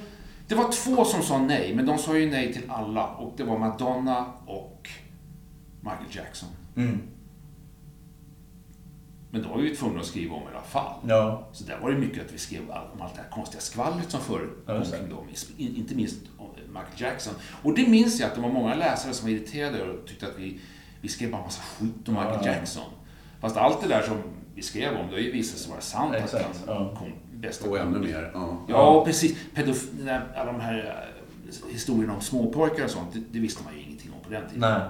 Det 0.49 0.55
var 0.55 0.73
två 0.73 1.05
som 1.05 1.23
sa 1.23 1.39
nej, 1.39 1.75
men 1.75 1.87
de 1.87 1.99
sa 1.99 2.17
ju 2.17 2.31
nej 2.31 2.53
till 2.53 2.63
alla. 2.69 3.07
Och 3.07 3.35
det 3.37 3.43
var 3.45 3.59
Madonna 3.59 4.27
och 4.47 4.89
Michael 5.81 6.07
Jackson. 6.11 6.49
Mm. 6.77 7.01
Men 9.31 9.43
då 9.43 9.49
var 9.49 9.59
vi 9.59 9.77
tvungna 9.77 10.01
att 10.01 10.07
skriva 10.07 10.35
om 10.35 10.43
i 10.43 10.47
alla 10.55 10.65
fall. 10.65 10.93
Ja. 11.09 11.47
Så 11.53 11.65
där 11.65 11.79
var 11.83 11.91
det 11.91 11.99
mycket 11.99 12.27
att 12.27 12.33
vi 12.33 12.39
skrev 12.39 12.61
om 12.71 13.01
allt 13.01 13.15
det 13.15 13.21
här 13.23 13.31
konstiga 13.31 13.61
skvallret 13.61 14.11
som 14.11 14.21
förekom 14.21 14.83
kring 14.85 15.09
dem. 15.11 15.25
In- 15.57 15.77
Inte 15.77 15.95
minst 15.95 16.19
Michael 16.79 17.11
Jackson. 17.13 17.35
Och 17.63 17.75
det 17.75 17.89
minns 17.89 18.21
jag 18.21 18.29
att 18.29 18.35
det 18.35 18.41
var 18.41 18.49
många 18.49 18.75
läsare 18.75 19.13
som 19.13 19.27
var 19.29 19.33
irriterade 19.37 19.83
och 19.83 20.07
tyckte 20.07 20.27
att 20.27 20.39
vi, 20.39 20.61
vi 21.01 21.09
skrev 21.09 21.31
bara 21.31 21.43
massa 21.43 21.63
skit 21.63 22.09
om 22.09 22.15
Ja, 22.15 22.21
Michael 22.25 22.47
ja. 22.47 22.53
Jackson. 22.53 22.85
Fast 23.41 23.57
allt 23.57 23.83
det 23.83 23.89
där 23.89 24.03
som 24.03 24.17
vi 24.55 24.63
skrev 24.63 24.97
om, 24.97 25.07
det 25.07 25.13
har 25.13 25.21
ju 25.21 25.33
visat 25.33 25.59
sig 25.59 25.71
vara 25.71 25.81
sant. 25.81 26.15
Exakt, 26.15 26.45
Att 26.45 26.63
ja. 26.67 26.75
han 26.75 26.97
kom 26.97 27.13
bästa 27.35 27.71
Och 27.71 27.79
ännu 27.79 27.99
mer. 27.99 28.31
Ja. 28.35 28.59
Ja, 28.69 29.05
precis. 29.05 29.37
Pedof- 29.55 29.89
nej, 30.01 30.21
alla 30.37 30.53
de 30.53 30.61
här 30.61 31.05
eh, 31.49 31.73
historierna 31.73 32.15
om 32.15 32.21
småpojkar 32.21 32.85
och 32.85 32.91
sånt, 32.91 33.13
det, 33.13 33.21
det 33.31 33.39
visste 33.39 33.65
man 33.65 33.75
ju 33.77 33.83
ingenting 33.83 34.13
om 34.13 34.21
på 34.25 34.31
den 34.31 34.43
tiden. 34.49 34.61
Nej. 34.61 34.81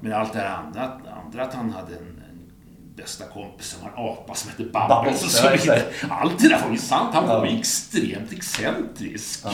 Men 0.00 0.12
allt 0.12 0.32
det 0.32 0.38
här 0.38 0.56
andra, 0.56 1.00
andra 1.24 1.42
att 1.44 1.54
han 1.54 1.70
hade 1.70 1.92
en, 1.96 2.02
en 2.30 2.52
bästa 2.96 3.24
kompis 3.26 3.66
som 3.66 3.82
var 3.82 3.88
en 3.88 4.12
apa 4.12 4.34
som 4.34 4.50
hette 4.50 4.62
och 5.10 5.14
så 5.16 5.50
vidare. 5.50 5.54
exakt. 5.54 6.04
Allt 6.10 6.38
det 6.42 6.48
där 6.48 6.62
var 6.64 6.70
ju 6.70 6.78
sant. 6.78 7.14
Han 7.14 7.28
var 7.28 7.46
Ja. 7.46 7.50
ju 7.52 7.58
extremt 7.58 8.32
excentrisk. 8.32 9.44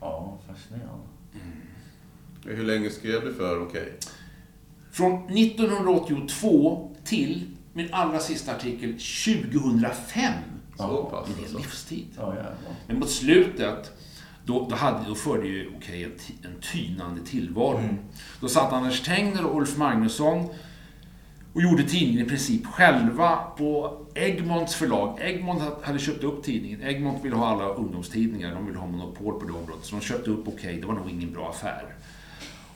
Ja, 0.00 0.38
fascinerande. 0.48 1.04
Hur 2.56 2.64
länge 2.64 2.90
skrev 2.90 3.24
du 3.24 3.34
för 3.34 3.62
Okej? 3.62 3.92
Från 4.92 5.28
1982 5.38 6.90
till 7.04 7.46
min 7.72 7.88
allra 7.92 8.18
sista 8.18 8.54
artikel 8.54 8.92
2005. 8.92 10.32
Så 10.76 11.04
pass 11.04 11.28
Det 11.28 11.32
är 11.32 11.36
en 11.38 11.42
alltså. 11.42 11.58
livstid. 11.58 12.06
Ja. 12.16 12.34
Men 12.86 12.98
mot 12.98 13.10
slutet, 13.10 13.92
då, 14.44 14.66
då, 14.70 14.76
hade, 14.76 15.08
då 15.08 15.14
förde 15.14 15.46
ju 15.48 15.70
okej 15.76 16.04
en, 16.04 16.12
en 16.42 16.60
tynande 16.72 17.20
tillvaro. 17.26 17.80
Då 18.40 18.48
satt 18.48 18.72
Anders 18.72 19.00
Tegner 19.02 19.44
och 19.44 19.56
Ulf 19.60 19.76
Magnusson 19.76 20.48
och 21.52 21.62
gjorde 21.62 21.82
tidningen 21.82 22.26
i 22.26 22.28
princip 22.28 22.66
själva 22.66 23.36
på 23.36 23.98
Egmonts 24.14 24.74
förlag. 24.74 25.18
Egmont 25.22 25.60
ha- 25.62 25.78
hade 25.82 25.98
köpt 25.98 26.24
upp 26.24 26.42
tidningen. 26.42 26.82
Egmont 26.82 27.24
ville 27.24 27.36
ha 27.36 27.46
alla 27.48 27.64
ungdomstidningar. 27.74 28.54
De 28.54 28.66
ville 28.66 28.78
ha 28.78 28.86
monopol 28.86 29.40
på 29.40 29.46
det 29.46 29.52
området. 29.52 29.84
Så 29.84 29.94
de 29.96 30.00
köpte 30.02 30.30
upp 30.30 30.48
Okej. 30.48 30.80
Det 30.80 30.86
var 30.86 30.94
nog 30.94 31.10
ingen 31.10 31.32
bra 31.32 31.50
affär. 31.50 31.94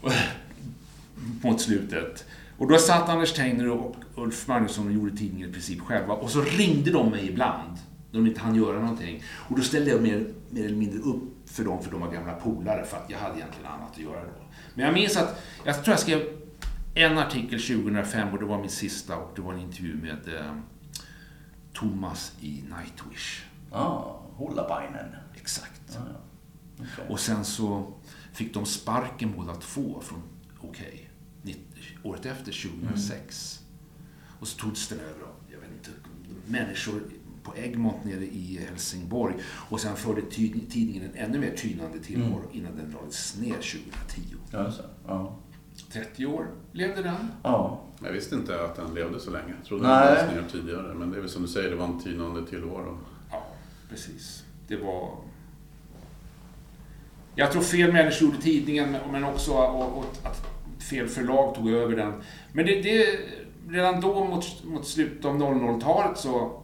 Mot 1.43 1.61
slutet. 1.61 2.25
Och 2.59 2.69
då 2.69 2.79
satt 2.79 3.09
Anders 3.09 3.33
Tegner 3.33 3.71
och 3.71 3.97
Ulf 4.15 4.49
Magnusson 4.49 4.87
och 4.87 4.93
gjorde 4.93 5.17
tidningen 5.17 5.51
i 5.51 5.53
princip 5.53 5.81
själva. 5.81 6.15
Och 6.15 6.31
så 6.31 6.41
ringde 6.41 6.91
de 6.91 7.11
mig 7.11 7.29
ibland. 7.29 7.79
När 8.11 8.21
de 8.21 8.27
inte 8.27 8.41
hann 8.41 8.55
göra 8.55 8.81
någonting. 8.81 9.23
Och 9.49 9.57
då 9.57 9.63
ställde 9.63 9.91
jag 9.91 10.03
mer, 10.03 10.27
mer 10.51 10.65
eller 10.65 10.77
mindre 10.77 10.99
upp 10.99 11.23
för 11.47 11.65
dem, 11.65 11.83
för 11.83 11.91
de 11.91 12.01
var 12.01 12.13
gamla 12.13 12.33
polare. 12.33 12.85
För 12.85 12.97
att 12.97 13.11
jag 13.11 13.19
hade 13.19 13.37
egentligen 13.39 13.67
annat 13.71 13.91
att 13.91 13.99
göra 13.99 14.21
då. 14.21 14.45
Men 14.75 14.85
jag 14.85 14.95
minns 14.95 15.17
att, 15.17 15.43
jag 15.65 15.85
tror 15.85 15.93
jag 15.93 16.01
skrev 16.01 16.23
en 16.95 17.19
artikel 17.19 17.61
2005 17.61 18.33
och 18.33 18.39
det 18.39 18.45
var 18.45 18.59
min 18.59 18.71
sista 18.71 19.17
och 19.17 19.33
det 19.37 19.43
var 19.43 19.53
en 19.53 19.61
intervju 19.61 19.95
med 19.95 20.35
eh, 20.35 20.53
Thomas 21.73 22.33
i 22.41 22.51
Nightwish. 22.51 23.45
Ja, 23.71 24.21
Hullabainen. 24.37 25.17
Exakt. 25.35 25.83
Ja, 25.87 26.01
ja. 26.07 26.21
Okej. 26.75 27.05
Och 27.09 27.21
sen 27.21 27.45
så 27.45 27.93
fick 28.35 28.55
de 28.55 28.67
sparken 28.67 29.33
båda 29.37 29.55
två 29.55 30.01
från 30.01 30.23
Okej. 30.61 31.11
nitt- 31.43 31.59
Året 32.03 32.27
efter, 32.27 32.53
2006. 32.53 33.61
Och 34.41 34.49
så 34.49 34.59
togs 34.59 34.89
den 34.89 34.99
över 35.01 35.23
av, 35.23 35.35
jag 35.53 35.59
vet 35.59 35.71
inte, 35.73 35.91
människor 36.47 37.03
på 37.43 37.57
Egmont 37.57 38.05
nere 38.05 38.25
i 38.25 38.59
Helsingborg. 38.69 39.35
Och 39.71 39.81
sen 39.81 39.97
förde 39.97 40.23
tidningen 40.31 41.03
en 41.03 41.15
ännu 41.15 41.39
mer 41.39 41.57
tynande 41.57 41.99
tillvaro 41.99 42.51
innan 42.53 42.77
den 42.77 42.91
lades 42.91 43.37
ner 43.41 43.53
2010. 43.55 44.21
Ja, 44.51 44.59
det. 44.63 44.73
Ja. 45.07 45.37
30 45.93 46.27
år 46.27 46.51
levde 46.73 47.03
den. 47.03 47.29
Ja. 47.43 47.83
Jag 48.05 48.13
visste 48.13 48.35
inte 48.35 48.65
att 48.65 48.77
den 48.77 48.95
levde 48.95 49.21
så 49.21 49.31
länge. 49.31 49.55
Jag 49.59 49.65
trodde 49.67 49.83
Nej. 49.89 50.07
den 50.17 50.35
lades 50.37 50.53
ner 50.53 50.61
tidigare. 50.61 50.95
Men 50.95 51.11
det 51.11 51.17
är 51.17 51.21
väl 51.21 51.31
som 51.31 51.43
du 51.43 51.49
säger, 51.49 51.71
det 51.71 51.77
var 51.77 51.87
en 51.87 52.01
tynande 52.01 52.47
tillvaro. 52.47 52.99
Ja, 53.31 53.47
precis. 53.91 54.45
Det 54.69 54.77
var... 54.77 55.19
Jag 57.35 57.53
tror 57.53 57.63
fel 57.63 57.93
människor 57.93 58.29
gjorde 58.29 58.43
tidningen, 58.43 58.97
men- 59.13 59.25
också 59.25 59.53
och, 59.53 59.99
och 59.99 60.05
att 60.23 60.47
fel 60.83 61.09
förlag 61.09 61.55
tog 61.55 61.71
över 61.71 61.97
den. 61.97 62.13
Men 62.53 62.67
det, 62.67 62.83
det, 62.83 63.07
redan 63.69 64.01
då, 64.01 64.25
mot, 64.25 64.65
mot 64.65 64.87
slutet 64.87 65.25
av 65.25 65.37
00-talet, 65.37 66.19
så 66.19 66.61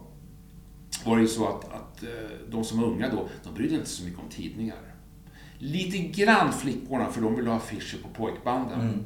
var 1.05 1.15
det 1.15 1.21
ju 1.21 1.27
så 1.27 1.47
att, 1.47 1.65
att 1.73 2.03
eh, 2.03 2.09
de 2.49 2.63
som 2.63 2.81
var 2.81 2.87
unga 2.87 3.09
då, 3.09 3.27
de 3.43 3.53
brydde 3.53 3.75
inte 3.75 3.89
så 3.89 4.03
mycket 4.03 4.19
om 4.19 4.29
tidningar. 4.29 4.77
Lite 5.57 5.97
grann 5.97 6.53
flickorna, 6.53 7.07
för 7.07 7.21
de 7.21 7.35
ville 7.35 7.49
ha 7.49 7.57
affischer 7.57 7.97
på 8.03 8.09
pojkbanden. 8.09 8.81
Mm. 8.81 9.05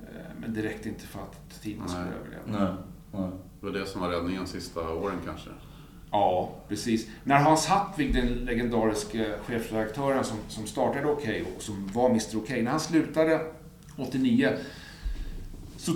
Eh, 0.00 0.06
Men 0.40 0.54
det 0.54 0.62
räckte 0.62 0.88
inte 0.88 1.06
för 1.06 1.20
att 1.20 1.60
tidningen 1.62 1.88
skulle 1.88 2.04
Nej. 2.04 2.14
överleva. 2.20 2.64
Nej. 2.64 2.74
Nej. 3.20 3.30
Det 3.60 3.66
var 3.66 3.72
det 3.72 3.86
som 3.86 4.00
var 4.00 4.08
räddningen 4.08 4.46
sista 4.46 4.80
åren 4.94 5.16
kanske. 5.26 5.50
Ja, 6.12 6.50
precis. 6.68 7.06
När 7.24 7.38
Hans 7.38 7.66
Hartvig, 7.66 8.14
den 8.14 8.26
legendariska 8.26 9.24
chefredaktören 9.46 10.24
som, 10.24 10.36
som 10.48 10.66
startade 10.66 11.06
Okej 11.06 11.44
och 11.56 11.62
som 11.62 11.90
var 11.92 12.10
Mr 12.10 12.36
Okej, 12.36 12.62
när 12.62 12.70
han 12.70 12.80
slutade 12.80 13.40
89 13.96 14.52
så 15.76 15.92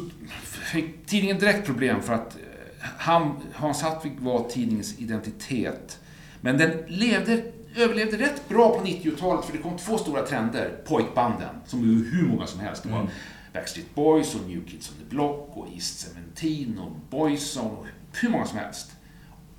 fick 0.73 1.07
tidningen 1.07 1.39
direkt 1.39 1.67
problem 1.67 2.03
för 2.03 2.13
att 2.13 2.37
eh, 2.37 2.43
han, 2.81 3.37
Hans 3.53 3.83
Hartvig 3.83 4.21
var 4.21 4.49
tidningens 4.49 4.99
identitet. 4.99 6.01
Men 6.41 6.59
den 6.59 6.71
levde, 6.87 7.43
överlevde 7.77 8.19
rätt 8.19 8.49
bra 8.49 8.79
på 8.79 8.87
90-talet 8.87 9.45
för 9.45 9.53
det 9.53 9.59
kom 9.59 9.77
två 9.77 9.99
stora 9.99 10.27
trender. 10.27 10.77
Pojkbanden, 10.87 11.55
som 11.67 11.81
är 11.81 11.87
ju 11.87 12.11
hur 12.11 12.27
många 12.27 12.47
som 12.47 12.61
helst. 12.61 12.83
Det 12.83 12.89
var 12.89 13.09
Backstreet 13.53 13.95
Boys 13.95 14.35
och 14.35 14.49
New 14.49 14.67
Kids 14.67 14.91
on 14.91 14.97
the 14.99 15.15
Block 15.15 15.57
och 15.57 15.69
East 15.75 15.99
Seventeen 15.99 16.79
och 16.79 16.91
Boyzone 17.11 17.71
och 17.71 17.87
hur 18.13 18.29
många 18.29 18.47
som 18.47 18.59
helst. 18.59 18.96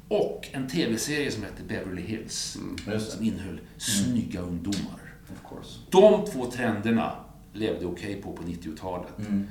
Och 0.07 0.47
en 0.51 0.67
tv-serie 0.67 1.31
som 1.31 1.43
hette 1.43 1.63
Beverly 1.63 2.01
Hills. 2.01 2.57
Det. 2.85 2.99
Som 2.99 3.23
innehöll 3.25 3.59
snygga 3.77 4.41
ungdomar. 4.41 5.13
Of 5.33 5.49
course. 5.49 5.79
De 5.91 6.25
två 6.25 6.45
trenderna 6.51 7.11
levde 7.53 7.85
okej 7.85 8.21
på 8.21 8.33
på 8.33 8.43
90-talet. 8.43 9.19
Mm. 9.19 9.47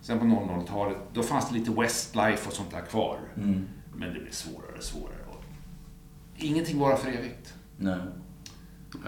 Sen 0.00 0.18
på 0.18 0.24
00-talet, 0.24 0.96
då 1.12 1.22
fanns 1.22 1.48
det 1.48 1.54
lite 1.58 1.70
Westlife 1.70 2.48
och 2.48 2.52
sånt 2.54 2.70
där 2.70 2.80
kvar. 2.80 3.18
Mm. 3.36 3.66
Men 3.94 4.14
det 4.14 4.20
blev 4.20 4.30
svårare 4.32 4.76
och 4.76 4.82
svårare. 4.84 5.12
Ingenting 6.36 6.78
varar 6.78 6.96
för 6.96 7.08
evigt. 7.08 7.54
Nej. 7.76 7.98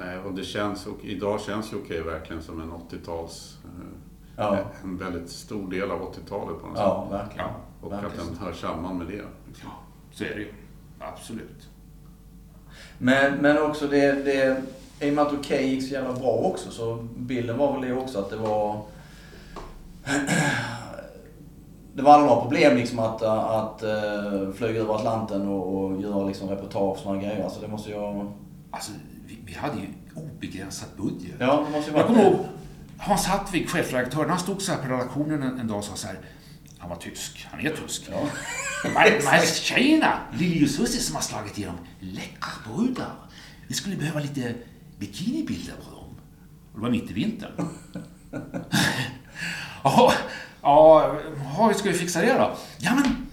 Eh, 0.03 0.21
Och 0.27 0.35
det 0.35 0.45
känns, 0.45 0.87
och 0.87 1.05
idag 1.05 1.41
känns 1.41 1.73
ju 1.73 1.77
okej 1.77 2.03
verkligen 2.03 2.43
som 2.43 2.61
en 2.61 2.73
80-tals... 2.73 3.59
eh, 3.65 3.71
Ja. 4.37 4.59
En 4.83 4.97
väldigt 4.97 5.31
stor 5.31 5.71
del 5.71 5.91
av 5.91 6.01
80-talet 6.15 6.61
på 6.61 6.67
något 6.67 6.77
Ja, 6.79 7.09
sätt. 7.11 7.21
verkligen. 7.21 7.47
Ja, 7.49 7.61
Och 7.87 7.93
verkligen. 7.93 8.21
att 8.21 8.29
den 8.29 8.39
hör 8.39 8.53
samman 8.53 8.99
med 8.99 9.07
det. 9.07 9.25
liksom. 9.47 9.65
Ja, 9.69 9.71
så 10.13 10.25
är 10.25 10.29
det 10.35 10.41
ju. 10.41 10.53
Absolut. 11.01 11.69
Men, 12.99 13.35
men 13.35 13.63
också 13.63 13.87
det, 13.87 14.13
det, 14.13 14.63
i 15.01 15.11
och 15.11 15.15
med 15.15 15.27
att 15.27 15.33
Okej 15.33 15.69
gick 15.69 15.89
så 15.89 15.95
jävla 15.95 16.13
bra 16.13 16.31
också 16.31 16.71
så 16.71 17.09
bilden 17.17 17.59
var 17.59 17.73
väl 17.73 17.89
det 17.89 17.97
också 17.97 18.19
att 18.19 18.31
det 18.31 18.37
var... 18.37 18.83
Det 21.95 22.03
var 22.05 22.13
aldrig 22.13 22.31
några 22.31 22.43
problem 22.43 22.77
liksom 22.77 22.99
att, 22.99 23.23
att 23.23 23.83
uh, 23.83 24.53
flyga 24.53 24.81
över 24.81 24.95
Atlanten 24.95 25.49
och, 25.49 25.75
och 25.75 26.03
göra 26.03 26.25
liksom 26.25 26.49
reportage 26.49 26.97
och 26.97 26.99
såna 26.99 27.23
grejer. 27.23 27.45
Alltså 27.45 27.61
det 27.61 27.69
måste 27.69 27.91
ju... 27.91 27.97
Alltså, 28.71 28.93
vi, 29.27 29.39
vi 29.45 29.53
hade 29.55 29.77
ju 29.77 29.87
obegränsad 30.15 30.89
budget. 30.97 31.35
Ja, 31.39 31.65
det 31.67 31.77
måste 31.77 31.91
ju 31.91 31.97
Jag 31.97 32.05
vara 32.05 32.15
kommer 32.15 32.31
ihåg 32.31 32.47
Hans 32.99 33.27
Hartvig, 33.27 33.69
chefredaktören, 33.69 34.31
han 34.31 34.39
stod 34.39 34.63
så 34.63 34.73
här 34.73 34.79
på 34.79 34.93
redaktionen 34.93 35.43
en, 35.43 35.59
en 35.59 35.69
dag 35.69 35.79
och 35.79 35.85
sa 35.85 35.95
så 35.95 36.07
här. 36.07 36.17
Han 36.79 36.91
var 36.91 36.97
tysk. 36.97 37.49
Han 37.51 37.67
är 37.67 37.77
tysk. 37.77 38.03
Ja. 38.11 38.29
Här 38.95 39.47
tjejerna, 39.55 40.21
Lili 40.39 40.67
och 40.67 40.71
Susie 40.71 41.01
som 41.01 41.15
har 41.15 41.23
slagit 41.23 41.59
igenom, 41.59 41.77
läckra 42.01 42.51
brudar. 42.67 43.13
Vi 43.67 43.75
skulle 43.75 43.97
behöva 43.97 44.21
lite 44.21 44.55
bikinibilder 44.99 45.75
på 45.85 45.91
dem. 45.91 46.21
Och 46.73 46.79
det 46.79 46.81
var 46.81 46.91
mitt 46.91 47.11
i 47.11 47.13
vintern. 47.13 47.69
ja, 49.85 50.13
ja, 50.63 51.13
hur 51.59 51.75
ska 51.75 51.89
vi 51.89 51.99
fixa 51.99 52.21
det 52.21 52.33
då? 52.33 52.57
Ja, 52.79 52.95
men 52.95 53.27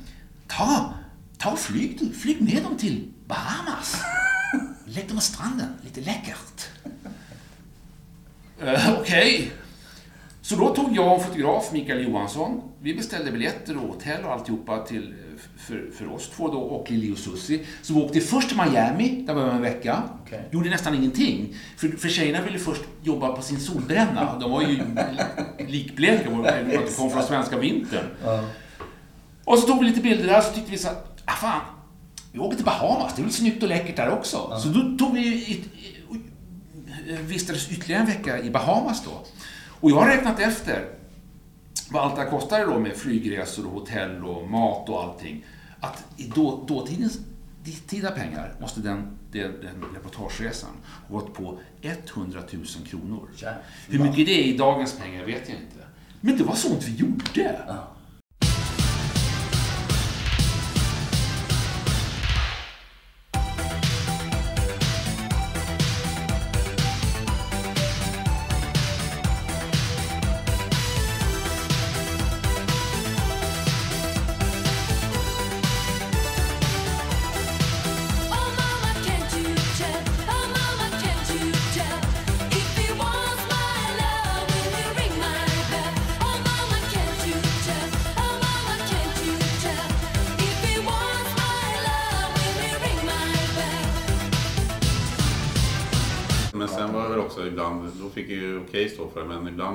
ta, 0.47 0.93
ta 1.37 1.51
och 1.51 1.59
flyg, 1.59 1.99
du. 1.99 2.13
flyg 2.13 2.41
med 2.41 2.63
dem 2.63 2.77
till 2.77 3.11
Bahamas. 3.27 4.01
Lägg 4.85 5.07
dem 5.07 5.17
på 5.17 5.21
stranden, 5.21 5.69
lite 5.83 6.01
läckert. 6.01 6.69
Eh, 8.61 8.99
Okej. 8.99 9.51
Så 10.45 10.55
då 10.55 10.75
tog 10.75 10.95
jag 10.95 11.15
och 11.15 11.23
fotograf 11.23 11.71
Mikael 11.71 12.03
Johansson, 12.03 12.61
vi 12.81 12.93
beställde 12.93 13.31
biljetter 13.31 13.77
och 13.77 13.87
hotell 13.87 14.23
och 14.23 14.31
alltihopa 14.31 14.83
till, 14.83 15.13
för, 15.57 15.91
för 15.97 16.13
oss 16.13 16.29
två 16.29 16.47
då 16.47 16.59
och 16.59 16.91
Lili 16.91 17.13
och 17.13 17.17
Susie. 17.17 17.59
Så 17.81 17.93
vi 17.93 18.01
åkte 18.01 18.21
först 18.21 18.49
till 18.49 18.57
Miami, 18.57 19.23
där 19.27 19.33
var 19.33 19.45
vi 19.45 19.49
en 19.49 19.61
vecka. 19.61 20.03
Okej. 20.25 20.49
Gjorde 20.51 20.69
nästan 20.69 20.95
ingenting. 20.95 21.55
För, 21.77 21.87
för 21.87 22.09
tjejerna 22.09 22.41
ville 22.41 22.59
först 22.59 22.81
jobba 23.03 23.35
på 23.35 23.41
sin 23.41 23.59
solbränna. 23.59 24.39
De 24.39 24.51
var 24.51 24.61
ju 24.61 24.83
likbleka, 25.67 26.29
de 26.29 26.77
kom 26.97 27.11
från 27.11 27.23
svenska 27.23 27.57
vintern. 27.57 28.05
Och 29.45 29.59
så 29.59 29.67
tog 29.67 29.79
vi 29.79 29.85
lite 29.85 30.01
bilder 30.01 30.27
där, 30.27 30.41
så 30.41 30.53
tyckte 30.53 30.71
vi 30.71 30.77
så 30.77 30.87
här, 30.87 30.97
ah 31.25 31.35
fan, 31.35 31.61
vi 32.31 32.39
åker 32.39 32.55
till 32.55 32.65
Bahamas, 32.65 33.15
det 33.15 33.21
är 33.21 33.23
väl 33.23 33.33
snyggt 33.33 33.63
och 33.63 33.69
läckert 33.69 33.95
där 33.95 34.09
också. 34.09 34.59
Så 34.63 34.67
då 34.67 34.97
tog 34.97 35.13
vi 35.13 35.63
eh, 37.09 37.19
vistades 37.19 37.71
ytterligare 37.71 38.01
en 38.01 38.07
vecka 38.07 38.39
i 38.39 38.49
Bahamas 38.49 39.03
då. 39.05 39.11
Och 39.85 39.91
jag 39.91 39.95
har 39.95 40.07
räknat 40.07 40.39
efter 40.39 40.87
vad 41.89 42.03
allt 42.03 42.15
det 42.15 42.21
här 42.21 42.29
kostade 42.29 42.65
då 42.65 42.79
med 42.79 42.95
flygresor 42.95 43.65
och 43.65 43.71
hotell 43.71 44.23
och 44.23 44.49
mat 44.49 44.89
och 44.89 45.03
allting. 45.03 45.45
Att 45.79 46.05
i 46.17 46.31
då, 46.35 46.63
dåtidens 46.67 47.19
tida 47.87 48.11
pengar 48.11 48.55
måste 48.59 48.79
den, 48.79 49.17
den, 49.31 49.51
den 49.61 49.83
reportageresan 49.93 50.69
ha 51.07 51.19
gått 51.19 51.33
på 51.33 51.59
100 51.81 52.41
000 52.51 52.65
kronor. 52.87 53.29
Jävlar. 53.35 53.63
Hur 53.87 53.99
mycket 53.99 54.25
det 54.25 54.31
är 54.31 54.43
i 54.43 54.57
dagens 54.57 54.99
pengar 54.99 55.25
vet 55.25 55.49
jag 55.49 55.57
inte. 55.57 55.87
Men 56.21 56.37
det 56.37 56.43
var 56.43 56.55
sånt 56.55 56.83
vi 56.83 56.95
gjorde. 56.95 57.65
Oh 57.69 57.94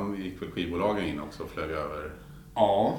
ibland 0.01 0.19
gick 0.19 0.43
väl 0.43 0.51
skivbolagen 0.51 1.05
in 1.05 1.21
också 1.21 1.43
och 1.43 1.51
flög 1.51 1.71
över. 1.71 2.13
Ja. 2.55 2.99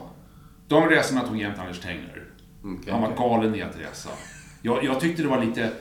De 0.68 0.90
resorna 0.90 1.28
tog 1.28 1.38
jämt 1.38 1.60
Anders 1.60 1.80
Tengner. 1.80 2.26
Okej. 2.64 2.94
Han 2.94 3.02
var 3.02 3.16
galen 3.16 3.56
i 3.56 3.62
att 3.62 3.80
resa. 3.80 4.10
Jag, 4.62 4.84
jag 4.84 5.00
tyckte 5.00 5.22
det 5.22 5.28
var 5.28 5.46
lite... 5.46 5.74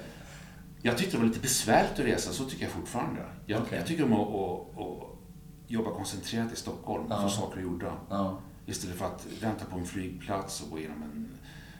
Jag 0.82 0.98
tyckte 0.98 1.16
det 1.16 1.20
var 1.20 1.26
lite 1.28 1.40
besvärligt 1.40 1.92
att 1.92 1.98
resa, 1.98 2.32
så 2.32 2.44
tycker 2.44 2.64
jag 2.64 2.72
fortfarande. 2.72 3.20
Jag, 3.46 3.60
Okej. 3.60 3.78
jag 3.78 3.86
tycker 3.86 4.04
om 4.04 4.12
att, 4.12 4.28
att, 4.28 4.78
att 4.78 5.20
jobba 5.66 5.90
koncentrerat 5.90 6.52
i 6.52 6.56
Stockholm 6.56 7.12
och 7.12 7.22
få 7.22 7.28
saker 7.28 7.60
gjorda. 7.60 7.92
Ja. 8.10 8.40
Istället 8.66 8.98
för 8.98 9.06
att 9.06 9.26
vänta 9.40 9.64
på 9.64 9.78
en 9.78 9.86
flygplats 9.86 10.62
och 10.62 10.70
gå 10.70 10.78
igenom 10.78 11.02
en 11.02 11.28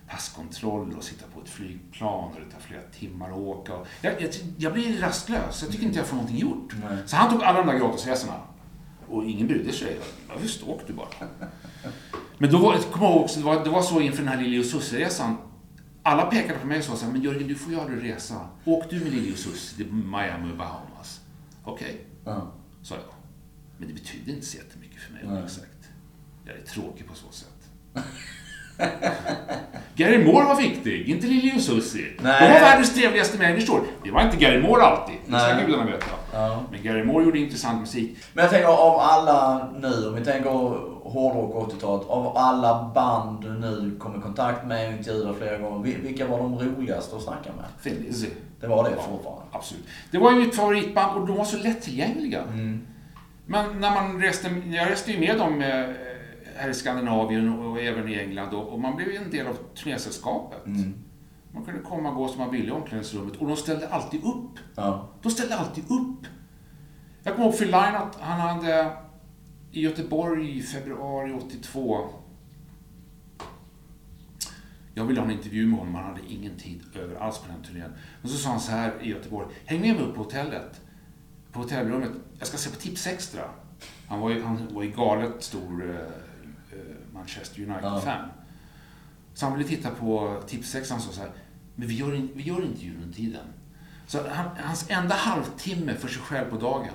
passkontroll 0.09 0.95
och 0.97 1.05
sitta 1.05 1.26
på 1.34 1.41
ett 1.41 1.49
flygplan 1.49 2.24
och 2.24 2.41
det 2.41 2.53
tar 2.53 2.61
flera 2.61 2.82
timmar 2.82 3.30
att 3.30 3.36
åka. 3.36 3.72
Jag, 4.03 4.22
jag, 4.22 4.30
jag 4.59 4.72
blir 4.72 5.01
rastlös. 5.01 5.62
Jag 5.62 5.72
tycker 5.72 5.86
inte 5.86 5.99
jag 5.99 6.07
får 6.07 6.16
någonting 6.16 6.38
gjort. 6.38 6.74
Nej. 6.88 6.99
Så 7.07 7.16
han 7.16 7.32
tog 7.32 7.43
alla 7.43 7.59
de 7.59 7.66
där 7.66 7.78
gratisresorna. 7.78 8.34
Och 9.11 9.24
ingen 9.24 9.46
brydde 9.46 9.72
sig. 9.72 9.98
Ja, 10.28 10.34
visst, 10.42 10.62
åk 10.62 10.80
du 10.86 10.92
bara. 10.92 11.08
Men 12.38 12.50
då 12.52 12.58
var, 12.58 12.76
kom 12.78 13.02
jag 13.02 13.16
också, 13.16 13.38
det 13.38 13.44
var, 13.46 13.64
det 13.64 13.70
var 13.70 13.82
så 13.82 14.00
inför 14.00 14.18
den 14.18 14.28
här 14.28 14.42
Lili 14.42 14.61
och 14.61 14.64
Susie-resan. 14.66 15.36
Alla 16.02 16.26
pekade 16.26 16.58
på 16.58 16.66
mig 16.66 16.78
och 16.78 16.84
sa 16.84 16.96
så 16.96 17.04
här, 17.04 17.12
men 17.12 17.22
Jörgen, 17.22 17.48
du 17.48 17.54
får 17.54 17.72
ju 17.72 17.80
aldrig 17.80 18.12
resa. 18.12 18.48
Åk 18.64 18.90
du 18.90 19.00
med 19.00 19.12
Lili 19.12 19.34
och 19.34 19.38
Susie 19.38 19.76
till 19.84 19.92
Miami 19.94 20.52
och 20.52 20.56
Bahamas? 20.56 21.20
Okej, 21.64 22.04
Ja. 22.24 22.52
sa 22.82 22.94
jag. 22.94 23.04
Men 23.78 23.88
det 23.88 23.94
betydde 23.94 24.30
inte 24.30 24.46
så 24.46 24.56
jättemycket 24.56 24.98
för 25.02 25.12
mig, 25.12 25.22
Nej. 25.26 25.48
Sagt. 25.48 25.88
Jag 26.46 26.56
är 26.56 26.62
tråkig 26.62 27.06
på 27.06 27.14
så 27.14 27.26
sätt. 27.32 27.68
Gary 29.95 30.24
Moore 30.24 30.45
var 30.47 30.57
viktig, 30.57 31.09
inte 31.09 31.26
Lili 31.26 31.57
och 31.59 31.61
Susie. 31.62 32.07
De 32.18 32.22
var 32.28 32.39
världens 32.61 32.95
trevligaste 32.95 33.39
människor. 33.39 33.81
Det 34.05 34.11
var 34.11 34.22
inte 34.22 34.37
Gary 34.37 34.62
Moore 34.62 34.83
alltid, 34.83 35.16
det 35.26 35.39
ska 35.41 35.66
gudarna 35.66 35.85
veta. 35.85 36.07
Ja. 36.33 36.61
Men 36.70 36.83
Gary 36.83 37.05
Moore 37.05 37.24
gjorde 37.24 37.39
intressant 37.39 37.81
musik. 37.81 38.16
Men 38.33 38.43
jag 38.43 38.51
tänker 38.53 38.68
av 38.68 38.99
alla 39.01 39.68
nu, 39.81 40.09
om 40.09 40.14
vi 40.14 40.24
tänker 40.24 40.51
hårdrock 41.05 41.70
80-talet, 41.72 42.07
av 42.09 42.37
alla 42.37 42.91
band 42.95 43.43
du 43.43 43.49
nu 43.51 43.97
kom 43.99 44.18
i 44.18 44.22
kontakt 44.22 44.66
med 44.66 44.89
och 44.89 44.93
intervjuat 44.99 45.37
flera 45.39 45.59
gånger, 45.59 45.85
vil- 45.87 46.03
vilka 46.03 46.26
var 46.26 46.39
de 46.39 46.59
roligaste 46.59 47.16
att 47.16 47.22
snacka 47.22 47.51
med? 47.57 47.93
Lizzy. 48.07 48.26
Det 48.61 48.66
var 48.66 48.85
det 48.85 48.91
Ja, 48.97 49.03
fortfarande? 49.03 49.43
Absolut. 49.53 49.85
Det 50.11 50.18
var 50.18 50.33
ju 50.33 50.39
mitt 50.39 50.57
favoritband 50.57 51.20
och 51.20 51.26
de 51.26 51.37
var 51.37 51.45
så 51.45 51.57
lättillgängliga. 51.59 52.43
Mm. 52.43 52.81
Men 53.47 53.81
när 53.81 53.91
man 53.91 54.22
reste, 54.22 54.51
jag 54.70 54.91
reste 54.91 55.12
ju 55.12 55.20
med 55.20 55.39
dem 55.39 55.62
eh, 55.62 55.85
här 56.61 56.68
i 56.68 56.74
Skandinavien 56.74 57.58
och, 57.58 57.80
även 57.80 58.08
i 58.08 58.14
England 58.14 58.54
och, 58.54 58.80
man 58.80 58.96
blev 58.96 59.08
en 59.08 59.30
del 59.30 59.46
av 59.46 59.56
turnésällskapet. 59.74 60.66
Mm. 60.66 60.94
Man 61.52 61.64
kunde 61.64 61.80
komma 61.80 62.11
och 62.11 62.16
gå 62.16 62.28
som 62.28 62.38
man 62.38 62.50
ville 62.50 62.68
i 62.68 62.70
omklädningsrummet 62.70 63.36
och 63.36 63.46
de 63.46 63.56
ställde 63.56 63.88
alltid 63.88 64.24
upp. 64.24 64.58
Ja. 64.74 65.08
De 65.22 65.30
ställde 65.30 65.56
alltid 65.56 65.84
upp. 65.84 66.26
Jag 67.22 67.34
kommer 67.34 67.48
ihåg 67.48 67.58
Phil 67.58 67.66
Lynott, 67.66 68.16
han 68.20 68.40
hade 68.40 68.92
i 69.72 69.80
Göteborg 69.80 70.58
i 70.58 70.62
februari 70.62 71.32
82 71.32 72.11
jag 74.94 75.04
ville 75.04 75.20
ha 75.20 75.26
en 75.26 75.32
intervju 75.32 75.66
med 75.66 75.78
honom, 75.78 75.94
han 75.94 76.04
hade 76.04 76.20
ingen 76.28 76.56
tid 76.56 76.80
över 76.94 77.14
alls 77.14 77.38
på 77.38 77.52
den 77.52 77.62
turnén. 77.62 77.92
Men 78.22 78.30
så 78.30 78.36
sa 78.36 78.50
han 78.50 78.61
så 78.61 78.72
här 78.72 79.02
i 79.02 79.08
Göteborg, 79.08 79.46
häng 79.64 79.80
med 79.80 79.94
mig 79.94 80.04
upp 80.04 80.14
på 80.14 80.22
hotellet. 80.22 80.80
På 81.52 81.61
hotellrummet, 81.61 82.11
jag 82.38 82.48
ska 82.48 82.56
se 82.56 82.70
på 82.70 82.76
Tips 82.76 83.06
Extra. 83.06 83.42
Han 84.08 84.20
var 84.20 84.30
ju, 84.30 84.42
han 84.42 84.74
var 84.74 84.82
ju 84.82 84.90
galet 84.90 85.42
stor 85.42 85.90
eh, 85.90 86.30
Manchester 87.21 87.62
United 87.62 87.85
Ja. 87.85 88.01
Så 89.35 89.47
han 89.47 89.59
ville 89.59 89.68
titta 89.68 89.91
på 89.91 90.43
tipsexan 90.47 90.97
och 90.97 91.03
sa 91.03 91.12
så 91.12 91.21
här, 91.21 91.31
men 91.75 91.89
vi 91.89 91.95
gör, 91.95 92.14
in, 92.14 92.31
vi 92.35 92.43
gör 92.43 92.64
intervjun 92.64 92.97
under 93.03 93.16
tiden. 93.16 93.47
Så 94.07 94.18
han, 94.29 94.47
hans 94.64 94.91
enda 94.91 95.14
halvtimme 95.14 95.95
för 95.95 96.09
sig 96.09 96.23
själv 96.23 96.51
på 96.51 96.57
dagen 96.57 96.95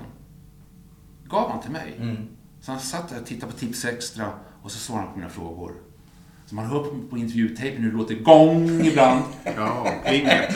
gav 1.28 1.52
han 1.52 1.62
till 1.62 1.72
mig. 1.72 1.96
Mm. 1.98 2.28
Så 2.62 2.72
han 2.72 2.80
satt 2.80 3.10
där 3.10 3.20
och 3.20 3.26
tittade 3.26 3.52
på 3.52 3.58
Tips 3.58 3.86
Extra 3.86 4.30
och 4.62 4.72
så 4.72 4.80
svarade 4.80 5.04
han 5.06 5.14
på 5.14 5.20
mina 5.20 5.30
frågor. 5.30 5.72
Så 6.46 6.56
man 6.56 6.66
hör 6.66 6.80
på, 6.80 6.96
på 7.10 7.18
intervjutejpen 7.18 7.84
hur 7.84 7.92
det 7.92 7.98
låter 7.98 8.16
gång 8.16 8.86
ibland. 8.86 9.24
Ja. 9.58 9.88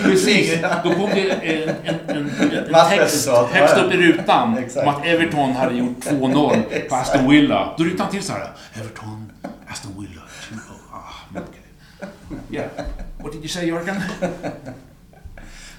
Precis. 0.04 0.62
Då 0.84 0.94
kom 0.94 1.10
det 1.10 1.32
en, 1.32 1.70
en, 1.84 1.96
en, 2.08 2.30
en 2.50 2.90
text 2.90 3.30
högst 3.30 3.78
upp 3.78 3.94
i 3.94 3.98
rutan 3.98 4.58
om 4.76 4.88
att 4.88 5.06
Everton 5.06 5.52
hade 5.52 5.76
gjort 5.76 6.06
2-0 6.06 6.90
på 6.90 6.96
Aston 6.96 7.30
Villa. 7.30 7.76
Då 7.78 7.84
ryckte 7.84 8.04
han 8.04 8.12
till 8.12 8.24
så 8.24 8.34
här. 8.34 8.52
Everton, 8.74 9.32
Aston 9.70 9.92
Villa, 10.00 10.22
2-0. 10.22 10.60
Ah, 10.94 11.34
men 11.34 11.44
okej. 11.44 11.62
Yeah. 12.52 12.70
What 13.24 13.32
did 13.32 13.42
you 13.42 13.48
say, 13.48 13.68
Jörgen? 13.68 13.96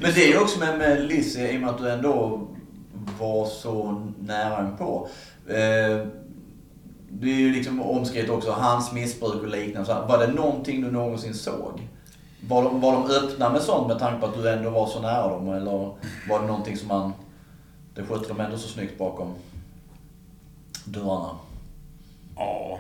Men 0.03 0.15
det 0.15 0.25
är 0.25 0.29
ju 0.29 0.39
också 0.39 0.59
med, 0.59 0.79
med 0.79 1.01
Lizzie, 1.01 1.53
i 1.53 1.57
och 1.57 1.61
med 1.61 1.71
att 1.71 1.79
du 1.79 1.91
ändå 1.91 2.47
var 3.19 3.47
så 3.47 4.03
nära 4.21 4.59
en 4.59 4.77
på. 4.77 5.09
Eh, 5.47 6.07
det 7.11 7.31
är 7.31 7.39
ju 7.39 7.53
liksom 7.53 7.83
omskrivet 7.83 8.31
också, 8.31 8.51
hans 8.51 8.93
missbruk 8.93 9.43
och 9.43 9.49
liknande. 9.49 9.87
Så 9.87 9.93
här, 9.93 10.07
Var 10.07 10.19
det 10.19 10.33
någonting 10.33 10.83
du 10.83 10.91
någonsin 10.91 11.35
såg? 11.35 11.89
Var 12.49 12.63
de, 12.63 12.81
var 12.81 12.93
de 12.93 13.11
öppna 13.11 13.51
med 13.51 13.63
sånt 13.63 13.89
med 13.89 13.99
tanke 13.99 14.21
på 14.21 14.27
att 14.27 14.35
du 14.35 14.51
ändå 14.51 14.71
var 14.71 14.87
så 14.87 15.01
nära 15.01 15.29
dem? 15.29 15.49
Eller 15.49 15.95
var 16.29 16.41
det 16.41 16.47
någonting 16.47 16.77
som 16.77 16.89
man... 16.89 17.13
Det 17.95 18.03
skötte 18.03 18.29
de 18.29 18.41
ändå 18.41 18.59
så 18.59 18.69
snyggt 18.69 18.99
bakom 18.99 19.35
dörrarna? 20.85 21.31
Ja, 22.37 22.79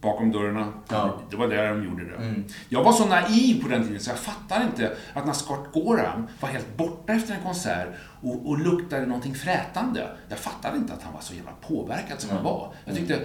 bakom 0.00 0.32
dörrarna. 0.32 0.72
Ja. 0.88 1.18
Det 1.30 1.36
var 1.36 1.48
där 1.48 1.68
de 1.68 1.84
gjorde 1.84 2.04
det. 2.04 2.16
Mm. 2.16 2.44
Jag 2.68 2.84
var 2.84 2.92
så 2.92 3.06
naiv 3.06 3.62
på 3.62 3.68
den 3.68 3.84
tiden 3.86 4.00
så 4.00 4.10
jag 4.10 4.18
fattade 4.18 4.64
inte 4.64 4.92
att 5.14 5.26
när 5.26 5.32
Scott 5.32 5.68
Gorham 5.72 6.26
var 6.40 6.48
helt 6.48 6.76
borta 6.76 7.12
efter 7.12 7.34
en 7.34 7.42
konsert 7.42 7.88
och, 8.22 8.48
och 8.48 8.58
luktade 8.58 9.06
någonting 9.06 9.34
frätande. 9.34 10.08
Jag 10.28 10.38
fattade 10.38 10.76
inte 10.76 10.92
att 10.92 11.02
han 11.02 11.12
var 11.12 11.20
så 11.20 11.34
jävla 11.34 11.52
påverkad 11.68 12.20
som 12.20 12.30
han 12.30 12.44
var. 12.44 12.72
Jag 12.84 12.96
tyckte, 12.96 13.18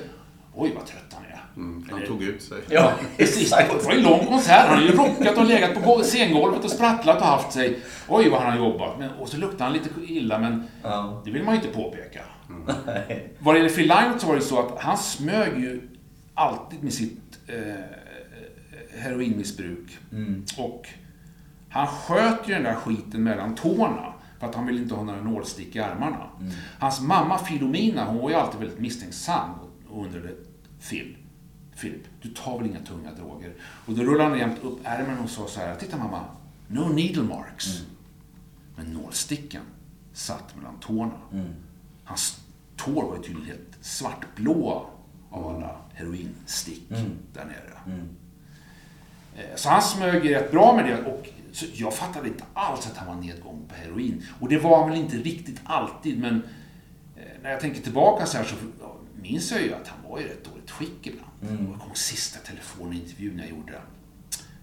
oj 0.55 0.71
vad 0.75 0.85
trött 0.85 1.13
han 1.13 1.23
är. 1.25 1.41
Mm, 1.55 1.87
han 1.91 2.01
tog 2.07 2.23
ut 2.23 2.43
sig. 2.43 2.57
Ja, 2.69 2.91
Precis, 3.17 3.49
det 3.49 3.85
var 3.85 3.91
en 3.91 4.01
lång 4.03 4.25
konsert. 4.25 4.67
Han 4.67 4.77
har 4.77 4.83
ju 4.85 4.91
rockat 4.91 5.37
och 5.37 5.45
legat 5.45 5.73
på 5.73 5.79
gol- 5.79 6.03
scengolvet 6.03 6.63
och 6.63 6.71
sprattlat 6.71 7.17
och 7.17 7.25
haft 7.27 7.51
sig. 7.51 7.79
Oj 8.09 8.29
vad 8.29 8.41
han 8.41 8.51
har 8.51 8.57
jobbat. 8.57 8.99
Men, 8.99 9.09
och 9.09 9.29
så 9.29 9.37
luktade 9.37 9.63
han 9.63 9.73
lite 9.73 9.89
illa, 10.07 10.39
men 10.39 10.63
det 11.25 11.31
vill 11.31 11.43
man 11.43 11.55
ju 11.55 11.61
inte 11.61 11.73
påpeka. 11.77 12.21
Vad 13.39 13.55
det 13.55 13.59
gäller 13.59 13.75
Phil 13.75 13.87
Lynott 13.87 14.21
så 14.21 14.27
var 14.27 14.35
det 14.35 14.41
så 14.41 14.59
att 14.59 14.79
han 14.83 14.97
smög 14.97 15.59
ju 15.59 15.89
alltid 16.35 16.83
med 16.83 16.93
sitt 16.93 17.39
eh, 17.47 17.75
heroinmissbruk. 18.99 19.97
Och 20.57 20.87
han 21.69 21.87
sköt 21.87 22.49
ju 22.49 22.53
den 22.53 22.63
där 22.63 22.75
skiten 22.75 23.23
mellan 23.23 23.55
tårna. 23.55 24.13
För 24.39 24.47
att 24.47 24.55
han 24.55 24.65
ville 24.65 24.81
inte 24.81 24.95
ha 24.95 25.03
några 25.03 25.21
nålstick 25.21 25.75
i 25.75 25.79
armarna. 25.79 26.29
Hans 26.79 27.01
mamma 27.01 27.37
Filomena, 27.37 28.05
hon 28.05 28.17
var 28.17 28.29
ju 28.29 28.35
alltid 28.35 28.59
väldigt 28.59 28.79
misstänksam 28.79 29.49
och 29.89 30.05
undrade 30.05 30.29
Phil, 30.89 31.17
Philip, 31.81 32.03
du 32.21 32.29
tar 32.29 32.57
väl 32.57 32.67
inga 32.67 32.79
tunga 32.79 33.11
droger? 33.13 33.53
Och 33.85 33.93
då 33.93 34.03
rullade 34.03 34.29
han 34.29 34.39
jämt 34.39 34.63
upp 34.63 34.79
ärmen 34.83 35.19
och 35.19 35.29
sa 35.29 35.47
så 35.47 35.59
här, 35.59 35.75
titta 35.75 35.97
mamma, 35.97 36.25
no 36.67 36.89
needle 36.93 37.23
marks. 37.23 37.65
Men 38.75 38.85
nålsticken 38.85 39.63
satt 40.13 40.55
mellan 40.55 40.79
tårna. 40.79 41.17
Hans 42.03 42.39
tår 42.75 43.03
var 43.03 43.15
ju 43.15 43.23
tydligen 43.23 43.47
helt 43.47 43.77
svartblåa 43.81 44.81
av 45.29 45.55
alla 45.55 45.75
heroinstick 45.95 46.89
där 47.33 47.45
nere. 47.45 47.99
Eh, 49.35 49.55
Så 49.55 49.69
han 49.69 49.81
smög 49.81 50.35
rätt 50.35 50.51
bra 50.51 50.75
med 50.75 50.85
det 50.85 51.05
och 51.05 51.29
jag 51.73 51.93
fattade 51.93 52.27
inte 52.27 52.43
alls 52.53 52.87
att 52.87 52.97
han 52.97 53.07
var 53.07 53.15
nedgången 53.23 53.67
på 53.67 53.75
heroin. 53.75 54.25
Och 54.39 54.49
det 54.49 54.57
var 54.57 54.79
han 54.79 54.89
väl 54.89 54.99
inte 54.99 55.17
riktigt 55.17 55.59
alltid, 55.63 56.19
men 56.19 56.35
eh, 57.15 57.23
när 57.43 57.51
jag 57.51 57.59
tänker 57.59 57.81
tillbaka 57.81 58.25
så 58.25 58.37
här 58.37 58.43
så 58.45 58.55
minns 59.21 59.51
jag 59.51 59.61
ju 59.61 59.73
att 59.73 59.87
han 59.87 60.11
var 60.11 60.19
i 60.19 60.23
rätt 60.23 60.45
dåligt 60.51 60.71
skick 60.71 61.07
ibland. 61.07 61.31
Det 61.39 61.79
kom 61.79 61.95
sista 61.95 62.39
telefonintervjun 62.39 63.39
jag 63.39 63.49
gjorde 63.49 63.73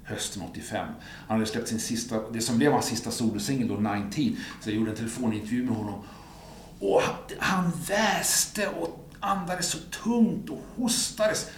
hösten 0.04 0.42
85. 0.50 0.86
Han 1.28 1.36
hade 1.38 1.46
släppt 1.46 1.68
sin 1.68 1.80
sista, 1.80 2.30
det 2.30 2.40
som 2.40 2.58
blev 2.58 2.72
hans 2.72 2.86
sista 2.86 3.10
solosingel 3.10 3.68
då, 3.68 3.74
19. 3.74 4.10
Så 4.60 4.70
jag 4.70 4.76
gjorde 4.76 4.90
en 4.90 4.96
telefonintervju 4.96 5.64
med 5.64 5.76
honom. 5.76 6.02
Och 6.80 7.00
han, 7.02 7.14
han 7.38 7.72
väste 7.88 8.68
och 8.68 9.01
andades 9.22 9.66
så 9.66 9.78
tungt 9.78 10.50
och 10.50 10.60
hostades. 10.76 11.50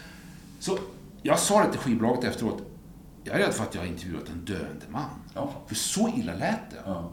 Så 0.59 0.79
jag 1.23 1.39
sa 1.39 1.65
det 1.65 1.71
till 1.71 1.81
skivbolaget 1.81 2.25
efteråt. 2.25 2.63
Jag 3.25 3.35
är 3.35 3.39
rädd 3.39 3.55
för 3.55 3.65
att 3.65 3.75
jag 3.75 3.83
har 3.83 3.89
intervjuat 3.89 4.29
en 4.29 4.45
döende 4.45 4.87
man. 4.89 5.11
Ja. 5.35 5.53
För 5.67 5.75
så 5.75 6.09
illa 6.09 6.35
lät 6.35 6.71
det. 6.71 6.83
Ja. 6.85 7.13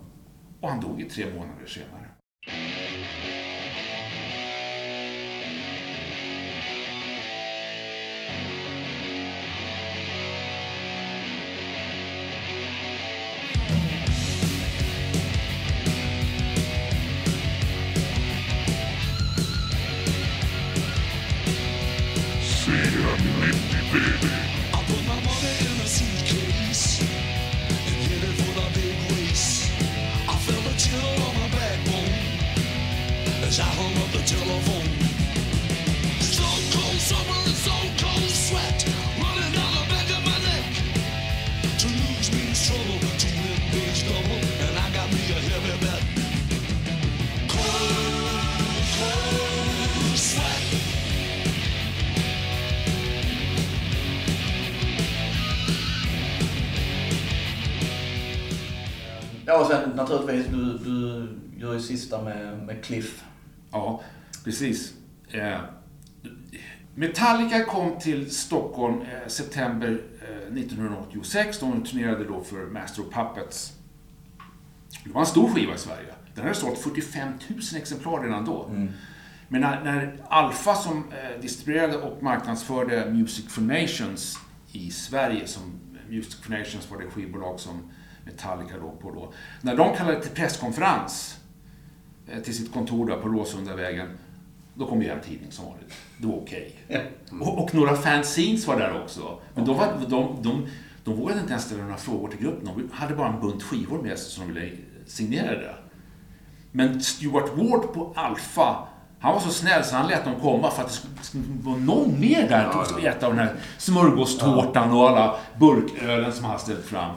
Och 0.62 0.70
han 0.70 0.82
dog 0.82 1.02
i 1.02 1.10
tre 1.10 1.26
månader 1.34 1.66
senare. 1.66 2.08
Naturligtvis, 60.02 60.48
du, 60.48 60.78
du 60.78 61.28
gör 61.62 61.74
ju 61.74 61.80
sista 61.80 62.22
med, 62.22 62.64
med 62.66 62.84
Cliff. 62.84 63.24
Ja, 63.72 64.02
precis. 64.44 64.94
Eh, 65.30 65.60
Metallica 66.96 67.66
kom 67.66 68.00
till 68.00 68.32
Stockholm 68.32 69.02
eh, 69.02 69.28
september 69.28 70.02
eh, 70.22 70.58
1986. 70.58 71.60
De 71.60 71.84
turnerade 71.84 72.24
då 72.24 72.44
för 72.44 72.66
Master 72.66 73.02
of 73.08 73.14
Puppets. 73.14 73.74
Det 75.04 75.12
var 75.12 75.22
en 75.22 75.28
stor 75.28 75.50
skiva 75.50 75.76
i 75.76 75.78
Sverige. 75.78 76.14
Den 76.36 76.44
hade 76.44 76.56
sålt 76.56 76.78
45 76.80 77.34
000 77.48 77.60
exemplar 77.76 78.24
redan 78.24 78.46
då. 78.46 78.70
Men 79.48 79.62
när, 79.62 79.84
när 79.84 80.18
Alfa 80.30 80.76
som 80.76 80.98
eh, 80.98 81.42
distribuerade 81.42 81.98
och 81.98 82.24
marknadsförde 82.24 83.12
Music 83.12 83.48
for 83.48 83.62
Nations 83.62 84.40
i 84.72 84.92
Sverige, 84.92 85.48
som 85.48 85.80
Music 86.10 86.36
for 86.36 86.52
Nations 86.52 86.92
var 86.92 86.98
det 86.98 87.10
skivbolag 87.10 87.60
som 87.60 87.92
Metallica 88.26 88.78
låg 88.78 89.00
på 89.00 89.12
då. 89.12 89.34
När 89.62 89.76
de 89.76 89.96
kallade 89.96 90.22
till 90.22 90.32
presskonferens 90.32 91.38
eh, 92.28 92.40
till 92.40 92.58
sitt 92.58 92.74
kontor 92.74 93.08
där 93.08 93.18
på 93.18 93.28
Råsundavägen, 93.28 94.08
då 94.74 94.86
kom 94.86 95.02
ju 95.02 95.10
en 95.10 95.22
tidning 95.22 95.52
som 95.52 95.66
vanligt. 95.66 95.94
Det 96.18 96.28
var 96.28 96.36
okej. 96.36 96.76
Och, 97.42 97.64
och 97.64 97.76
några 97.76 97.96
fanzines 97.96 98.68
var 98.68 98.80
där 98.80 99.02
också. 99.04 99.40
Men 99.56 99.66
de, 99.66 99.78
var, 99.78 99.94
de, 100.08 100.38
de, 100.42 100.68
de 101.04 101.16
vågade 101.16 101.40
inte 101.40 101.52
ens 101.52 101.66
ställa 101.66 101.84
några 101.84 101.98
frågor 101.98 102.28
till 102.28 102.40
gruppen. 102.40 102.66
De 102.66 102.90
hade 102.94 103.16
bara 103.16 103.34
en 103.34 103.42
bunt 103.42 103.64
skivor 103.64 104.02
med 104.02 104.20
sig 104.20 104.32
som 104.32 104.48
de 104.48 104.54
ville 104.60 104.72
signera 105.06 105.52
det. 105.52 105.76
Men 106.72 107.02
Stuart 107.02 107.50
Ward 107.58 107.94
på 107.94 108.14
Alfa, 108.16 108.88
han 109.20 109.34
var 109.34 109.40
så 109.40 109.50
snäll 109.50 109.84
så 109.84 109.96
han 109.96 110.08
lät 110.08 110.26
dem 110.26 110.36
komma 110.42 110.72
för 110.72 110.84
att 110.84 110.88
det 111.18 111.24
skulle, 111.24 111.44
vara 111.62 111.78
någon 111.78 112.20
mer 112.20 112.50
där 112.50 112.72
som 112.72 112.86
skulle 112.86 113.10
äta 113.10 113.28
av 113.28 113.36
den 113.36 113.48
här 113.48 113.56
smörgåstårtan 113.78 114.92
och 114.92 115.10
alla 115.10 115.36
burkölen 115.60 116.34
som 116.34 116.46
han 116.46 116.60
ställt 116.60 116.86
fram. 116.86 117.16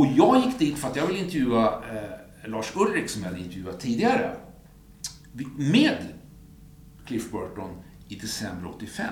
Och 0.00 0.06
jag 0.06 0.44
gick 0.44 0.58
dit 0.58 0.78
för 0.78 0.88
att 0.88 0.96
jag 0.96 1.06
ville 1.06 1.18
intervjua 1.18 1.82
eh, 1.92 2.50
Lars 2.50 2.76
Ulrik 2.76 3.10
som 3.10 3.22
jag 3.22 3.30
hade 3.30 3.42
intervjuat 3.42 3.80
tidigare. 3.80 4.36
Med 5.56 6.08
Cliff 7.06 7.30
Burton 7.30 7.70
i 8.08 8.14
december 8.14 8.70
85 8.70 9.06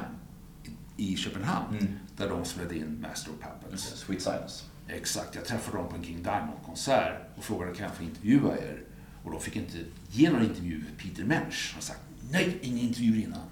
i, 0.97 1.17
Köpenhamn. 1.17 1.99
Där 2.17 2.29
de 2.29 2.45
spelade 2.45 2.77
in 2.77 3.01
Master 3.01 3.31
of 3.33 3.37
Puppets. 3.41 3.83
Sweet 3.83 4.23
Silence. 4.23 4.65
Exakt, 4.89 5.35
jag 5.35 5.45
träffade 5.45 5.77
dem 5.77 5.89
på 5.89 5.97
en 5.97 6.05
King 6.05 6.23
Diamond-konsert 6.23 7.15
och 7.37 7.45
frågade 7.45 7.75
kan 7.75 7.87
jag 7.87 7.95
få 7.95 8.03
intervjua 8.03 8.57
er? 8.57 8.83
Och 9.25 9.31
de 9.31 9.41
fick 9.41 9.57
inte 9.57 9.79
ge 10.11 10.31
några 10.31 10.45
intervjuer. 10.45 10.91
Peter 10.99 11.25
Mensch 11.25 11.73
har 11.75 11.83
sagt 11.83 12.01
nej, 12.31 12.59
inga 12.63 12.83
intervjuer 12.83 13.25
innan. 13.25 13.49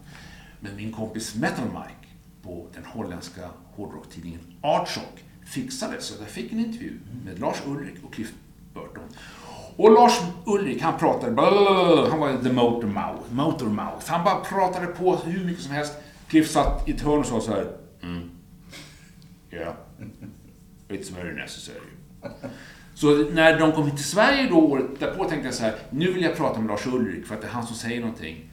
Men 0.61 0.77
min 0.77 0.93
kompis 0.93 1.35
Metal 1.35 1.67
Mike 1.67 2.13
på 2.43 2.69
den 2.75 2.85
holländska 2.85 3.51
hårdrocktidningen 3.75 4.41
Artshock 4.61 5.23
fixade 5.47 6.01
så 6.01 6.15
jag 6.21 6.29
fick 6.29 6.53
en 6.53 6.59
intervju 6.59 6.93
med 7.25 7.39
Lars 7.39 7.57
Ulrik 7.67 7.95
och 8.05 8.15
Cliff 8.15 8.33
Burton. 8.75 9.05
Och 9.77 9.93
Lars 9.93 10.21
Ulrik, 10.47 10.83
han 10.83 10.99
pratade, 10.99 11.33
blablabla, 11.33 12.11
han 12.11 12.21
var 12.21 12.43
the 12.43 12.53
motor 12.53 12.87
mouth, 12.87 13.33
motor 13.33 13.67
mouth. 13.67 14.07
Han 14.07 14.25
bara 14.25 14.41
pratade 14.41 14.87
på 14.87 15.17
hur 15.17 15.45
mycket 15.45 15.63
som 15.63 15.73
helst. 15.73 15.93
Cliff 16.29 16.51
satt 16.51 16.89
i 16.89 16.93
ett 16.93 17.01
hörn 17.01 17.19
och 17.19 17.27
sa 17.27 17.41
så 17.41 17.51
här. 17.51 17.67
Mm. 18.03 18.31
Yeah. 19.51 19.75
It's 20.89 21.15
very 21.15 21.35
necessary. 21.35 21.81
Så 22.95 23.17
när 23.17 23.59
de 23.59 23.73
kom 23.73 23.85
hit 23.85 23.97
till 23.97 24.05
Sverige 24.05 24.49
då 24.49 24.57
året 24.57 24.87
därpå 24.99 25.25
tänkte 25.25 25.49
jag 25.49 25.55
så 25.55 25.63
här, 25.63 25.75
nu 25.91 26.13
vill 26.13 26.23
jag 26.23 26.37
prata 26.37 26.61
med 26.61 26.69
Lars 26.69 26.87
Ulrik 26.87 27.27
för 27.27 27.35
att 27.35 27.41
det 27.41 27.47
är 27.47 27.51
han 27.51 27.67
som 27.67 27.77
säger 27.77 28.01
någonting. 28.01 28.51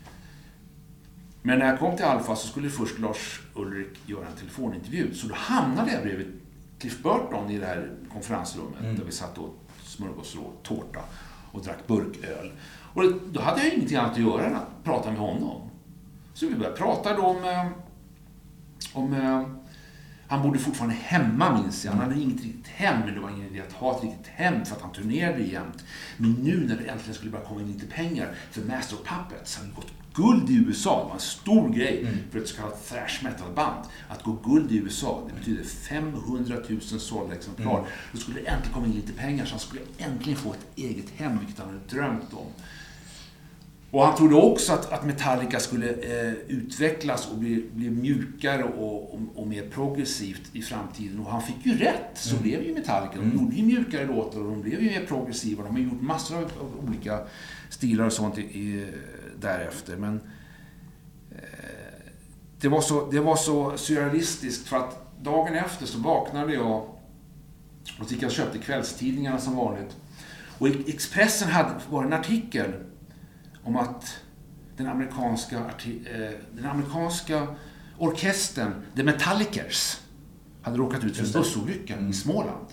Men 1.42 1.60
när 1.60 1.66
jag 1.66 1.80
kom 1.80 1.96
till 1.96 2.06
Alfa 2.06 2.36
så 2.36 2.48
skulle 2.48 2.70
först 2.70 3.00
Lars 3.00 3.42
Ulrik 3.56 4.00
göra 4.06 4.26
en 4.28 4.38
telefonintervju. 4.38 5.14
Så 5.14 5.28
då 5.28 5.36
hamnade 5.36 5.92
jag 5.92 6.04
bredvid 6.04 6.40
Cliff 6.84 7.04
Burton 7.04 7.50
i 7.50 7.58
det 7.58 7.66
här 7.66 7.92
konferensrummet 8.14 8.98
där 8.98 9.04
vi 9.06 9.12
satt 9.12 9.38
och 9.38 9.44
åt 9.44 9.60
smörgåsråd, 9.84 10.54
tårta 10.64 11.00
och 11.52 11.64
drack 11.64 11.88
burköl. 11.88 12.52
Och 12.94 13.04
då 13.32 13.42
hade 13.42 13.64
jag 13.64 13.74
ingenting 13.74 13.98
annat 13.98 14.12
att 14.12 14.18
göra 14.18 14.46
än 14.46 14.56
att 14.56 14.84
prata 14.84 15.12
med 15.12 15.20
honom. 15.20 15.62
Så 16.34 16.48
vi 16.48 16.56
började 16.56 16.78
prata 16.78 17.14
då 17.14 17.22
om, 17.22 17.44
eh, 17.44 17.68
om 18.94 19.14
eh, 19.14 19.42
han 20.34 20.42
bodde 20.42 20.60
fortfarande 20.60 20.96
hemma 20.96 21.62
minns 21.62 21.86
jag. 21.86 21.92
Han 21.92 22.02
hade 22.02 22.22
inget 22.22 22.42
riktigt 22.42 22.68
hem, 22.68 23.00
men 23.06 23.14
det 23.14 23.20
var 23.20 23.30
ingen 23.30 23.48
idé 23.48 23.62
att 23.68 23.74
ha 23.74 23.98
ett 23.98 24.04
riktigt 24.04 24.28
hem 24.28 24.66
för 24.66 24.76
att 24.76 24.82
han 24.82 24.92
turnerade 24.92 25.44
jämt. 25.44 25.84
Men 26.18 26.32
nu 26.32 26.68
när 26.68 26.76
det 26.76 26.84
äntligen 26.84 27.14
skulle 27.14 27.32
börja 27.32 27.46
komma 27.46 27.62
in 27.62 27.72
lite 27.72 27.86
pengar, 27.86 28.36
för 28.52 28.62
Master 28.62 28.96
of 28.96 29.02
Puppets 29.08 29.58
hade 29.58 29.72
gått 29.72 29.92
guld 30.14 30.50
i 30.50 30.54
USA. 30.56 31.00
Det 31.00 31.06
var 31.06 31.14
en 31.14 31.20
stor 31.20 31.70
grej 31.70 32.08
för 32.32 32.40
ett 32.40 32.48
så 32.48 32.56
kallat 32.56 32.90
thrash 32.90 33.24
metal-band. 33.24 33.86
Att 34.10 34.24
gå 34.24 34.32
guld 34.32 34.72
i 34.72 34.78
USA, 34.78 35.24
det 35.28 35.40
betyder 35.40 35.64
500 35.64 36.56
000 36.70 36.82
sålda 36.82 37.36
exemplar. 37.36 37.86
Då 38.12 38.18
skulle 38.18 38.40
det 38.40 38.48
äntligen 38.48 38.74
komma 38.74 38.86
in 38.86 38.94
lite 38.94 39.14
pengar, 39.14 39.46
så 39.46 39.52
han 39.52 39.60
skulle 39.60 39.82
äntligen 39.98 40.40
få 40.40 40.54
ett 40.54 40.68
eget 40.76 41.10
hem, 41.18 41.40
vilket 41.40 41.58
han 41.58 41.68
hade 41.68 41.80
drömt 41.90 42.34
om. 42.34 42.48
Och 43.94 44.06
han 44.06 44.16
trodde 44.16 44.36
också 44.36 44.74
att, 44.74 44.92
att 44.92 45.06
Metallica 45.06 45.60
skulle 45.60 45.90
eh, 45.90 46.34
utvecklas 46.48 47.32
och 47.32 47.38
bli, 47.38 47.70
bli 47.74 47.90
mjukare 47.90 48.64
och, 48.64 49.14
och, 49.14 49.20
och 49.36 49.48
mer 49.48 49.70
progressivt 49.70 50.42
i 50.54 50.62
framtiden. 50.62 51.20
Och 51.20 51.32
han 51.32 51.42
fick 51.42 51.66
ju 51.66 51.78
rätt. 51.78 52.10
Så 52.14 52.36
blev 52.36 52.64
ju 52.64 52.74
Metallica. 52.74 53.14
De 53.16 53.34
gjorde 53.34 53.56
ju 53.56 53.64
mjukare 53.64 54.06
låtar 54.06 54.40
och 54.40 54.52
de 54.52 54.62
blev 54.62 54.84
ju 54.84 54.90
mer 54.90 55.06
progressiva. 55.06 55.64
De 55.64 55.72
har 55.72 55.80
gjort 55.80 56.02
massor 56.02 56.38
av, 56.38 56.44
av 56.44 56.88
olika 56.88 57.20
stilar 57.70 58.06
och 58.06 58.14
sånt 58.14 58.38
i, 58.38 58.42
i, 58.42 58.88
därefter. 59.40 59.98
Men 59.98 60.22
eh, 61.32 61.38
det, 62.60 62.68
var 62.68 62.82
så, 62.82 63.12
det 63.12 63.20
var 63.20 63.36
så 63.36 63.78
surrealistiskt 63.78 64.68
för 64.68 64.78
att 64.78 65.24
dagen 65.24 65.56
efter 65.56 65.86
så 65.86 66.00
vaknade 66.00 66.54
jag 66.54 66.86
och 68.00 68.12
gick 68.12 68.22
jag 68.22 68.28
och 68.28 68.34
köpte 68.34 68.58
kvällstidningarna 68.58 69.40
som 69.40 69.56
vanligt. 69.56 69.98
Och 70.58 70.68
i 70.68 70.84
Expressen 70.88 71.50
hade, 71.50 71.70
var 71.90 72.04
en 72.04 72.14
artikel 72.14 72.74
om 73.64 73.76
att 73.76 74.18
den 74.78 74.88
amerikanska, 74.88 75.58
eh, 75.58 76.32
den 76.54 76.66
amerikanska 76.66 77.48
orkestern 77.98 78.74
The 78.96 79.04
Metallicers 79.04 80.00
hade 80.62 80.78
råkat 80.78 81.04
ut 81.04 81.18
för 81.18 81.26
en 81.26 81.32
bussolycka 81.32 82.00
i 82.00 82.14
Småland. 82.14 82.68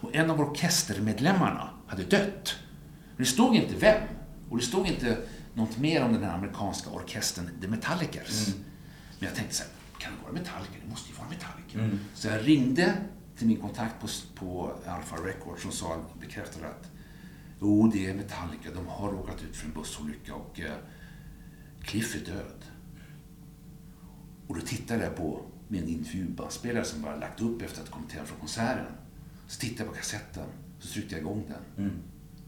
Och 0.00 0.14
en 0.14 0.30
av 0.30 0.40
orkestermedlemmarna 0.40 1.70
hade 1.86 2.02
dött. 2.02 2.54
Men 3.16 3.24
det 3.24 3.30
stod 3.30 3.56
inte 3.56 3.74
vem. 3.74 4.02
Och 4.50 4.56
det 4.58 4.64
stod 4.64 4.86
inte 4.86 5.18
något 5.54 5.78
mer 5.78 6.04
om 6.04 6.12
den 6.12 6.24
här 6.24 6.34
amerikanska 6.34 6.90
orkestern 6.90 7.50
The 7.60 7.68
Metallicers. 7.68 8.46
Men 9.18 9.28
jag 9.28 9.34
tänkte 9.34 9.54
så 9.54 9.62
här, 9.62 9.72
kan 9.98 10.12
det 10.12 10.22
vara 10.22 10.32
Metallica? 10.32 10.72
Det 10.84 10.90
måste 10.90 11.10
ju 11.10 11.16
vara 11.16 11.28
Metallica. 11.28 11.96
Så 12.14 12.28
jag 12.28 12.48
ringde 12.48 12.94
till 13.38 13.46
min 13.46 13.60
kontakt 13.60 13.94
på, 14.00 14.08
på 14.34 14.72
Alpha 14.86 15.16
Records 15.16 15.62
som 15.62 15.72
sa, 15.72 15.96
bekräftade 16.20 16.66
att 16.66 16.90
Jo, 17.60 17.90
det 17.92 18.06
är 18.06 18.14
Metallica. 18.14 18.70
De 18.74 18.86
har 18.86 19.10
råkat 19.12 19.42
ut 19.42 19.56
för 19.56 19.66
en 19.66 19.72
bussolycka 19.72 20.34
och 20.34 20.60
eh, 20.60 20.72
Cliff 21.82 22.14
är 22.14 22.32
död. 22.32 22.64
Och 24.46 24.54
då 24.54 24.60
tittade 24.60 25.04
jag 25.04 25.16
på 25.16 25.42
min 25.68 25.88
intervjubandspelare 25.88 26.84
som 26.84 27.02
bara 27.02 27.16
lagt 27.16 27.40
upp 27.40 27.62
efter 27.62 27.82
att 27.82 27.90
kommit 27.90 28.12
hem 28.12 28.26
från 28.26 28.38
konserten. 28.38 28.92
Så 29.48 29.60
tittade 29.60 29.82
jag 29.84 29.88
på 29.88 29.94
kassetten, 29.96 30.46
så 30.78 30.88
tryckte 30.92 31.14
jag 31.14 31.20
igång 31.20 31.44
den. 31.48 31.90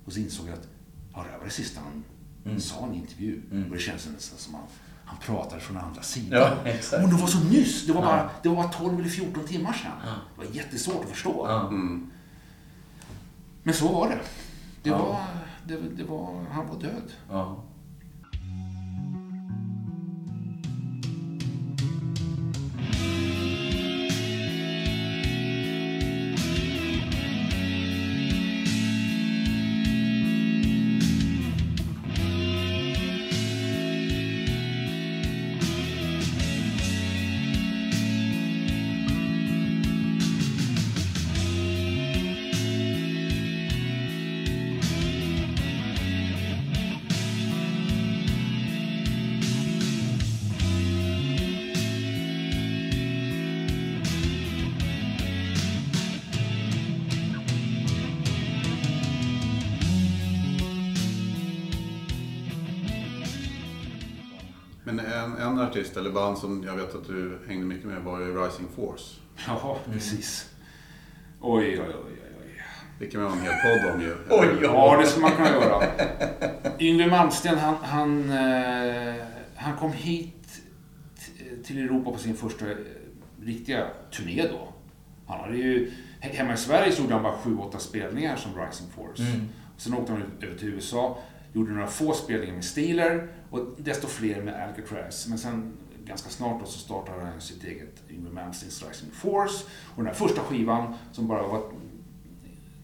Och 0.04 0.12
så 0.12 0.20
insåg 0.20 0.48
jag 0.48 0.54
att 0.54 0.68
ja, 1.14 1.22
det 1.24 1.30
här 1.30 1.38
var 1.38 1.44
det 1.44 1.50
sista 1.50 1.80
han 1.80 2.04
sa 2.60 2.80
i 2.80 2.88
en 2.88 2.94
intervju. 2.94 3.42
Och 3.70 3.74
det 3.76 3.80
känns 3.82 4.08
nästan 4.14 4.38
som 4.38 4.54
att 4.54 4.60
han, 4.60 4.70
han 5.04 5.16
pratade 5.18 5.60
från 5.60 5.76
andra 5.76 6.02
sidan. 6.02 6.40
Ja, 6.64 6.70
exakt. 6.70 7.04
Och 7.04 7.10
det 7.10 7.16
var 7.16 7.26
så 7.26 7.44
nyss. 7.44 7.86
Det 7.86 7.92
var, 7.92 8.02
bara, 8.02 8.30
det 8.42 8.48
var 8.48 8.56
bara 8.56 8.68
12 8.68 8.98
eller 8.98 9.08
14 9.08 9.44
timmar 9.46 9.72
sedan. 9.72 9.92
Det 10.38 10.46
var 10.46 10.54
jättesvårt 10.54 11.04
att 11.04 11.10
förstå. 11.10 11.46
Men 13.62 13.74
så 13.74 13.92
var 13.92 14.08
det. 14.08 14.20
Det 14.86 14.92
var, 14.92 15.16
det, 15.64 15.96
det 15.96 16.04
var, 16.04 16.44
han 16.50 16.68
var 16.68 16.80
död. 16.80 17.12
Ja. 17.30 17.56
Artist 65.78 65.96
eller 65.96 66.10
band 66.10 66.38
som 66.38 66.62
jag 66.66 66.76
vet 66.76 66.94
att 66.94 67.06
du 67.06 67.38
hängde 67.48 67.66
mycket 67.66 67.86
med 67.86 68.02
var 68.02 68.20
ju 68.20 68.44
Rising 68.44 68.66
Force. 68.76 69.14
Ja, 69.46 69.78
precis. 69.92 70.50
Oj, 71.40 71.64
oj, 71.66 71.78
oj, 71.80 71.94
oj, 72.06 72.12
oj. 72.44 72.62
Det 72.98 73.06
kan 73.06 73.20
vi 73.20 73.26
ha 73.26 73.32
en 73.36 73.40
hel 73.42 73.52
podd 73.52 73.94
om 73.94 74.00
ju. 74.00 74.16
Oj, 74.30 74.48
Ja, 74.62 74.96
det 75.00 75.06
skulle 75.06 75.22
man 75.22 75.32
kunna 75.36 75.50
göra. 75.50 75.82
Yngwie 76.80 77.06
Malmsteen, 77.06 77.58
han, 77.58 77.74
han, 77.82 78.30
eh, 78.30 79.14
han 79.56 79.76
kom 79.76 79.92
hit 79.92 80.62
till 81.64 81.78
Europa 81.84 82.10
på 82.10 82.18
sin 82.18 82.36
första 82.36 82.70
eh, 82.70 82.76
riktiga 83.42 83.86
turné 84.12 84.48
då. 84.48 84.68
Han 85.26 85.40
hade 85.40 85.56
ju, 85.56 85.90
he- 86.20 86.36
hemma 86.36 86.54
i 86.54 86.56
Sverige 86.56 86.92
så 86.92 87.02
gjorde 87.02 87.14
han 87.14 87.22
bara 87.22 87.38
sju, 87.38 87.56
åtta 87.58 87.78
spelningar 87.78 88.36
som 88.36 88.50
Rising 88.66 88.86
Force. 88.96 89.22
Sen 89.76 89.94
åkte 89.94 90.12
han 90.12 90.22
ut- 90.22 90.44
över 90.44 90.58
till 90.58 90.68
USA, 90.68 91.18
gjorde 91.56 91.72
några 91.72 91.86
få 91.86 92.12
spelningar 92.12 92.54
med 92.54 92.64
Steeler 92.64 93.28
och 93.50 93.60
desto 93.78 94.06
fler 94.06 94.42
med 94.42 94.62
Alcatraz. 94.62 95.26
Men 95.28 95.38
sen 95.38 95.72
ganska 96.04 96.30
snart 96.30 96.60
då 96.60 96.66
så 96.66 96.78
startade 96.78 97.24
han 97.24 97.40
sitt 97.40 97.64
eget 97.64 98.02
Yngwie 98.10 98.32
Malmsteens 98.32 98.84
Rising 98.88 99.10
Force. 99.10 99.64
Och 99.94 99.96
den 99.96 100.06
här 100.06 100.14
första 100.14 100.40
skivan 100.40 100.94
som 101.12 101.28
bara 101.28 101.42
var 101.42 101.62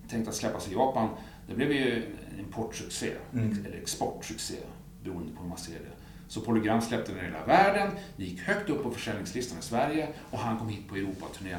tänkt 0.09 0.29
att 0.29 0.35
släppas 0.35 0.69
i 0.69 0.73
Japan, 0.73 1.09
det 1.47 1.55
blev 1.55 1.73
ju 1.73 2.03
en 2.33 2.39
importsuccé, 2.39 3.13
eller 3.33 3.79
exportsuccé, 3.83 4.57
beroende 5.05 5.33
på 5.33 5.43
hur 5.43 5.49
man 5.49 5.59
ser 5.59 5.73
det. 5.73 5.93
Så 6.29 6.41
Polygram 6.41 6.81
släppte 6.81 7.13
den 7.13 7.21
i 7.21 7.25
hela 7.25 7.47
världen, 7.47 7.91
gick 8.17 8.41
högt 8.41 8.71
upp 8.71 8.83
på 8.83 8.91
försäljningslistan 8.91 9.59
i 9.59 9.63
Sverige 9.63 10.09
och 10.31 10.39
han 10.39 10.59
kom 10.59 10.69
hit 10.69 10.89
på 10.89 10.97
Europaturné. 10.97 11.57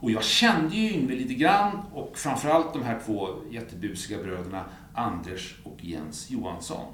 Och 0.00 0.10
jag 0.10 0.24
kände 0.24 0.76
ju 0.76 0.92
Yngwie 0.92 1.16
lite 1.16 1.34
grann 1.34 1.82
och 1.92 2.18
framförallt 2.18 2.72
de 2.72 2.82
här 2.82 3.00
två 3.06 3.28
jättebusiga 3.50 4.22
bröderna 4.22 4.64
Anders 5.00 5.56
och 5.64 5.84
Jens 5.84 6.30
Johansson, 6.30 6.92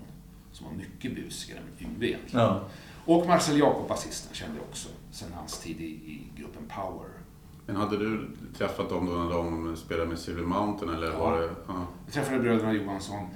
som 0.53 0.67
var 0.67 0.73
mycket 0.75 1.15
busigare 1.15 1.59
än 1.61 1.87
Yngwie 1.87 2.09
egentligen. 2.09 2.47
Ja. 2.47 2.69
Och 3.05 3.27
Marcel 3.27 3.59
Jacob, 3.59 3.89
basisten, 3.89 4.35
kände 4.35 4.57
jag 4.57 4.65
också 4.69 4.89
sen 5.11 5.33
hans 5.33 5.59
tid 5.59 5.81
i, 5.81 5.85
i 5.85 6.23
gruppen 6.37 6.63
Power. 6.69 7.09
Men 7.67 7.77
hade 7.77 7.97
du 7.97 8.29
träffat 8.59 8.89
dem 8.89 9.07
då 9.07 9.13
när 9.13 9.31
de 9.31 9.77
spelade 9.77 10.09
med 10.09 10.19
Silver 10.19 10.43
Mountain 10.43 10.95
eller 10.95 11.13
Ja. 11.13 11.19
var 11.19 11.41
det... 11.41 11.51
Ja. 11.69 11.87
Jag 12.05 12.15
träffade 12.15 12.39
bröderna 12.39 12.73
Johansson 12.73 13.29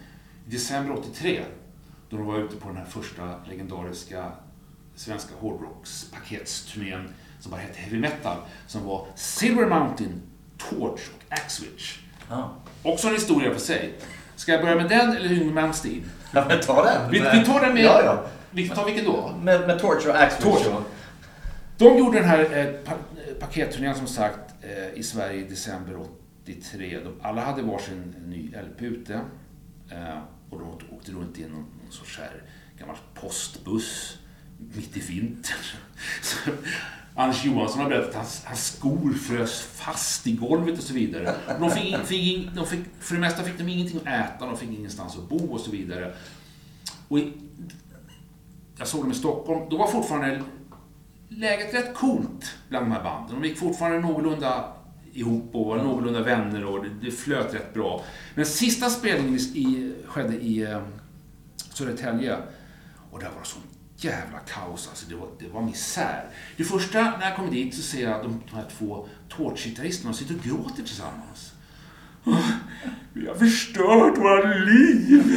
i 0.47 0.51
december 0.51 0.95
83 0.99 1.45
då 2.11 2.17
de 2.17 2.27
var 2.27 2.39
ute 2.39 2.57
på 2.57 2.69
den 2.69 2.77
här 2.77 2.85
första 2.85 3.35
legendariska 3.49 4.33
svenska 4.95 5.35
hårdrockspaketsturnén 5.41 7.09
som 7.41 7.51
bara 7.51 7.61
hette 7.61 7.79
Heavy 7.79 7.99
Metal 7.99 8.37
som 8.67 8.85
var 8.85 9.07
Silver 9.15 9.69
Mountain, 9.69 10.23
Torch 10.59 11.09
och 11.17 11.33
Axwitch. 11.33 11.99
Ja. 12.29 12.55
Också 12.83 13.09
en 13.09 13.15
historia 13.15 13.53
för 13.53 13.61
sig. 13.61 13.95
Ska 14.41 14.53
jag 14.53 14.61
börja 14.61 14.77
med 14.77 14.89
den 14.89 15.17
eller 15.17 15.33
Yngwie 15.33 15.53
Malmsteen? 15.53 16.11
Ja, 16.33 16.45
men 16.49 16.61
ta 16.61 16.85
den. 16.85 17.11
Vi, 17.11 17.19
vi 17.19 17.45
tar 17.45 17.61
den 17.61 17.75
med... 17.75 17.85
Ja, 17.85 18.03
ja. 18.05 18.27
Vi 18.51 18.69
tar 18.69 18.85
vilken 18.85 19.05
då? 19.05 19.35
Med, 19.43 19.67
med 19.67 19.79
Torch 19.79 20.07
och 20.07 20.23
Axe. 20.23 20.43
Torch. 20.43 20.67
De 21.79 21.99
gjorde 21.99 22.19
den 22.19 22.29
här 22.29 22.49
eh, 22.53 22.67
eh, 22.67 22.75
paketturnén 23.41 23.95
som 23.95 24.07
sagt 24.07 24.55
eh, 24.63 24.99
i 24.99 25.03
Sverige 25.03 25.41
i 25.41 25.49
december 25.49 25.99
83. 26.43 26.99
De, 27.05 27.21
alla 27.23 27.41
hade 27.41 27.63
varsin 27.63 28.15
ny 28.27 28.49
LP 28.49 28.83
ute. 28.83 29.21
Eh, 29.91 30.19
och 30.51 30.59
de 30.59 30.97
åkte 30.97 31.13
runt 31.13 31.39
i 31.39 31.43
någon, 31.43 31.67
någon 31.83 31.93
sorts 31.93 32.19
här 32.19 32.43
gammal 32.79 32.97
postbuss 33.15 34.19
mitt 34.75 34.97
i 34.97 35.01
vintern. 35.01 35.59
Anders 37.15 37.45
Johansson 37.45 37.81
har 37.81 37.89
berättat 37.89 38.09
att 38.09 38.15
hans, 38.15 38.45
hans 38.45 38.67
skor 38.67 39.13
frös 39.13 39.61
fast 39.61 40.27
i 40.27 40.33
golvet 40.33 40.79
och 40.79 40.85
så 40.85 40.95
vidare. 40.95 41.35
De 41.61 41.71
fick, 41.71 41.97
fick, 41.97 42.55
de 42.55 42.67
fick, 42.67 42.81
för 43.01 43.15
det 43.15 43.21
mesta 43.21 43.43
fick 43.43 43.59
de 43.59 43.69
ingenting 43.69 44.01
att 44.05 44.07
äta, 44.07 44.47
de 44.47 44.57
fick 44.57 44.71
ingenstans 44.71 45.19
att 45.19 45.29
bo 45.29 45.53
och 45.53 45.61
så 45.61 45.71
vidare. 45.71 46.15
Och 47.09 47.19
i, 47.19 47.33
jag 48.77 48.89
såg 48.89 49.01
dem 49.03 49.11
i 49.11 49.15
Stockholm, 49.15 49.71
då 49.71 49.77
var 49.77 49.87
fortfarande 49.87 50.43
läget 51.29 51.75
rätt 51.75 51.95
coolt 51.95 52.57
bland 52.69 52.87
de 52.87 52.93
här 52.93 53.05
banden. 53.05 53.41
De 53.41 53.49
gick 53.49 53.59
fortfarande 53.59 53.99
någorlunda 54.01 54.73
ihop 55.13 55.51
och 55.55 55.67
var 55.67 55.77
någorlunda 55.77 56.23
vänner 56.23 56.65
och 56.65 56.85
det, 56.85 56.91
det 57.03 57.11
flöt 57.11 57.55
rätt 57.55 57.75
bra. 57.75 58.05
Men 58.35 58.47
sista 58.47 58.91
spelningen 58.91 59.35
i, 59.39 59.95
skedde 60.07 60.35
i 60.37 60.63
eh, 60.63 60.83
Södertälje 61.57 62.37
och 63.11 63.21
där 63.21 63.29
var 63.29 63.41
det 63.41 63.49
sån 63.49 63.63
jävla 64.05 64.39
kaos 64.39 64.89
alltså. 64.89 65.07
Det 65.09 65.15
var, 65.15 65.29
det 65.39 65.49
var 65.49 65.63
misär. 65.63 66.25
Det 66.57 66.65
första, 66.65 67.03
när 67.03 67.27
jag 67.27 67.37
kommer 67.37 67.51
dit 67.51 67.75
så 67.75 67.83
ser 67.83 68.03
jag 68.03 68.23
de, 68.23 68.43
de 68.51 68.57
här 68.57 68.67
två 68.79 69.07
tårtgitarristerna, 69.29 70.13
de 70.13 70.19
sitter 70.19 70.35
och 70.35 70.43
gråter 70.43 70.83
tillsammans. 70.83 71.53
Vi 73.13 73.27
har 73.27 73.35
förstört 73.35 74.19
våra 74.19 74.55
liv. 74.55 75.33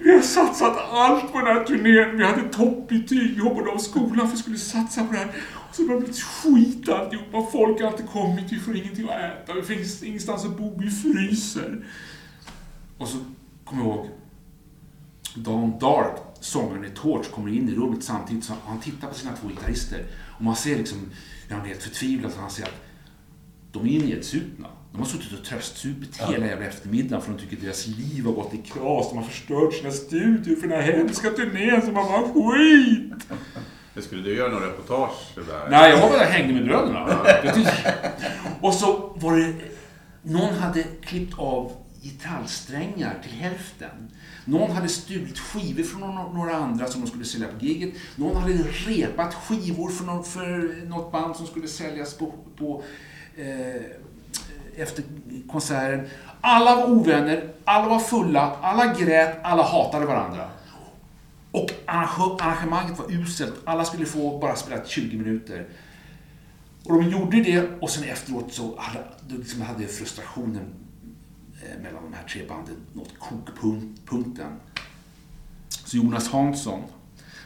Vi 0.00 0.12
har 0.12 0.20
satsat 0.20 0.76
allt 0.90 1.32
på 1.32 1.38
den 1.38 1.46
här 1.46 1.64
turnén. 1.64 2.16
Vi 2.16 2.24
hade 2.24 2.48
toppbetyg. 2.48 3.34
Vi 3.34 3.40
hoppade 3.40 3.70
av 3.70 3.78
skolan 3.78 4.16
för 4.16 4.26
att 4.26 4.32
vi 4.32 4.36
skulle 4.36 4.58
satsa 4.58 5.04
på 5.04 5.12
det 5.12 5.18
här. 5.18 5.28
Och 5.68 5.74
så 5.74 5.82
har 5.82 5.94
det 5.94 5.98
blivit 6.00 6.22
skit 6.22 6.88
alltihopa. 6.88 7.46
Folk 7.52 7.80
har 7.80 7.88
inte 7.88 8.02
kommit. 8.02 8.52
Vi 8.52 8.58
får 8.58 8.76
ingenting 8.76 9.08
att 9.08 9.20
äta. 9.20 9.54
Det 9.54 9.62
finns 9.62 10.02
ingenstans 10.02 10.44
att 10.44 10.58
bo. 10.58 10.78
Vi 10.78 10.90
fryser. 10.90 11.84
Och 12.98 13.08
så 13.08 13.18
kommer 13.64 13.84
jag 13.84 13.94
ihåg 13.94 14.08
Dan 15.34 15.78
Dark, 15.78 16.16
sångaren 16.46 16.84
i 16.84 16.90
Torch, 16.90 17.30
kommer 17.30 17.48
in 17.52 17.68
i 17.68 17.74
rummet 17.74 18.04
samtidigt 18.04 18.44
som 18.44 18.56
han 18.66 18.80
tittar 18.80 19.08
på 19.08 19.14
sina 19.14 19.32
två 19.40 19.48
gitarrister. 19.48 20.04
Och 20.38 20.44
man 20.44 20.56
ser 20.56 20.76
liksom 20.76 20.98
hur 21.48 21.56
han 21.56 21.64
är 21.64 21.68
helt 21.68 21.82
förtvivlad. 21.82 22.32
Och 22.34 22.40
han 22.40 22.50
säger 22.50 22.68
att 22.68 22.82
de 23.72 23.86
är 23.86 24.00
nedsupna. 24.04 24.68
De 24.92 24.98
har 24.98 25.06
suttit 25.06 25.38
och 25.38 25.44
tröstsupit 25.44 26.20
hela 26.20 26.46
jävla 26.46 26.66
eftermiddagen 26.66 27.22
för 27.22 27.32
de 27.32 27.38
tycker 27.38 27.56
deras 27.56 27.86
liv 27.86 28.24
har 28.24 28.32
gått 28.32 28.54
i 28.54 28.56
kras. 28.56 29.08
De 29.10 29.18
har 29.18 29.24
förstört 29.24 29.74
sina 29.74 29.90
studier 29.90 30.56
för 30.56 30.68
den 30.68 30.82
här 30.82 30.92
hemska 30.92 31.30
turnén 31.30 31.82
som 31.82 31.96
har 31.96 32.04
varit 32.04 32.32
skit. 32.32 33.26
Skulle 34.04 34.22
du 34.22 34.36
göra 34.36 34.52
någon 34.52 34.62
reportage 34.62 35.34
där? 35.34 35.70
Nej, 35.70 35.90
jag 35.90 36.00
var 36.00 36.10
bara 36.10 36.24
hängde 36.24 36.54
med 36.54 36.64
bröderna. 36.64 37.26
Och 38.60 38.74
så 38.74 39.16
var 39.16 39.36
det... 39.36 39.54
Någon 40.22 40.54
hade 40.54 40.82
klippt 40.82 41.38
av 41.38 41.72
gitarrsträngar 42.06 43.18
till 43.22 43.32
hälften. 43.32 44.10
Någon 44.44 44.70
hade 44.70 44.88
stulit 44.88 45.38
skivor 45.38 45.82
från 45.82 46.00
några- 46.34 46.56
andra 46.56 46.86
som 46.86 47.00
de 47.00 47.06
skulle 47.06 47.24
sälja 47.24 47.48
på 47.48 47.64
giget. 47.64 47.94
Någon 48.16 48.42
hade 48.42 48.52
repat 48.86 49.34
skivor 49.34 49.90
för, 49.90 50.04
något, 50.04 50.26
för 50.26 50.86
något 50.86 51.12
band 51.12 51.36
som 51.36 51.46
skulle 51.46 51.68
säljas 51.68 52.14
på, 52.14 52.32
på 52.58 52.82
eh, 53.36 53.82
efter 54.76 55.04
konserten. 55.50 56.06
Alla 56.40 56.76
var 56.76 56.90
ovänner, 56.90 57.48
alla 57.64 57.88
var 57.88 57.98
fulla, 57.98 58.56
alla 58.62 58.94
grät, 58.94 59.38
alla 59.42 59.62
hatade 59.62 60.06
varandra. 60.06 60.50
Och 61.50 61.70
arrangemanget 61.86 62.98
var 62.98 63.12
uselt. 63.12 63.54
Alla 63.64 63.84
skulle 63.84 64.06
få 64.06 64.38
bara 64.38 64.56
spela 64.56 64.84
20 64.84 65.16
minuter. 65.18 65.66
Och 66.84 67.02
de 67.02 67.10
gjorde 67.10 67.42
det 67.42 67.68
och 67.80 67.90
sen 67.90 68.04
efteråt 68.04 68.52
så 68.52 68.74
hade, 68.78 69.04
liksom 69.38 69.62
hade 69.62 69.86
frustrationen 69.86 70.64
mellan 71.82 72.02
de 72.02 72.12
här 72.14 72.28
tre 72.28 72.46
banden 72.48 72.76
nått 72.92 73.18
kokpunkten. 73.18 74.52
Så 75.68 75.96
Jonas 75.96 76.28
Hansson, 76.28 76.82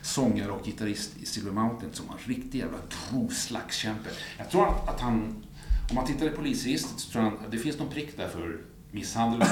sångare 0.02 0.50
och 0.50 0.64
gitarrist 0.64 1.16
i 1.22 1.26
Silver 1.26 1.52
Mountain, 1.52 1.92
som 1.92 2.06
var 2.06 2.14
en 2.14 2.34
riktig 2.34 2.58
jävla 2.58 2.78
grov 3.10 3.28
slagskämpe. 3.28 4.10
Jag 4.38 4.50
tror 4.50 4.66
att, 4.86 5.00
han, 5.00 5.44
om 5.90 5.94
man 5.94 6.06
tittar 6.06 6.26
i 6.26 6.30
polisregistret 6.30 7.00
så 7.00 7.10
tror 7.10 7.24
jag 7.24 7.32
att 7.32 7.50
det 7.50 7.58
finns 7.58 7.78
någon 7.78 7.88
prick 7.88 8.16
där 8.16 8.28
för 8.28 8.60
misshandel. 8.90 9.42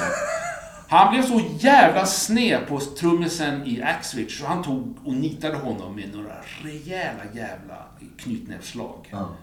Han 0.88 1.14
blev 1.14 1.22
så 1.22 1.42
jävla 1.58 2.06
sned 2.06 2.66
på 2.68 2.80
trummisen 2.80 3.66
i 3.66 3.82
Axwitch 3.82 4.40
så 4.40 4.46
han 4.46 4.62
tog 4.62 4.96
och 5.04 5.14
nitade 5.14 5.56
honom 5.56 5.96
med 5.96 6.14
några 6.14 6.34
rejäla 6.62 7.22
jävla 7.34 7.86
knytnävsslag. 8.16 9.08
Ja. 9.10 9.36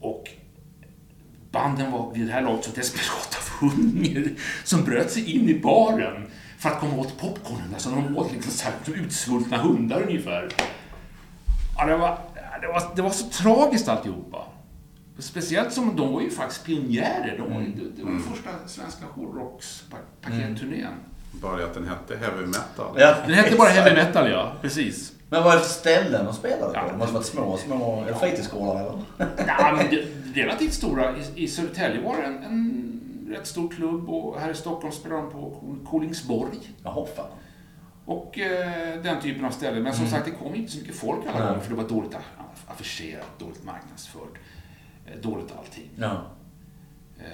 Och 0.00 0.30
banden 1.58 1.92
var 1.92 2.10
vid 2.14 2.26
det 2.26 2.32
här 2.32 2.42
laget 2.42 2.64
så 2.64 2.70
desperata 2.70 3.36
av 3.38 3.68
hunger 3.68 4.30
som 4.64 4.84
bröt 4.84 5.10
sig 5.10 5.36
in 5.36 5.48
i 5.48 5.60
baren 5.60 6.26
för 6.58 6.68
att 6.68 6.80
komma 6.80 6.96
åt 6.96 7.18
popcornen. 7.18 7.68
Alltså 7.74 7.90
de 7.90 8.16
åt 8.16 8.32
liksom 8.32 8.52
så 8.52 8.64
här, 8.64 8.72
som 8.84 8.94
utsvultna 8.94 9.56
hundar 9.56 10.02
ungefär. 10.02 10.48
Ja, 11.78 11.86
det, 11.86 11.96
var, 11.96 12.18
det, 12.60 12.66
var, 12.68 12.82
det 12.96 13.02
var 13.02 13.10
så 13.10 13.24
tragiskt 13.26 13.88
alltihopa. 13.88 14.38
Speciellt 15.18 15.72
som 15.72 15.96
de 15.96 16.12
var 16.12 16.20
ju 16.20 16.30
faktiskt 16.30 16.64
pionjärer. 16.64 17.34
De 17.38 17.54
var, 17.54 17.60
ju- 17.60 17.72
det, 17.72 17.96
det 17.96 18.02
var 18.04 18.10
den 18.10 18.22
första 18.22 18.50
svenska 18.66 19.04
hårdrockspaketurnén. 19.14 20.92
Bara 21.32 21.56
det 21.56 21.64
att 21.64 21.74
den 21.74 21.88
hette 21.88 22.16
heavy 22.16 22.46
metal. 22.46 22.94
Ja, 22.96 23.14
Den 23.26 23.34
hette 23.34 23.56
bara 23.56 23.68
heavy 23.68 23.94
metal, 23.96 24.30
ja. 24.30 24.52
Precis. 24.62 25.12
Men 25.30 25.42
vad 25.44 25.52
är 25.54 25.56
det 25.58 25.64
för 25.64 25.70
ställen 25.70 26.24
de 26.24 26.34
spelade 26.34 26.62
på? 26.62 26.70
Ja. 26.74 26.88
Det 26.92 26.96
måste 26.98 27.14
varit 27.14 27.26
små, 27.26 27.56
små 27.56 28.04
fritidsgårdar 28.20 28.80
eller? 28.80 29.02
Ja, 29.46 29.74
men 29.76 29.86
det, 29.90 30.04
relativt 30.36 30.72
stora. 30.72 31.16
I, 31.16 31.44
I 31.44 31.48
Södertälje 31.48 32.02
var 32.02 32.16
det 32.16 32.22
en, 32.22 32.42
en 32.44 33.28
rätt 33.30 33.46
stor 33.46 33.68
klubb 33.68 34.08
och 34.08 34.40
här 34.40 34.50
i 34.50 34.54
Stockholm 34.54 34.92
spelade 34.92 35.22
de 35.22 35.30
på 35.32 35.62
Kolingsborg. 35.90 36.58
Jaha, 36.84 37.06
fan. 37.16 37.26
Och 38.04 38.38
eh, 38.38 39.02
den 39.02 39.20
typen 39.20 39.44
av 39.44 39.50
ställen. 39.50 39.82
Men 39.82 39.94
som 39.94 40.06
sagt, 40.06 40.24
det 40.24 40.30
kom 40.30 40.54
inte 40.54 40.72
så 40.72 40.78
mycket 40.78 40.94
folk 40.96 41.26
alla 41.34 41.46
gånger 41.46 41.60
för 41.60 41.70
det 41.70 41.76
var 41.82 41.88
dåligt 41.88 42.12
aff- 42.14 42.64
affischerat, 42.66 43.38
dåligt 43.38 43.64
marknadsfört, 43.64 44.38
eh, 45.06 45.20
dåligt 45.22 45.52
allting. 45.58 45.90
Ja. 45.96 46.22
Eh, 47.18 47.24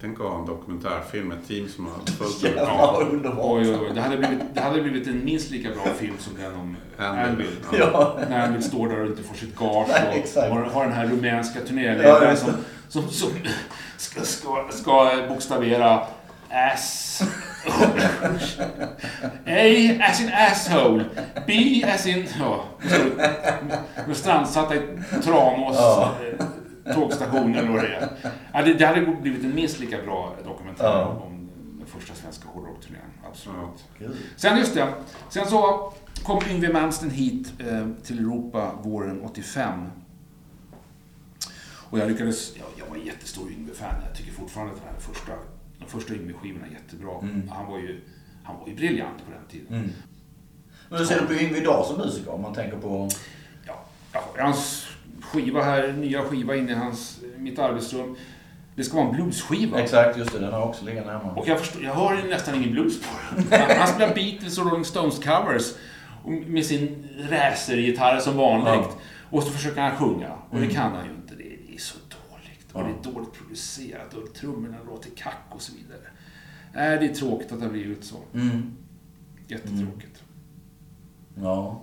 Tänk 0.00 0.20
att 0.20 0.26
ha 0.26 0.38
en 0.38 0.46
dokumentärfilm 0.46 1.28
med 1.28 1.38
ett 1.38 1.48
team 1.48 1.68
som 1.68 1.86
har 1.86 1.92
följt 2.18 2.56
ja. 2.56 2.94
vad 2.96 3.08
underbart. 3.08 3.44
oj, 3.44 3.68
oj, 3.68 3.78
oj. 3.82 3.90
Det 3.94 4.00
hade, 4.00 4.16
blivit, 4.16 4.38
det 4.54 4.60
hade 4.60 4.82
blivit 4.82 5.08
en 5.08 5.24
minst 5.24 5.50
lika 5.50 5.68
bra 5.70 5.84
film 5.98 6.14
som 6.18 6.36
den 6.36 6.54
om 6.54 6.76
Anvil. 6.98 7.46
Ja. 7.78 8.18
När 8.30 8.46
Anvil 8.46 8.62
står 8.62 8.88
där 8.88 9.00
och 9.00 9.06
inte 9.06 9.22
får 9.22 9.34
sitt 9.34 9.56
gage 9.56 9.88
och 10.36 10.56
har, 10.56 10.62
har 10.64 10.84
den 10.84 10.92
här 10.92 11.06
rumänska 11.06 11.58
Ja, 11.58 11.66
turnéledaren 11.66 12.30
just 12.30 12.42
som, 12.42 12.54
som, 12.88 13.08
som 13.08 13.30
ska, 13.96 14.20
ska, 14.20 14.68
ska 14.70 15.10
bokstavera 15.28 16.06
ass. 16.50 17.22
A 19.46 19.98
as 20.00 20.20
in 20.20 20.30
asshole. 20.32 21.04
B 21.46 21.84
as 21.94 22.06
in... 22.06 22.26
Ja, 22.38 22.64
med 24.06 24.16
strandsatta 24.16 24.74
i 24.74 24.80
Tranås 25.22 25.76
Ja. 25.78 26.14
Tågstation 26.94 27.54
eller 27.54 27.68
vad 27.68 27.82
det 27.82 27.94
är. 27.94 28.08
Ja, 28.52 28.62
det, 28.62 28.74
det 28.74 28.86
hade 28.86 29.00
blivit 29.22 29.44
en 29.44 29.54
minst 29.54 29.80
lika 29.80 30.02
bra 30.02 30.34
dokumentär 30.44 30.84
Ja. 30.84 31.22
om 31.26 31.48
den 31.78 31.86
första 31.86 32.14
svenska 32.14 32.48
hårdrockturnén. 32.48 33.00
Absolut. 33.30 33.84
Gud. 33.98 34.16
Sen 34.36 34.58
just 34.58 34.74
det, 34.74 34.94
sen 35.28 35.46
så 35.46 35.92
kom 36.22 36.42
Yngwie 36.50 36.72
Malmsteen 36.72 37.10
hit 37.10 37.52
eh, 37.58 37.86
till 38.04 38.18
Europa 38.18 38.72
våren 38.82 39.20
85. 39.22 39.86
Och 41.90 41.98
jag 41.98 42.08
lyckades, 42.10 42.56
jag, 42.56 42.66
jag 42.76 42.86
var 42.86 42.96
en 42.96 43.06
jättestor 43.06 43.50
Yngwie-fan. 43.52 43.94
Jag 44.06 44.16
tycker 44.16 44.32
fortfarande 44.32 44.72
att 44.74 44.80
den 44.80 44.88
här 44.94 45.00
första, 45.00 45.32
de 45.78 45.86
första 45.86 46.14
Yngwie-skivorna 46.14 46.66
är 46.66 46.70
jättebra. 46.70 47.12
Han, 47.50 47.66
var 47.66 47.78
ju, 47.78 48.00
han 48.44 48.56
var 48.60 48.68
ju 48.68 48.74
briljant 48.74 49.18
på 49.26 49.30
den 49.32 49.44
tiden. 49.50 49.74
Mm. 49.78 49.90
Men 50.88 50.98
hur 50.98 51.06
ser 51.06 51.20
du 51.20 51.26
på 51.26 51.32
Yngwie 51.34 51.60
idag 51.60 51.86
som 51.86 51.96
musiker? 51.96 52.30
Om 52.34 52.42
man 52.42 52.54
tänker 52.54 52.76
på... 52.76 53.08
Ja, 53.66 53.84
jag 54.12 54.20
har 54.20 54.38
hans 54.46 54.86
skiva 55.32 55.62
här, 55.62 55.92
nya 55.92 56.22
skiva 56.22 56.56
inne 56.56 56.72
i 56.72 56.74
hans, 56.74 57.20
mitt 57.38 57.58
arbetsrum. 57.58 58.16
Det 58.76 58.84
ska 58.84 58.96
vara 58.96 59.06
en 59.08 59.12
bluesskiva. 59.14 59.80
Exakt, 59.80 60.18
just 60.18 60.32
det. 60.32 60.38
Den 60.38 60.52
har 60.52 60.62
också 60.68 60.84
liggande 60.84 61.12
hemma. 61.12 61.32
Och 61.32 61.48
jag, 61.48 61.58
förstår, 61.60 61.82
jag 61.82 61.94
hör 61.94 62.28
nästan 62.28 62.54
ingen 62.54 62.70
blues 62.70 63.00
på 63.00 63.06
den. 63.50 63.60
Han, 63.78 63.88
spelar 63.88 64.14
Beatles 64.14 64.58
och 64.58 64.66
Rolling 64.66 64.84
Stones 64.84 65.18
covers 65.18 65.74
med 66.46 66.66
sin 66.66 67.08
racergitarr 67.30 68.20
som 68.20 68.36
vanligt. 68.36 68.66
Ja. 68.90 68.90
Och 69.30 69.42
så 69.42 69.50
försöker 69.50 69.80
han 69.80 69.96
sjunga. 69.96 70.32
Och 70.50 70.56
Mm. 70.56 70.68
det 70.68 70.74
kan 70.74 70.92
han 70.92 71.04
ju 71.04 71.10
inte. 71.10 71.34
Det 71.34 71.74
är, 71.74 71.78
så 71.78 71.98
dåligt. 71.98 72.72
Och 72.72 72.82
det 72.84 73.08
är 73.08 73.12
dåligt 73.14 73.32
producerat 73.32 74.14
och 74.14 74.34
trummorna 74.34 74.76
låter 74.86 75.10
kack 75.16 75.42
och 75.50 75.62
så 75.62 75.72
vidare. 75.76 76.10
Nej, 76.74 76.98
det 76.98 77.04
är 77.06 77.14
tråkigt 77.14 77.52
att 77.52 77.58
det 77.58 77.64
har 77.64 77.72
blivit 77.72 78.04
så. 78.04 78.16
Mm. 78.34 78.72
Jättetråkigt. 79.48 80.22
Ja. 81.42 81.82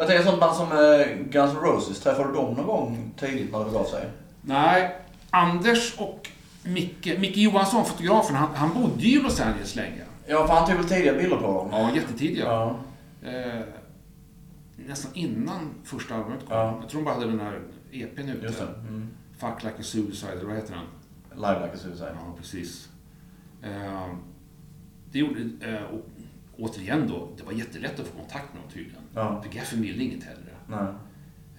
Jag 0.00 0.08
tänker 0.08 0.24
sånt 0.24 0.40
band 0.40 0.56
som 0.56 0.72
eh, 0.72 1.06
Guns 1.30 1.54
N' 1.54 1.60
Roses. 1.60 2.00
Träffade 2.00 2.28
du 2.28 2.34
dem 2.34 2.54
någon 2.54 2.66
gång 2.66 3.12
tidigt 3.16 3.52
när 3.52 3.58
det 3.58 3.64
begav 3.64 3.84
sig? 3.84 4.08
Nej, 4.42 4.96
Anders 5.30 5.98
och 5.98 6.28
Micke, 6.62 7.18
Micke 7.18 7.36
Johansson, 7.36 7.84
fotografen, 7.84 8.36
han, 8.36 8.54
han 8.54 8.74
bodde 8.74 9.02
ju 9.02 9.18
i 9.18 9.22
Los 9.22 9.40
Angeles 9.40 9.76
länge. 9.76 10.02
Ja, 10.26 10.46
för 10.46 10.54
han 10.54 10.66
tog 10.66 10.76
väl 10.76 10.88
tidiga 10.88 11.14
bilder 11.14 11.36
på 11.36 11.42
dem? 11.42 11.68
Ja, 11.72 11.94
jättetidiga. 11.94 12.44
Ja. 12.44 12.76
Eh, 13.22 13.60
nästan 14.76 15.10
innan 15.14 15.74
första 15.84 16.14
albumet 16.14 16.40
kom. 16.40 16.56
Ja. 16.56 16.78
Jag 16.80 16.90
tror 16.90 17.00
de 17.00 17.04
bara 17.04 17.14
hade 17.14 17.26
den 17.26 17.40
här 17.40 17.60
EPn 17.92 18.28
ute. 18.28 18.46
Just 18.46 18.58
det. 18.58 18.66
Mm. 18.66 19.08
Fuck 19.38 19.62
Like 19.62 19.76
a 19.78 19.82
Suicide, 19.82 20.32
eller 20.32 20.44
vad 20.44 20.56
heter 20.56 20.74
den? 20.74 20.86
Live 21.40 21.60
Like 21.66 21.74
a 21.74 21.78
Suicide. 21.78 22.12
Ja, 22.14 22.34
precis. 22.38 22.88
Eh, 23.62 24.14
det 25.12 25.18
gjorde, 25.18 25.40
eh, 25.40 25.82
och, 25.82 26.06
återigen 26.58 27.08
då, 27.08 27.28
det 27.36 27.42
var 27.42 27.52
jättelätt 27.52 28.00
att 28.00 28.06
få 28.06 28.18
kontakt 28.18 28.54
med 28.54 28.62
dem 28.62 28.70
tydligen. 28.72 28.99
Ja. 29.14 29.42
För 29.42 29.54
Geffen 29.54 29.82
ville 29.82 30.04
inget 30.04 30.24
hellre. 30.24 30.50
Nej. 30.66 30.86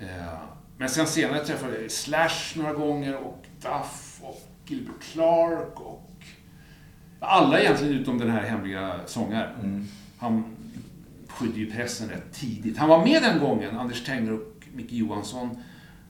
Eh, 0.09 0.33
men 0.77 0.89
sen 0.89 1.07
senare 1.07 1.45
träffade 1.45 1.81
jag 1.81 1.91
Slash 1.91 2.29
några 2.55 2.73
gånger 2.73 3.17
och 3.17 3.45
Duff 3.61 4.19
och 4.21 4.41
Gilbert 4.65 5.01
Clark 5.01 5.79
och 5.79 6.07
alla 7.19 7.59
egentligen 7.59 7.93
utom 7.93 8.17
den 8.17 8.29
här 8.29 8.41
hemliga 8.41 8.99
sångaren. 9.05 9.55
Mm. 9.59 9.87
Han 10.17 10.43
skydde 11.27 11.59
ju 11.59 11.71
pressen 11.71 12.09
rätt 12.09 12.33
tidigt. 12.33 12.77
Han 12.77 12.89
var 12.89 13.05
med 13.05 13.21
den 13.23 13.39
gången, 13.39 13.77
Anders 13.77 14.05
Tenger 14.05 14.33
och 14.33 14.53
Micke 14.73 14.91
Johansson 14.91 15.63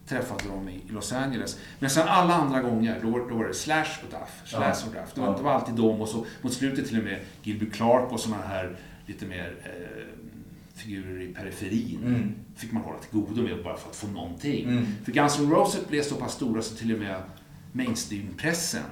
träffade 0.07 0.43
dem 0.49 0.69
i 0.69 0.81
Los 0.89 1.13
Angeles. 1.13 1.59
Men 1.79 1.89
sen 1.89 2.07
alla 2.07 2.33
andra 2.33 2.61
gånger, 2.61 2.99
då, 3.03 3.27
då 3.29 3.35
var 3.35 3.47
det 3.47 3.53
Slash 3.53 3.85
och 4.05 4.09
Duff, 4.11 4.41
Slash 4.45 4.61
Ja. 4.61 4.87
och 4.87 4.93
Duff. 4.93 5.13
Det 5.15 5.21
var, 5.21 5.27
Ja. 5.27 5.37
det 5.37 5.43
var 5.43 5.51
alltid 5.51 5.75
dem 5.75 6.01
och 6.01 6.07
så 6.09 6.25
mot 6.41 6.53
slutet 6.53 6.87
till 6.87 6.97
och 6.97 7.03
med 7.03 7.19
Gilbert 7.43 7.73
Clark 7.73 8.11
och 8.11 8.19
såna 8.19 8.37
här 8.47 8.75
lite 9.05 9.25
mer 9.25 9.53
eh, 9.63 10.03
figurer 10.81 11.21
i 11.21 11.33
periferin. 11.33 11.99
Mm. 12.05 12.31
Fick 12.55 12.71
man 12.71 12.83
hålla 12.83 12.99
till 12.99 13.19
godo 13.19 13.41
med 13.41 13.63
bara 13.63 13.77
för 13.77 13.89
att 13.89 13.95
få 13.95 14.07
någonting. 14.07 14.63
Mm. 14.69 14.85
För 15.05 15.11
Guns 15.11 15.39
N' 15.39 15.51
Roses 15.51 15.87
blev 15.87 16.03
så 16.03 16.15
pass 16.15 16.33
stora 16.33 16.61
så 16.61 16.75
till 16.75 16.93
och 16.93 16.99
med 16.99 17.15
mainstream-pressen 17.71 18.83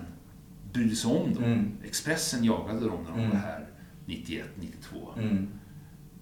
brydde 0.74 0.96
sig 0.96 1.12
om 1.12 1.34
dem. 1.34 1.44
Mm. 1.44 1.72
Expressen 1.86 2.44
jagade 2.44 2.80
dem 2.80 3.04
när 3.04 3.12
de 3.12 3.20
Mm. 3.20 3.30
var 3.30 3.38
här 3.38 3.66
91, 4.06 4.46
92. 4.56 4.98
Mm. 5.18 5.48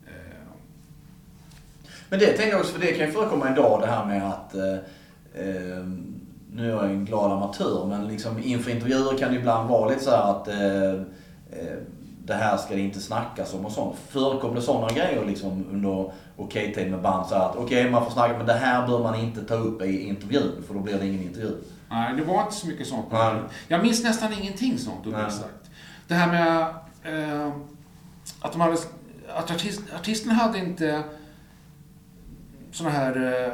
Eh, 0.08 0.12
Men 2.10 2.20
det 2.20 2.26
tänker 2.26 2.52
jag 2.52 2.60
också, 2.60 2.74
för 2.74 2.80
det 2.82 2.94
kan 2.94 3.06
ju 3.08 3.12
förekomma 3.12 3.52
idag 3.52 3.82
det 3.82 3.88
här 3.88 4.06
med 4.06 4.30
att 4.30 4.56
eh, 4.56 4.74
eh, 5.34 5.86
nu 6.54 6.66
är 6.66 6.70
jag 6.70 6.86
en 6.92 7.06
glad 7.06 7.32
amatör, 7.32 7.86
men 7.88 8.08
liksom 8.08 8.40
inför 8.44 8.72
intervjuer 8.72 9.18
kan 9.18 9.32
det 9.34 9.40
ibland 9.40 9.70
vara 9.70 9.90
lite 9.90 10.04
så 10.04 10.10
här 10.12 10.32
att 10.32 10.48
eh, 10.48 10.92
eh, 11.60 11.78
det 12.28 12.34
här 12.34 12.58
ska 12.58 12.76
det 12.76 12.82
inte 12.82 13.00
snackas 13.00 13.54
om 13.54 13.66
och 13.66 13.72
sånt. 13.72 13.96
Förekom 14.10 14.56
det 14.56 14.62
sådana 14.62 14.94
grejer 14.94 15.26
liksom 15.26 15.66
under 15.72 16.12
okej-tid 16.38 16.92
med 16.92 17.02
band 17.02 17.28
så 17.28 17.36
att 17.36 17.56
okej 17.56 17.90
man 17.90 18.06
får 18.06 18.12
snacka 18.12 18.38
men 18.38 18.46
det 18.46 18.54
här 18.54 18.88
bör 18.88 19.04
man 19.04 19.16
inte 19.16 19.44
ta 19.44 19.54
upp 19.54 19.82
i 19.82 20.08
intervjun 20.08 20.64
för 20.68 20.74
då 20.74 20.80
blir 20.80 21.00
det 21.00 21.08
ingen 21.08 21.22
intervju. 21.22 21.58
Nej, 21.90 22.16
det 22.16 22.24
var 22.24 22.42
inte 22.42 22.56
så 22.56 22.68
mycket 22.68 22.88
sånt. 22.88 23.06
Nej. 23.12 23.36
Jag 23.68 23.84
minns 23.84 24.04
nästan 24.04 24.34
ingenting 24.34 24.78
sånt, 24.78 25.08
uppriktigt 25.08 25.34
sagt. 25.34 25.70
Det 26.08 26.14
här 26.14 26.32
med 26.32 26.62
eh, 27.04 27.52
att 28.42 28.52
de 28.52 28.62
hade... 28.62 28.78
Att 29.36 29.52
artist, 29.52 29.82
artisterna 29.96 30.34
hade 30.34 30.58
inte 30.58 31.04
såna 32.72 32.90
här 32.90 33.46
eh, 33.46 33.54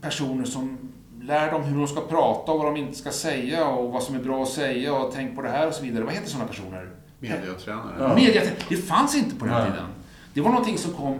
personer 0.00 0.44
som 0.44 0.78
lär 1.20 1.50
dem 1.52 1.62
hur 1.62 1.78
de 1.78 1.86
ska 1.88 2.00
prata 2.00 2.52
och 2.52 2.58
vad 2.58 2.66
de 2.66 2.76
inte 2.76 2.98
ska 2.98 3.10
säga 3.10 3.68
och 3.68 3.92
vad 3.92 4.02
som 4.02 4.14
är 4.14 4.18
bra 4.18 4.42
att 4.42 4.48
säga 4.48 4.94
och 4.94 5.12
tänk 5.14 5.36
på 5.36 5.42
det 5.42 5.48
här 5.48 5.66
och 5.66 5.74
så 5.74 5.82
vidare. 5.82 6.04
Vad 6.04 6.14
heter 6.14 6.28
såna 6.28 6.44
personer? 6.44 6.87
Mediatränare. 7.20 7.94
Ja. 7.98 8.14
Media, 8.14 8.42
det 8.68 8.76
fanns 8.76 9.16
inte 9.16 9.36
på 9.36 9.44
den 9.44 9.54
Nej. 9.54 9.70
tiden. 9.70 9.86
Det 10.34 10.40
var 10.40 10.50
någonting 10.50 10.78
som 10.78 10.92
kom 10.92 11.18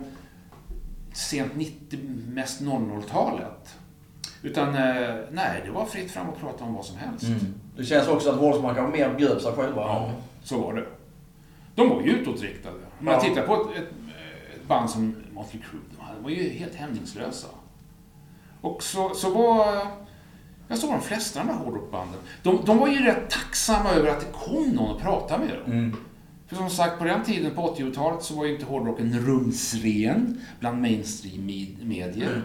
sent 1.12 1.52
90, 1.56 1.98
mest 2.28 2.60
00-talet. 2.60 3.74
Utan, 4.42 4.68
eh, 4.68 5.14
nej, 5.30 5.62
det 5.64 5.70
var 5.70 5.84
fritt 5.84 6.10
fram 6.10 6.28
att 6.28 6.40
prata 6.40 6.64
om 6.64 6.74
vad 6.74 6.84
som 6.84 6.96
helst. 6.96 7.24
Mm. 7.24 7.54
Det 7.76 7.84
känns 7.84 8.08
också 8.08 8.30
att 8.30 8.38
kanske 8.76 8.98
mer 8.98 9.14
bjöd 9.14 9.40
sig 9.42 9.52
själva. 9.52 9.80
Ja, 9.80 10.10
så 10.42 10.58
var 10.60 10.74
det. 10.74 10.86
De 11.74 11.88
var 11.88 12.02
ju 12.02 12.10
utåtriktade. 12.10 12.76
Om 12.98 13.04
man 13.04 13.14
Ja. 13.14 13.20
tittar 13.20 13.46
på 13.46 13.54
ett, 13.54 13.76
ett, 13.78 13.88
ett 14.56 14.68
band 14.68 14.90
som 14.90 15.16
Motley 15.32 15.62
Crue, 15.62 15.80
de 16.16 16.22
var 16.22 16.30
ju 16.30 16.48
helt 16.48 16.74
hämningslösa. 16.74 17.48
Och 18.60 18.82
så, 18.82 19.14
så 19.14 19.30
var... 19.30 19.86
Jag 20.68 20.78
såg 20.78 20.90
de 20.90 21.00
flesta 21.00 21.40
av 21.40 21.46
de 21.46 21.52
här 21.52 21.64
hårdrockbanden. 21.64 22.20
De, 22.42 22.64
de 22.64 22.78
var 22.78 22.88
ju 22.88 23.02
rätt 23.02 23.30
tacksamma 23.30 23.90
över 23.90 24.08
att 24.08 24.20
det 24.20 24.32
kom 24.32 24.70
någon 24.70 24.90
och 24.94 25.00
pratade 25.00 25.44
med 25.44 25.54
dem. 25.58 25.72
Mm. 25.72 25.96
För 26.46 26.56
som 26.56 26.70
sagt, 26.70 26.98
på 26.98 27.04
den 27.04 27.24
tiden, 27.24 27.54
på 27.54 27.74
80-talet, 27.76 28.22
så 28.22 28.34
var 28.34 28.44
ju 28.44 28.52
inte 28.52 28.64
hårdrocken 28.66 29.18
rumsren 29.18 30.40
bland 30.60 30.80
mainstream-medier. 30.82 32.42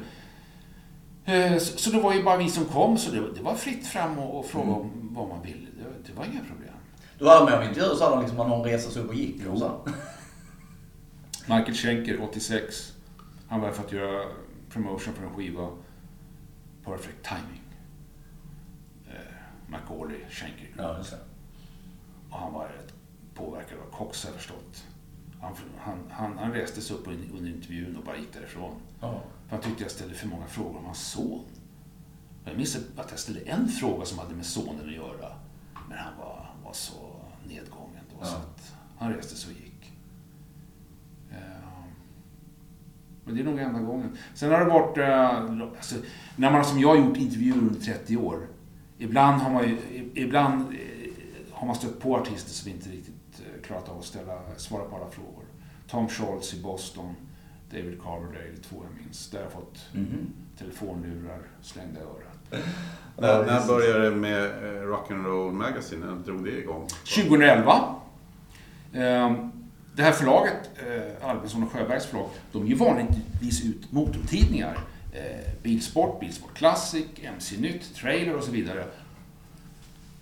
Eh, 1.25 1.57
Så, 1.57 1.77
så 1.77 1.89
det 1.89 1.99
var 1.99 2.13
ju 2.13 2.23
bara 2.23 2.37
vi 2.37 2.49
som 2.49 2.65
kom, 2.65 2.97
så 2.97 3.11
det, 3.11 3.33
det 3.35 3.41
var 3.41 3.55
fritt 3.55 3.87
fram 3.87 4.19
och, 4.19 4.39
och 4.39 4.45
fråga 4.45 4.71
om 4.71 4.91
vad 5.11 5.29
man 5.29 5.41
ville. 5.41 5.67
Det, 5.77 6.07
det 6.11 6.17
var 6.17 6.25
inga 6.25 6.39
problem. 6.39 6.73
Du 7.19 7.27
hade 7.29 7.45
med 7.45 7.53
om 7.59 7.63
intervjuer 7.67 7.95
så 7.95 8.03
hade 8.03 8.15
de 8.15 8.21
liksom 8.21 8.39
att 8.39 8.47
någon 8.49 8.63
reste 8.63 8.91
sig 8.91 9.01
upp 9.01 9.09
och 9.09 9.15
gick. 9.15 9.35
Jo. 9.45 9.51
Och 9.51 9.57
så. 9.59 9.79
Michael 11.47 11.73
Schenker, 11.73 12.21
86. 12.21 12.93
Han 13.47 13.61
var 13.61 13.71
för 13.71 13.83
att 13.83 13.91
göra 13.91 14.25
promotion 14.69 15.13
för 15.13 15.23
en 15.23 15.33
skiva. 15.35 15.69
Perfect 16.85 17.23
timing. 17.23 17.62
Macaulay 19.73 20.19
Schenker. 20.29 20.67
Ja. 20.77 20.97
Och 22.29 22.39
han 22.39 22.53
var 22.53 22.71
påverkad 23.33 23.77
av 23.79 23.97
Cox 23.97 24.23
har 24.23 24.31
jag 24.31 24.37
förstått. 24.39 24.83
Han, 25.41 25.53
han, 25.77 25.97
han, 26.09 26.37
han 26.37 26.51
reste 26.51 26.81
sig 26.81 26.95
upp 26.95 27.07
under 27.07 27.49
intervjun 27.49 27.95
och 27.97 28.03
bara 28.03 28.17
gick 28.17 28.33
därifrån. 28.33 28.75
Ja. 29.01 29.21
För 29.47 29.55
han 29.55 29.61
tyckte 29.65 29.83
jag 29.83 29.91
ställde 29.91 30.15
för 30.15 30.27
många 30.27 30.45
frågor 30.47 30.77
om 30.79 30.85
hans 30.85 31.11
son. 31.11 31.45
Jag 32.45 32.57
minns 32.57 32.75
att 32.97 33.09
jag 33.11 33.19
ställde 33.19 33.41
en 33.41 33.67
fråga 33.67 34.05
som 34.05 34.19
hade 34.19 34.35
med 34.35 34.45
sonen 34.45 34.89
att 34.89 34.95
göra. 34.95 35.35
Men 35.89 35.97
han 35.97 36.13
var, 36.19 36.49
var 36.65 36.73
så 36.73 37.15
nedgången 37.47 38.03
då 38.19 38.25
så 38.25 38.31
Ja. 38.33 38.37
att 38.37 38.73
han 38.97 39.13
reste 39.13 39.35
sig 39.35 39.53
och 39.53 39.59
gick. 39.61 39.91
Eh, 41.31 41.37
Men 43.25 43.35
det 43.35 43.41
är 43.41 43.45
nog 43.45 43.59
enda 43.59 43.79
gången. 43.79 44.17
Sen 44.33 44.51
har 44.51 44.59
det 44.59 44.65
varit, 44.65 44.97
eh, 44.97 45.29
alltså, 45.77 45.95
när 46.35 46.51
man 46.51 46.65
som 46.65 46.79
jag 46.79 46.87
har 46.87 46.95
gjort 46.95 47.17
intervjuer 47.17 47.57
under 47.57 47.79
30 47.79 48.17
år. 48.17 48.47
Ibland 48.97 49.41
har 49.41 49.49
man 49.51 49.63
ju, 49.69 49.77
ibland 50.15 50.61
eh, 50.61 51.11
har 51.51 51.67
man 51.67 51.75
stött 51.75 51.99
på 51.99 52.15
artister 52.17 52.51
som 52.51 52.71
inte 52.71 52.89
riktigt 52.89 53.13
eh, 53.39 53.61
klarat 53.65 53.89
av 53.89 53.97
att 53.99 54.05
ställa, 54.05 54.39
svara 54.57 54.83
på 54.85 54.95
alla 54.95 55.09
frågor. 55.11 55.43
Tom 55.87 56.09
Scholz 56.09 56.53
i 56.53 56.61
Boston, 56.61 57.15
David 57.71 57.99
Coverdale, 58.01 58.57
två 58.69 58.75
jag 58.91 59.03
minns. 59.05 59.29
Där 59.29 59.37
har 59.37 59.43
jag 59.45 59.51
fått 59.53 59.79
Mhm. 59.93 60.33
telefonlurar 60.57 61.39
slängda 61.61 61.99
i 61.99 62.03
örat. 62.03 62.63
När, 63.17 63.45
när 63.45 63.67
började 63.67 64.09
det 64.09 64.15
med 64.15 64.43
eh, 64.45 64.81
Rock'n'Roll 64.87 65.51
Magazine? 65.51 66.05
När 66.05 66.15
drog 66.15 66.43
det 66.45 66.57
igång? 66.59 66.87
2011. 67.15 67.95
Ehm, 68.93 69.51
Det 69.95 70.03
här 70.03 70.11
förlaget, 70.11 70.69
Albinsson 71.21 71.63
och 71.63 71.71
Sjöbergs 71.71 72.05
förlag, 72.05 72.29
de 72.51 72.67
ger 72.67 72.75
vanligtvis 72.75 73.65
ut 73.65 73.91
motortidningar. 73.91 74.77
Eh, 75.13 75.53
Bilsport, 75.63 76.19
Bilsport 76.19 76.53
Classic, 76.53 77.05
MC 77.23 77.57
Nytt, 77.57 77.95
Trailer 77.95 78.35
och 78.35 78.43
så 78.43 78.51
vidare. 78.51 78.85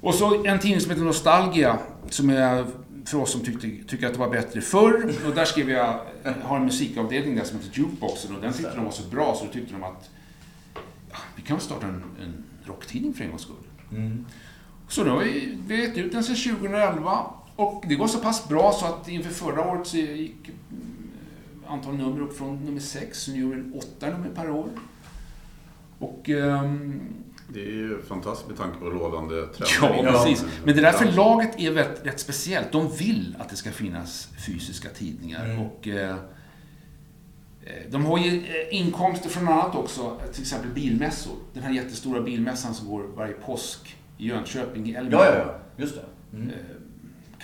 Och 0.02 0.16
så 0.16 0.46
en 0.46 0.60
tidning 0.60 0.82
som 0.82 0.92
heter 0.92 1.04
Nostalgia, 1.04 1.80
som 2.10 2.30
är 2.30 2.66
för 3.06 3.18
oss 3.18 3.32
som 3.32 3.42
tyckte, 3.42 3.68
tycker 3.88 4.08
att 4.08 4.14
det 4.14 4.20
var 4.20 4.30
bättre 4.30 4.62
förr. 4.62 5.16
Och 5.28 5.36
där 5.36 5.46
skrev 5.46 5.70
jag, 5.70 6.00
har 6.44 6.58
en 6.58 6.66
musikavdelning 6.66 7.36
där 7.36 7.44
som 7.44 7.60
heter 7.60 7.80
Jukeboxen 7.80 8.36
och 8.36 8.42
den 8.42 8.54
tyckte 8.54 8.76
de 8.76 8.86
var 8.86 8.92
så 8.92 9.10
bra 9.10 9.36
så 9.36 9.46
då 9.46 9.52
tyckte 9.52 9.74
de 9.74 9.84
att 9.84 10.10
ja, 11.12 11.18
vi 11.36 11.42
kan 11.42 11.60
starta 11.60 11.88
en, 11.88 12.04
en 12.24 12.44
rocktidning 12.66 13.14
för 13.14 13.24
en 13.24 13.30
gångs 13.30 13.42
skull. 13.42 13.56
Mm. 13.92 14.26
Så 14.88 15.04
nu 15.04 15.10
har 15.10 15.20
vi, 15.20 15.58
vi 15.68 15.82
gett 15.82 15.98
ut 15.98 16.12
den 16.12 16.24
sedan 16.24 16.58
2011 16.60 17.26
och 17.56 17.84
det 17.88 17.96
går 17.96 18.08
så 18.08 18.20
pass 18.20 18.48
bra 18.48 18.74
så 18.74 18.86
att 18.86 19.08
inför 19.08 19.30
förra 19.30 19.68
året 19.68 19.88
så 19.88 19.98
gick 19.98 20.50
antal 21.72 21.96
nummer 21.98 22.22
upp 22.22 22.38
från 22.38 22.66
nummer 22.66 22.80
6, 22.80 23.28
nu 23.28 23.40
gör 23.40 23.56
vi 23.56 23.78
åtta 23.78 24.10
nummer 24.10 24.30
per 24.36 24.50
år. 24.50 24.70
Och... 26.00 26.30
ehm, 26.30 27.02
Det 27.54 27.62
är 27.62 27.66
ju 27.74 28.02
fantastiskt 28.02 28.50
med 28.50 28.58
tanke 28.58 28.78
på 28.80 28.86
rådande 28.90 29.36
ja, 29.60 29.66
trender. 29.66 30.12
precis. 30.12 30.46
Men 30.66 30.76
det 30.76 30.82
där 30.82 30.92
förlaget 30.92 31.60
är 31.60 31.72
rätt, 31.72 32.06
rätt 32.06 32.20
speciellt. 32.20 32.72
De 32.72 32.92
vill 32.98 33.36
att 33.40 33.50
det 33.50 33.56
ska 33.56 33.72
finnas 33.72 34.30
fysiska 34.48 34.90
tidningar. 34.90 35.46
Mm. 35.46 35.60
Och, 35.62 35.88
eh, 35.88 36.16
eh, 37.64 37.92
de 37.92 38.06
har 38.06 38.18
ju 38.18 38.38
eh, 38.38 38.46
inkomster 38.80 39.30
från 39.30 39.48
annat 39.48 39.76
också, 39.76 40.18
till 40.34 40.42
exempel 40.42 40.70
bilmässor. 40.72 41.36
Den 41.54 41.64
här 41.64 41.72
jättestora 41.74 42.22
bilmässan 42.22 42.74
som 42.74 42.88
går 42.90 43.04
varje 43.16 43.34
påsk 43.34 43.96
i 44.18 44.28
Jönköping, 44.28 44.90
i. 44.90 44.94
Ja, 44.94 45.02
ja, 45.12 45.36
ja. 45.38 45.56
Just 45.78 45.96
det. 45.96 46.38
Mm. 46.38 46.50
Eh, 46.50 46.56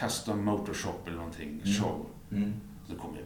Custom 0.01 0.45
Motor 0.45 0.73
Shop 0.73 0.93
eller 1.05 1.17
någonting, 1.17 1.49
Mm. 1.49 1.73
show. 1.73 2.05
Mm. 2.31 2.53
Så 2.89 2.95
kommer 2.95 3.17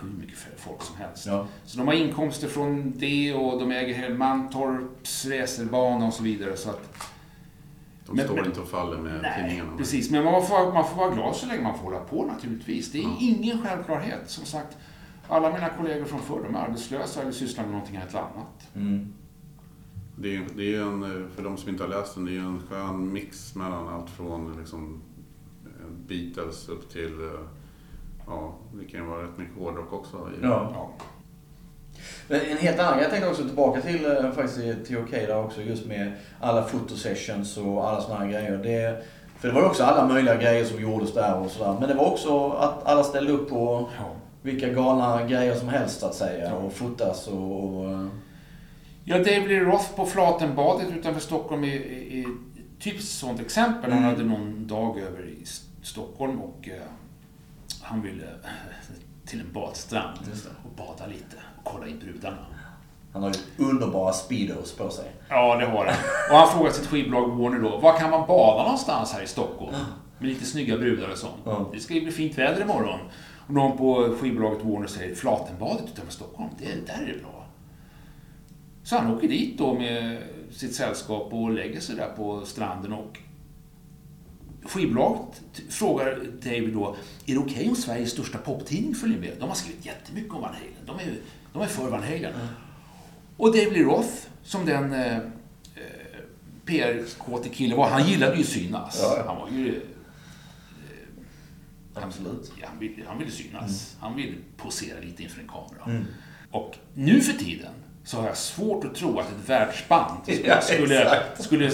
hur 0.00 0.08
mycket 0.08 0.38
folk 0.56 0.82
som 0.82 0.96
helst. 0.96 1.26
Ja. 1.26 1.46
Så 1.64 1.78
de 1.78 1.86
har 1.86 1.94
inkomster 1.94 2.48
från 2.48 2.92
det 2.98 3.34
och 3.34 3.60
de 3.60 3.70
äger 3.72 3.94
hela 3.94 4.14
Mantorps 4.14 5.26
racerbana 5.26 6.06
och 6.06 6.12
så 6.14 6.22
vidare. 6.22 6.56
Så 6.56 6.70
att, 6.70 6.92
De 8.06 8.16
Men- 8.16 8.24
står 8.24 8.34
men- 8.36 8.46
inte 8.46 8.60
och 8.60 8.68
faller 8.68 8.98
med 8.98 9.22
nej, 9.22 9.40
tidningarna. 9.42 9.76
precis. 9.76 10.10
Men 10.10 10.24
man 10.24 10.46
får, 10.46 10.72
man 10.72 10.88
får 10.88 10.96
vara 10.96 11.10
glad 11.14 11.36
så 11.36 11.46
länge 11.46 11.62
man 11.62 11.78
får 11.78 11.84
hålla 11.84 12.00
på 12.00 12.24
naturligtvis. 12.26 12.92
Det 12.92 12.98
är 12.98 13.02
Ja. 13.02 13.16
ingen 13.20 13.62
självklarhet. 13.62 14.22
Som 14.30 14.44
sagt, 14.44 14.76
alla 15.28 15.52
mina 15.52 15.68
kollegor 15.68 16.04
från 16.04 16.20
förr, 16.20 16.40
de 16.44 16.54
är 16.54 16.58
arbetslösa 16.60 17.22
eller 17.22 17.32
sysslar 17.32 17.64
med 17.64 17.72
någonting 17.72 17.96
helt 17.96 18.14
annat. 18.14 18.68
Mm. 18.74 19.12
Det 20.18 20.28
är, 20.28 20.32
ju- 20.32 20.46
det 20.56 20.74
är 20.74 20.80
en, 20.80 21.30
för 21.34 21.42
de 21.44 21.56
som 21.56 21.68
inte 21.68 21.82
har 21.82 21.90
läst 21.90 22.14
den, 22.14 22.24
det 22.24 22.36
är 22.36 22.40
en 22.40 22.62
skön 22.70 23.12
mix 23.12 23.54
mellan 23.54 23.88
allt 23.88 24.10
från 24.10 24.56
liksom 24.58 25.02
eh, 25.64 25.86
Beatles 26.08 26.68
upp 26.68 26.90
till, 26.92 27.20
eh, 27.20 27.40
ja, 28.26 28.54
det 28.74 28.84
kan 28.84 29.00
ju 29.00 29.06
vara 29.06 29.22
rätt 29.22 29.38
mycket 29.38 29.58
hårdrock 29.58 29.92
också. 29.92 30.16
i- 30.16 30.38
Ja. 30.42 30.70
Ja. 30.74 30.90
Men 32.28 32.40
en 32.40 32.56
helt 32.56 32.78
annan 32.80 32.98
jag 32.98 33.10
tänkte 33.10 33.28
också 33.30 33.42
tillbaka 33.44 33.80
till 33.80 34.06
eh, 34.06 34.32
faktiskt 34.32 34.86
till 34.86 34.98
OK 34.98 35.10
där 35.10 35.44
också, 35.44 35.62
just 35.62 35.86
med 35.86 36.12
alla 36.40 36.62
fotosessions 36.64 37.56
och 37.56 37.88
alla 37.88 38.00
sådana 38.00 38.20
här 38.24 38.32
grejer. 38.32 38.56
Det, 38.58 39.04
för 39.38 39.48
det 39.48 39.54
var 39.54 39.60
ju 39.60 39.66
också 39.66 39.84
alla 39.84 40.06
möjliga 40.08 40.36
grejer 40.36 40.64
som 40.64 40.80
gjordes 40.82 41.14
där 41.14 41.34
och 41.38 41.50
sådär. 41.50 41.76
Men 41.80 41.88
det 41.88 41.94
var 41.94 42.04
också 42.12 42.50
att 42.50 42.86
alla 42.86 43.04
ställde 43.04 43.32
upp 43.32 43.50
på 43.50 43.88
Ja. 43.98 44.04
vilka 44.42 44.68
galna 44.68 45.26
grejer 45.26 45.54
som 45.54 45.68
helst 45.68 46.02
att 46.02 46.14
säga. 46.14 46.54
Och 46.54 46.72
fotas 46.72 47.28
och... 47.28 47.64
och 47.76 47.90
eh, 47.90 48.06
Ja, 49.08 49.18
David 49.18 49.48
Lee 49.48 49.60
Roth 49.60 49.96
på 49.96 50.06
Flatenbadet 50.06 50.86
utanför 50.98 51.20
Stockholm 51.20 51.64
är, 51.64 51.68
är, 51.68 52.18
är 52.20 52.24
typ 52.80 52.96
ett 52.98 53.04
sånt 53.04 53.40
exempel. 53.40 53.90
Han 53.92 53.98
Mm. 54.02 54.10
hade 54.10 54.24
någon 54.24 54.66
dag 54.66 54.98
över 54.98 55.28
i 55.28 55.44
Stockholm 55.82 56.40
och 56.40 56.68
eh, 56.68 56.74
han 57.86 58.02
ville 58.02 58.24
eh, 58.24 58.96
till 59.26 59.40
en 59.40 59.52
badstrand 59.52 60.18
och 60.64 60.70
bada 60.76 61.06
lite 61.06 61.36
och 61.56 61.64
kolla 61.64 61.86
in 61.86 61.98
brudarna. 61.98 62.46
han 63.12 63.22
har 63.22 63.30
ju 63.30 63.64
underbara 63.64 64.12
speedos 64.12 64.76
på 64.76 64.90
sig. 64.90 65.12
Ja, 65.28 65.56
det 65.56 65.66
har 65.66 65.86
han. 65.86 65.94
Och 66.30 66.36
han 66.36 66.48
frågade 66.48 66.74
sitt 66.74 66.86
skivbolag 66.86 67.28
Warner 67.28 67.58
då, 67.60 67.78
var 67.78 67.98
kan 67.98 68.10
man 68.10 68.26
bada 68.26 68.62
någonstans 68.62 69.12
här 69.12 69.22
i 69.22 69.26
Stockholm? 69.26 69.74
Med 70.18 70.28
lite 70.28 70.44
snygga 70.44 70.76
brudar 70.76 71.10
och 71.10 71.18
sånt. 71.18 71.72
Det 71.72 71.80
ska 71.80 71.94
ju 71.94 72.00
bli 72.00 72.12
fint 72.12 72.38
väder 72.38 72.62
imorgon. 72.62 73.00
Och 73.46 73.54
någon 73.54 73.78
på 73.78 74.16
skivbolaget 74.20 74.64
Warner 74.64 74.86
säger, 74.86 75.14
Flatenbadet 75.14 75.84
utanför 75.92 76.12
Stockholm, 76.12 76.50
det, 76.58 76.86
där 76.86 77.02
är 77.02 77.12
det 77.12 77.22
bra. 77.22 77.46
Så 78.82 78.96
han 78.96 79.14
åker 79.14 79.28
dit 79.28 79.58
då 79.58 79.74
med 79.74 80.22
sitt 80.50 80.74
sällskap 80.74 81.32
och 81.32 81.50
lägger 81.50 81.80
sig 81.80 81.96
där 81.96 82.08
på 82.16 82.44
stranden 82.44 82.92
och 82.92 83.18
skivbolaget 84.68 85.42
frågar 85.68 86.20
David 86.42 86.74
då, 86.74 86.96
är 87.26 87.32
det 87.32 87.38
okej 87.38 87.68
om 87.68 87.76
Sveriges 87.76 88.10
största 88.10 88.38
poptidning 88.38 88.94
följer 88.94 89.18
med? 89.18 89.32
De 89.40 89.48
har 89.48 89.56
skrivit 89.56 89.86
jättemycket 89.86 90.32
om 90.32 90.40
Van 90.40 90.54
Halen. 90.54 90.86
De 90.86 90.96
är, 90.96 91.18
de 91.52 91.62
är 91.62 91.66
för 91.66 91.90
Van 91.90 92.02
Halen. 92.02 92.32
Och 93.36 93.52
David 93.52 93.72
Lee 93.72 93.84
Roth, 93.84 94.14
som 94.42 94.66
den 94.66 94.92
eh, 94.92 95.16
eh, 95.16 95.22
PR-kåte 96.64 97.48
kille 97.48 97.76
var, 97.76 97.88
han 97.90 98.08
gillade 98.08 98.36
ju 98.36 98.44
synas. 98.44 98.98
Ja, 99.02 99.16
ja. 99.16 99.24
Han 99.26 99.36
var 99.36 99.48
ju... 99.50 99.80
Absolut. 101.94 102.52
Ja, 102.60 102.66
han, 102.68 102.78
ville, 102.78 103.04
han 103.06 103.18
ville 103.18 103.30
synas. 103.30 103.96
Han 104.00 104.16
ville 104.16 104.34
posera 104.56 105.00
lite 105.00 105.22
inför 105.22 105.40
en 105.40 105.48
kamera. 105.48 105.84
Mm. 105.86 106.04
Och 106.50 106.76
nu 106.94 107.20
för 107.20 107.32
tiden 107.32 107.72
så 108.06 108.16
har 108.16 108.26
jag 108.26 108.36
svårt 108.36 108.84
att 108.84 108.94
tro 108.94 109.18
att 109.18 109.26
ett 109.26 109.48
världsband 109.48 110.10
skulle, 110.22 110.38
Ja, 110.48 110.60
skulle, 110.60 111.14
skulle 111.38 111.66
eh, 111.66 111.72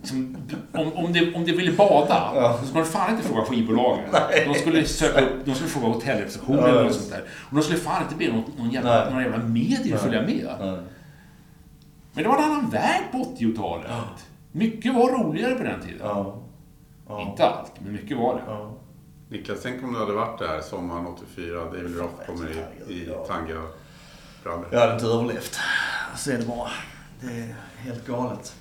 liksom, 0.00 0.36
om, 0.72 0.92
om, 0.92 1.12
det, 1.12 1.34
om 1.34 1.44
det 1.44 1.52
ville 1.52 1.72
bada, 1.72 2.32
Ja. 2.34 2.58
så 2.60 2.66
skulle 2.66 2.84
de 2.84 2.90
fan 2.90 3.10
inte 3.16 3.28
fråga 3.28 3.44
skivbolagen. 3.44 4.04
De 4.46 4.54
skulle 4.54 4.84
söka 4.84 5.20
upp, 5.20 5.44
de 5.44 5.54
skulle 5.54 5.70
fråga 5.70 5.86
hotellreceptionen 5.86 6.58
Ja, 6.60 6.68
eller 6.68 6.78
ja. 6.78 6.84
något 6.84 6.94
sånt 6.94 7.10
där. 7.10 7.22
Och 7.50 7.56
de 7.56 7.62
skulle 7.62 7.78
fan 7.78 8.02
inte 8.02 8.14
be 8.16 8.32
någon, 8.32 8.44
någon 8.58 8.70
jävla, 8.70 9.00
Nej. 9.04 9.10
några 9.10 9.22
jävla 9.24 9.38
medier 9.44 9.96
följa 9.96 10.22
med. 10.22 10.46
Ja. 10.60 10.78
Men 12.12 12.22
det 12.24 12.28
var 12.28 12.38
en 12.38 12.44
annan 12.44 12.70
värld 12.70 13.02
på 13.12 13.18
80-talet. 13.18 13.90
Mycket 14.52 14.94
var 14.94 15.08
roligare 15.08 15.54
på 15.54 15.62
den 15.62 15.80
tiden. 15.80 15.98
Ja. 16.02 16.42
Ja. 17.08 17.20
Inte 17.30 17.44
allt, 17.46 17.72
men 17.78 17.92
mycket 17.92 18.16
var 18.18 18.34
det. 18.34 18.40
Ja. 18.46 18.72
Niklas, 19.28 19.58
tänk 19.62 19.84
om 19.84 19.92
du 19.92 19.98
hade 19.98 20.12
varit 20.12 20.38
där 20.38 20.60
sommaren 20.60 21.06
84. 21.06 21.64
David 21.64 21.96
Roth 21.96 22.26
kommer 22.26 22.50
i, 22.50 22.92
i 22.94 23.08
tanga 23.28 23.62
brallor. 24.46 24.68
Jag 24.72 24.80
hade 24.80 24.92
inte 24.92 25.06
överlevt. 25.06 25.58
Så 26.16 26.30
är 26.30 26.38
det 26.38 26.44
bara. 26.46 26.70
Det 27.20 27.26
är 27.40 27.54
helt 27.78 28.06
galet. 28.06 28.54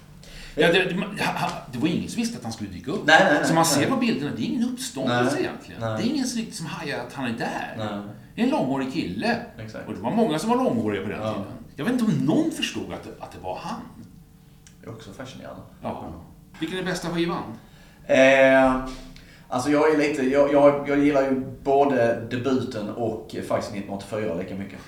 Ja, 0.56 0.68
det, 0.72 0.84
det, 0.84 1.24
han- 1.24 1.50
det 1.72 1.78
var 1.80 1.88
ingen 1.88 2.10
som 2.10 2.22
visste 2.22 2.38
att 2.38 2.44
han 2.44 2.54
skulle 2.54 2.70
dyka 2.70 2.92
upp. 2.92 3.02
Nej, 3.06 3.22
nej, 3.24 3.34
nej, 3.34 3.48
så 3.48 3.54
man 3.54 3.64
nej. 3.64 3.84
ser 3.84 3.90
på 3.90 3.96
bilderna, 3.98 4.32
det 4.36 4.42
är 4.42 4.46
ingen 4.46 4.70
uppståndelse 4.74 5.40
egentligen. 5.40 5.82
nej. 5.82 5.98
Det 5.98 6.08
är 6.08 6.12
ingen 6.14 6.26
som 6.28 6.38
riktigt 6.40 6.56
som 6.56 6.66
hajar 6.66 7.00
att 7.08 7.14
han 7.14 7.26
är 7.26 7.38
där. 7.38 7.76
Nej. 7.78 8.02
Det 8.36 8.42
är 8.42 8.46
en 8.46 8.52
långhårig 8.52 8.94
kille. 8.94 9.38
Exakt. 9.58 9.88
Och 9.88 9.94
det 9.94 10.00
var 10.00 10.12
många 10.12 10.40
som 10.40 10.50
var 10.50 10.58
långhåriga 10.58 11.04
på 11.04 11.10
den 11.10 11.22
Ja. 11.22 11.30
tiden. 11.34 11.46
Jag 11.76 11.86
vet 11.86 11.94
inte 11.94 12.06
om 12.06 12.12
någon 12.12 12.52
förstod 12.52 12.94
att 12.94 13.04
det, 13.04 13.10
att 13.24 13.32
det 13.32 13.40
var 13.40 13.60
han. 13.62 13.82
Det 14.82 14.88
är 14.88 14.92
också 14.92 15.14
fascinerande. 15.14 15.62
Ja. 15.82 16.14
Vilken 16.60 16.80
är 16.80 16.84
bästa 16.84 17.10
skivan? 17.10 17.44
Eh, 18.06 18.86
alltså 19.50 19.70
jag 19.72 19.94
är 19.94 19.98
lite, 19.98 20.24
jag, 20.24 20.54
jag, 20.54 20.90
jag 20.90 21.00
gillar 21.06 21.22
ju 21.22 21.40
både 21.64 22.22
debuten 22.30 22.90
och 22.90 23.36
faktiskt 23.48 23.72
1984 23.76 24.34
lika 24.36 24.56
mycket. 24.56 24.80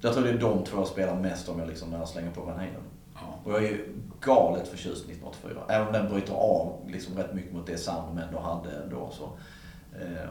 Jag 0.00 0.12
tror 0.12 0.24
det 0.24 0.30
är 0.30 0.38
de 0.38 0.64
två 0.64 0.78
jag 0.78 0.86
spelar 0.86 1.20
mest 1.20 1.48
om 1.48 1.58
jag 1.58 1.68
liksom 1.68 1.90
när 1.90 1.98
jag 1.98 2.08
slänger 2.08 2.30
på 2.30 2.40
Van 2.40 2.54
Halen. 2.54 2.82
Ja. 3.14 3.20
Och 3.44 3.52
jag 3.52 3.64
är 3.64 3.68
ju 3.68 3.94
galet 4.20 4.68
förtjust 4.68 5.04
1984. 5.10 5.62
Även 5.68 5.86
om 5.86 5.92
den 5.92 6.08
bryter 6.08 6.34
av 6.34 6.80
liksom 6.88 7.16
rätt 7.16 7.34
mycket 7.34 7.52
mot 7.52 7.66
det 7.66 7.76
sound 7.76 8.16
de 8.16 8.22
ändå 8.22 8.40
hade 8.40 8.86
då 8.90 9.10
så. 9.10 9.24
Eh, 10.00 10.30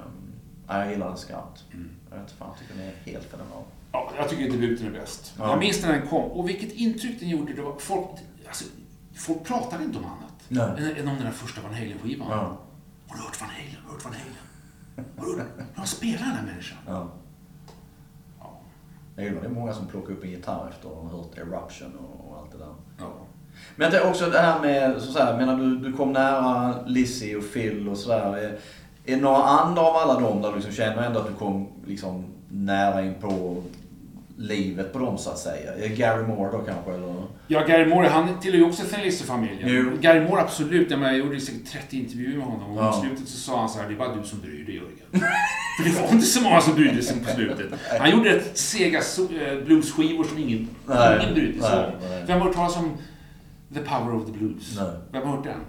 ja, 0.68 0.78
jag 0.84 0.92
gillar 0.92 1.08
den 1.08 1.18
skarpt. 1.18 1.64
Jag 2.10 2.18
vet 2.18 2.20
inte 2.20 2.34
fan, 2.34 2.48
jag 2.50 2.60
tycker 2.60 2.74
den 2.74 2.84
är 2.88 3.12
helt 3.12 3.26
fenomenal. 3.26 3.64
Ja, 3.92 4.12
jag 4.18 4.30
tycker 4.30 4.52
debuten 4.52 4.88
är 4.88 4.92
bäst. 4.92 5.34
Ja. 5.38 5.50
Jag 5.50 5.60
minns 5.60 5.84
när 5.84 5.92
den 5.94 6.08
kom. 6.08 6.32
Och 6.32 6.50
vilket 6.50 6.72
intryck 6.72 7.20
den 7.20 7.30
gjorde. 7.30 7.54
Det 7.54 7.62
var 7.62 7.76
folk, 7.80 8.08
alltså, 8.48 8.66
folk 9.16 9.44
pratade 9.44 9.84
inte 9.84 9.98
om 9.98 10.06
annat. 10.06 10.34
Nej. 10.48 10.92
Än, 10.92 10.96
än 10.96 11.08
om 11.08 11.16
den 11.16 11.26
där 11.26 11.32
första 11.32 11.62
Van 11.62 11.74
Halen-skivan. 11.74 12.28
Ja. 12.32 12.58
Har 13.08 13.18
du 13.18 13.24
hört 13.24 13.42
Van 13.42 13.50
Halen? 13.50 13.76
Har 13.86 13.90
du 13.90 13.94
hört 13.94 14.06
Van 14.06 14.14
Halen? 14.14 14.36
Har 15.18 15.26
du 15.26 15.42
hört? 15.42 15.68
Han 15.76 15.88
spelar 15.88 16.18
den 16.18 16.36
här 16.36 16.46
människan. 16.46 16.78
Ja. 16.88 17.10
Jag 19.20 19.28
gillar 19.28 19.42
det 19.42 19.48
är 19.48 19.52
många 19.52 19.74
som 19.74 19.88
plockar 19.88 20.14
upp 20.14 20.24
en 20.24 20.30
gitarr 20.30 20.68
efter 20.70 20.90
att 20.90 20.96
har 20.96 21.18
hört 21.18 21.38
Eruption 21.38 21.98
och, 21.98 22.30
och 22.30 22.38
allt 22.38 22.52
det 22.52 22.58
där. 22.58 22.74
Ja. 22.98 23.06
Men 23.76 23.92
det 23.92 23.98
är 23.98 24.10
också 24.10 24.26
det 24.26 24.40
här 24.40 24.62
med, 24.62 25.02
så 25.02 25.20
här, 25.20 25.38
menar 25.38 25.56
du, 25.58 25.78
du 25.78 25.94
kom 25.94 26.14
nära 26.14 26.76
Lizzie 26.86 27.38
och 27.38 27.54
Phil 27.54 27.90
och 27.90 27.98
sådär. 27.98 28.38
Är, 28.38 28.58
är 29.06 29.18
några 29.18 29.44
andra 29.44 29.82
av 29.82 29.96
alla 29.96 30.20
dem 30.20 30.42
där 30.42 30.50
du 30.50 30.56
liksom 30.56 30.74
känner 30.74 31.04
ändå 31.04 31.20
att 31.20 31.28
du 31.28 31.34
kom 31.34 31.68
liksom 31.88 32.26
nära 32.50 33.02
in 33.02 33.14
på 33.22 33.64
livet 34.40 34.94
på 34.94 35.00
dem 35.00 35.18
så 35.18 35.30
att 35.30 35.38
säga? 35.38 35.88
Gary 35.88 36.24
Moore 36.28 36.52
då 36.52 36.58
kanske 36.60 36.92
eller? 36.94 37.24
Ja, 37.48 37.66
Gary 37.66 37.86
Moore, 37.86 38.08
han 38.08 38.40
tillhör 38.40 38.58
ju 38.60 38.66
också. 38.66 38.84
Jo. 39.62 39.92
Gary 40.02 40.20
Moore, 40.20 40.42
absolut. 40.42 40.92
Jag, 40.92 41.00
menar, 41.00 41.14
jag 41.14 41.20
gjorde 41.26 41.40
säkert 41.40 41.72
30 41.72 41.98
intervjuer 41.98 42.38
med 42.38 42.46
honom 42.48 42.78
och 42.78 42.84
Ja. 42.84 42.92
på 42.92 42.98
slutet 43.08 43.28
så 43.28 43.38
sa 43.38 43.60
han 43.60 43.70
så 43.70 43.80
här, 43.80 43.88
det 43.88 43.94
är 43.94 43.98
bara 43.98 44.16
du 44.16 44.24
som 44.24 44.40
bryr 44.40 44.66
dig 44.66 44.76
Jörgen. 44.76 44.98
För 45.78 45.90
det 45.90 46.02
var 46.02 46.14
inte 46.14 46.26
så 46.26 46.42
många 46.42 46.62
som 46.62 46.76
brydde 46.76 47.02
sig 47.02 47.20
på 47.20 47.30
slutet. 47.32 47.74
Han 48.00 48.12
gjorde 48.12 48.30
ett 48.30 48.58
sega 48.58 49.00
so- 49.00 49.58
eh, 49.60 49.66
bluesskivor 49.66 50.24
som 50.24 50.38
ingen, 50.38 50.68
Nej. 50.86 51.20
ingen 51.22 51.34
brydde 51.34 51.62
sig 51.64 51.86
om. 51.86 51.92
Vem 52.28 52.40
har 52.40 52.46
hört 52.48 52.56
talas 52.56 52.78
om 52.78 52.92
The 53.74 53.80
Power 53.80 54.16
of 54.16 54.26
the 54.26 54.32
Blues? 54.32 54.78
Nej. 54.78 54.92
Vem 55.12 55.28
har 55.28 55.36
hört 55.38 55.44
den? 55.46 55.60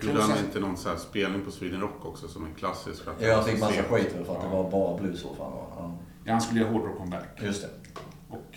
The 0.00 0.06
Gjorde 0.06 0.22
han 0.22 0.38
inte 0.46 0.60
någon 0.60 0.76
så 0.76 0.88
här 0.88 0.96
spelning 0.96 1.40
på 1.44 1.50
Sweden 1.50 1.80
Rock 1.80 2.04
också 2.06 2.28
som 2.28 2.44
en 2.44 2.54
klassisk? 2.54 3.04
För 3.04 3.10
att 3.10 3.18
det 3.18 3.26
Jag 3.26 3.46
fick 3.46 3.60
massa 3.60 3.82
skit 3.82 4.12
för 4.26 4.34
att 4.34 4.40
det 4.40 4.46
Ja. 4.52 4.62
var 4.62 4.70
bara 4.70 4.98
blues 4.98 5.22
fortfarande. 5.22 5.58
Ja. 5.76 5.94
Ja, 6.24 6.32
han 6.32 6.40
skulle 6.40 6.60
göra 6.60 6.70
hårdrock-comeback. 6.70 7.44
Just 7.44 7.62
det. 7.62 7.68
Och 8.28 8.56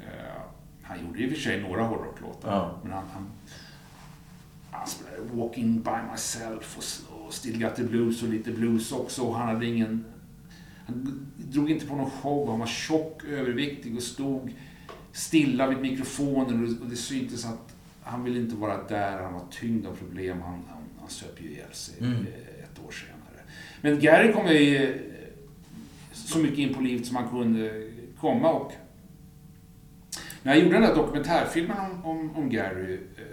eh, 0.00 0.42
han 0.82 1.06
gjorde 1.06 1.18
i 1.18 1.26
och 1.26 1.30
för 1.32 1.40
sig 1.40 1.62
några 1.62 1.82
hårdrocklåtar. 1.82 2.50
Ja. 2.52 2.78
Men 2.82 2.92
han, 2.92 3.04
han, 3.14 3.26
han 4.70 4.86
spelade 4.86 5.22
Walking 5.32 5.82
by 5.82 5.90
myself 6.12 6.76
och, 6.76 7.16
och 7.26 7.34
Still 7.34 7.62
got 7.62 7.76
the 7.76 7.84
blues 7.84 8.22
och 8.22 8.28
lite 8.28 8.50
blues 8.50 8.92
också. 8.92 9.22
Och 9.22 9.34
han 9.34 9.48
hade 9.48 9.66
ingen... 9.66 10.04
Han 10.86 11.26
drog 11.36 11.70
inte 11.70 11.86
på 11.86 11.96
någon 11.96 12.10
show. 12.10 12.50
Han 12.50 12.58
var 12.58 12.66
tjock, 12.66 13.24
överviktig 13.24 13.96
och 13.96 14.02
stod 14.02 14.54
stilla 15.12 15.66
vid 15.66 15.78
mikrofonen. 15.78 16.62
Och 16.62 16.68
det, 16.68 16.80
och 16.80 16.90
det 16.90 16.96
syntes 16.96 17.44
att 17.44 17.74
han 18.02 18.24
ville 18.24 18.40
inte 18.40 18.56
vara 18.56 18.82
där. 18.88 19.22
Han 19.22 19.32
var 19.34 19.44
tyngd 19.50 19.86
av 19.86 19.94
problem. 19.94 20.40
Han, 20.40 20.62
han, 20.68 20.82
han 21.00 21.08
söp 21.08 21.40
ju 21.42 21.50
ihjäl 21.50 21.72
sig 21.72 21.94
Mm. 22.00 22.12
eh, 22.12 22.64
ett 22.64 22.86
år 22.86 22.90
senare. 22.90 23.44
Men 23.80 24.00
Gary 24.00 24.32
kom 24.32 24.46
ju 24.46 24.76
eh, 24.76 24.96
så 26.12 26.38
mycket 26.38 26.58
in 26.58 26.74
på 26.74 26.80
livet 26.80 27.06
som 27.06 27.16
han 27.16 27.28
kunde 27.28 27.90
komma. 28.20 28.52
Och 28.52 28.72
när 30.42 30.54
jag 30.54 30.64
gjorde 30.64 30.74
den 30.74 30.82
där 30.82 30.94
dokumentärfilmen 30.94 31.76
om, 31.78 32.04
om, 32.04 32.36
om 32.36 32.50
Gary 32.50 32.94
eh, 32.94 33.30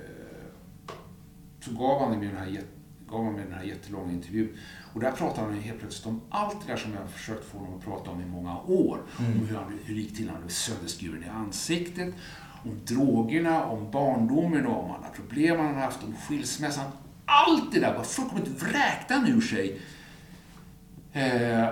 så 1.60 1.72
gav 1.72 2.00
han 2.00 2.20
mig 2.20 2.28
den 2.28 2.38
här, 2.38 2.62
gav 3.10 3.24
han 3.26 3.34
mig 3.34 3.44
den 3.44 3.54
här 3.54 3.64
jättelånga 3.64 4.12
intervjun. 4.12 4.58
Och 4.94 5.00
där 5.00 5.12
pratade 5.12 5.48
han 5.48 5.60
helt 5.60 5.80
plötsligt 5.80 6.08
om 6.08 6.22
allt 6.30 6.66
det 6.66 6.72
där 6.72 6.78
som 6.78 6.94
jag 6.94 7.02
har 7.02 7.08
försökt 7.08 7.46
få 7.46 7.58
honom 7.58 7.78
att 7.78 7.86
prata 7.86 8.12
om 8.12 8.22
i 8.22 8.26
många 8.26 8.62
år. 8.62 9.00
Om 9.18 9.48
hur, 9.48 9.56
han, 9.56 9.80
hur 9.86 9.96
det 9.96 10.02
gick 10.02 10.18
till 10.18 10.30
han 10.30 10.40
blev 10.40 10.50
sönderskuren 10.50 11.24
i 11.24 11.30
ansiktet, 11.30 12.14
om 12.64 12.80
drogerna, 12.86 13.66
om 13.66 13.92
barndomen 13.92 14.68
och 14.68 14.84
om 14.84 14.92
alla 14.92 15.10
problem 15.10 15.60
han 15.60 15.74
har 15.74 15.82
haft, 15.82 16.04
om 16.04 16.16
skilsmässan. 16.16 16.92
Allt 17.26 17.72
det 17.72 17.80
där 17.80 17.94
bara 17.94 18.04
fullkomligt 18.04 18.64
vräkte 18.64 19.14
han 19.14 19.28
ur 19.28 19.42
sig. 19.42 19.82
Eh, 21.14 21.68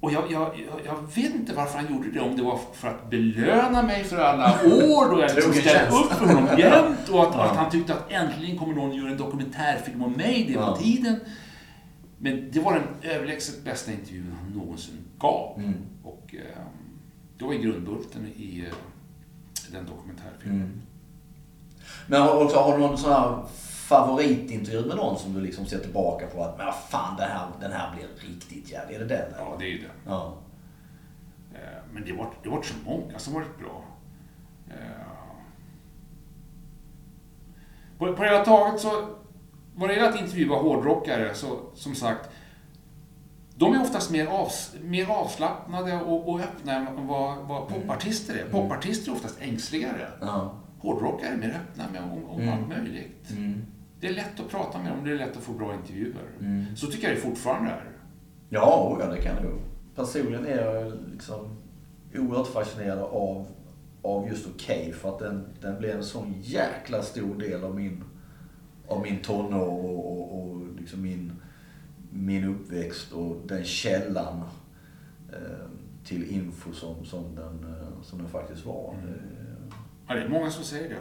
och 0.00 0.12
jag, 0.12 0.32
jag, 0.32 0.50
jag, 0.84 0.96
vet 1.14 1.34
inte 1.34 1.54
varför 1.54 1.78
han 1.78 1.94
gjorde 1.94 2.10
det, 2.10 2.20
om 2.20 2.36
det 2.36 2.42
var 2.42 2.60
för 2.72 2.88
att 2.88 3.10
belöna 3.10 3.82
mig 3.82 4.04
för 4.04 4.16
alla 4.18 4.50
år 4.64 5.14
då 5.14 5.20
jag 5.20 5.34
liksom 5.34 5.52
ställde 5.52 5.96
upp 5.96 6.12
för 6.12 6.26
honom 6.26 6.58
jämt 6.58 7.08
och 7.08 7.22
att, 7.22 7.34
Ja. 7.34 7.44
att 7.44 7.56
han 7.56 7.70
tyckte 7.70 7.94
att 7.94 8.12
äntligen 8.12 8.58
kommer 8.58 8.74
någon 8.74 8.94
göra 8.96 9.10
en 9.10 9.16
dokumentärfilm 9.16 10.02
om 10.02 10.12
mig, 10.12 10.44
det 10.48 10.56
var 10.56 10.66
Ja. 10.66 10.76
tiden. 10.76 11.20
Men 12.18 12.50
det 12.52 12.60
var 12.60 12.74
den 12.74 13.12
överlägset 13.12 13.64
bästa 13.64 13.92
intervjun 13.92 14.34
han 14.42 14.52
någonsin 14.58 14.94
gav. 15.18 15.58
Mm. 15.58 15.74
Och 16.02 16.34
eh, 16.34 16.62
det 17.38 17.44
var 17.44 17.52
ju 17.52 17.58
grundbulten 17.58 18.26
i 18.36 18.64
eh, 18.68 18.74
den 19.72 19.86
dokumentärfilmen. 19.86 20.60
Mm. 20.60 20.82
Men 22.06 22.28
också, 22.28 22.56
har 22.56 22.72
du 22.72 22.78
någon 22.78 22.98
sån 22.98 23.12
här 23.12 23.38
favoritintervju 23.88 24.86
med 24.86 24.96
någon 24.96 25.18
som 25.18 25.34
du 25.34 25.40
liksom 25.40 25.66
ser 25.66 25.78
tillbaka 25.78 26.26
på 26.26 26.42
att 26.44 26.56
men 26.56 26.66
vad 26.66 26.74
fan 26.74 27.16
den 27.16 27.30
här, 27.30 27.46
den 27.60 27.72
här 27.72 27.94
blir 27.96 28.28
riktigt 28.30 28.70
jävlig. 28.70 28.94
Är 28.96 28.98
det 29.00 29.06
den? 29.06 29.26
eller? 29.32 29.38
Ja, 29.38 29.56
det 29.58 29.64
är 29.64 29.68
ju 29.68 29.78
det. 29.78 29.90
Ja. 30.06 30.36
Eh, 31.54 31.78
Men 31.92 32.04
det 32.04 32.12
var, 32.12 32.26
det 32.42 32.48
var 32.48 32.62
så 32.62 32.74
många 32.84 33.18
som 33.18 33.34
varit 33.34 33.58
bra. 33.58 33.84
Eh, 34.68 34.74
På, 37.98 38.12
på 38.12 38.22
det 38.22 38.28
hela 38.30 38.44
taget 38.44 38.80
så, 38.80 39.08
vad 39.76 39.88
det 39.88 39.94
gäller 39.94 40.08
att 40.08 40.20
intervjua 40.20 40.56
hårdrockare, 40.56 41.34
så 41.34 41.60
som 41.74 41.94
sagt, 41.94 42.30
de 43.56 43.74
är 43.74 43.80
oftast 43.82 44.10
mer, 44.10 44.26
avs, 44.26 44.74
mer 44.82 45.10
avslappnade 45.10 46.00
och, 46.00 46.28
och 46.28 46.40
öppna 46.40 46.72
än 46.72 47.06
vad, 47.06 47.38
vad 47.38 47.68
popartister 47.68 48.34
är. 48.34 48.44
Popartister 48.50 49.10
är 49.12 49.16
oftast 49.16 49.40
ängsligare. 49.40 50.08
Ja. 50.20 50.54
Hårdrockare 50.80 51.28
är 51.28 51.36
mer 51.36 51.60
öppna 51.70 51.84
med 51.92 52.02
om, 52.02 52.24
om 52.30 52.40
Mm. 52.40 52.54
allt 52.58 52.68
möjligt. 52.68 53.30
Mm. 53.30 53.66
Det 54.00 54.06
är 54.06 54.14
lätt 54.14 54.40
att 54.40 54.48
prata 54.48 54.78
med 54.78 54.92
dem, 54.92 55.04
det 55.04 55.10
är 55.10 55.16
lätt 55.16 55.36
att 55.36 55.42
få 55.42 55.52
bra 55.52 55.74
intervjuer. 55.74 56.22
Mm. 56.40 56.76
Så 56.76 56.86
tycker 56.86 57.08
jag 57.08 57.16
det 57.16 57.20
fortfarande 57.20 57.70
är. 57.70 57.84
Ja, 58.48 58.92
oh 58.92 59.04
ja, 59.04 59.14
det 59.14 59.22
kan 59.22 59.36
det 59.36 59.42
ju. 59.42 59.54
Personligen 59.94 60.46
är 60.46 60.64
jag 60.64 60.92
liksom 61.12 61.56
oerhört 62.14 62.46
fascinerad 62.46 62.98
av, 62.98 63.46
av 64.02 64.28
just 64.28 64.46
Okej 64.54 64.92
för 64.92 65.08
att 65.08 65.18
den, 65.18 65.46
den 65.60 65.78
blev 65.78 65.96
en 65.96 66.04
sån 66.04 66.34
jäkla 66.40 67.02
stor 67.02 67.34
del 67.34 67.64
av 67.64 67.74
min, 67.74 68.04
av 68.88 69.02
min 69.02 69.18
tonår 69.22 69.66
och, 69.68 70.12
och, 70.12 70.40
och 70.42 70.60
liksom 70.80 71.02
min, 71.02 71.32
min 72.10 72.44
uppväxt 72.44 73.12
och 73.12 73.36
den 73.46 73.64
källan 73.64 74.42
eh, 75.32 75.66
till 76.04 76.30
info 76.30 76.72
som, 76.72 77.04
som, 77.04 77.34
den, 77.34 77.74
eh, 77.74 78.02
som 78.02 78.18
den 78.18 78.28
faktiskt 78.28 78.66
var. 78.66 78.94
Det- 79.06 79.74
Ja, 80.10 80.14
det 80.14 80.22
är 80.22 80.28
många 80.28 80.50
som 80.50 80.64
säger 80.64 80.88
det. 80.88 80.96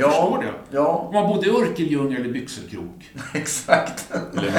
Jag 0.00 0.02
Ja, 0.02 0.10
förstår 0.10 0.42
det. 0.42 0.76
ja. 0.76 0.86
Om 0.86 1.14
man 1.14 1.28
bodde 1.28 1.46
i 1.46 1.50
Örkelljunga 1.50 2.16
eller 2.18 2.32
Byxelkrok. 2.32 3.10
Exakt. 3.34 4.12
Eller. 4.32 4.52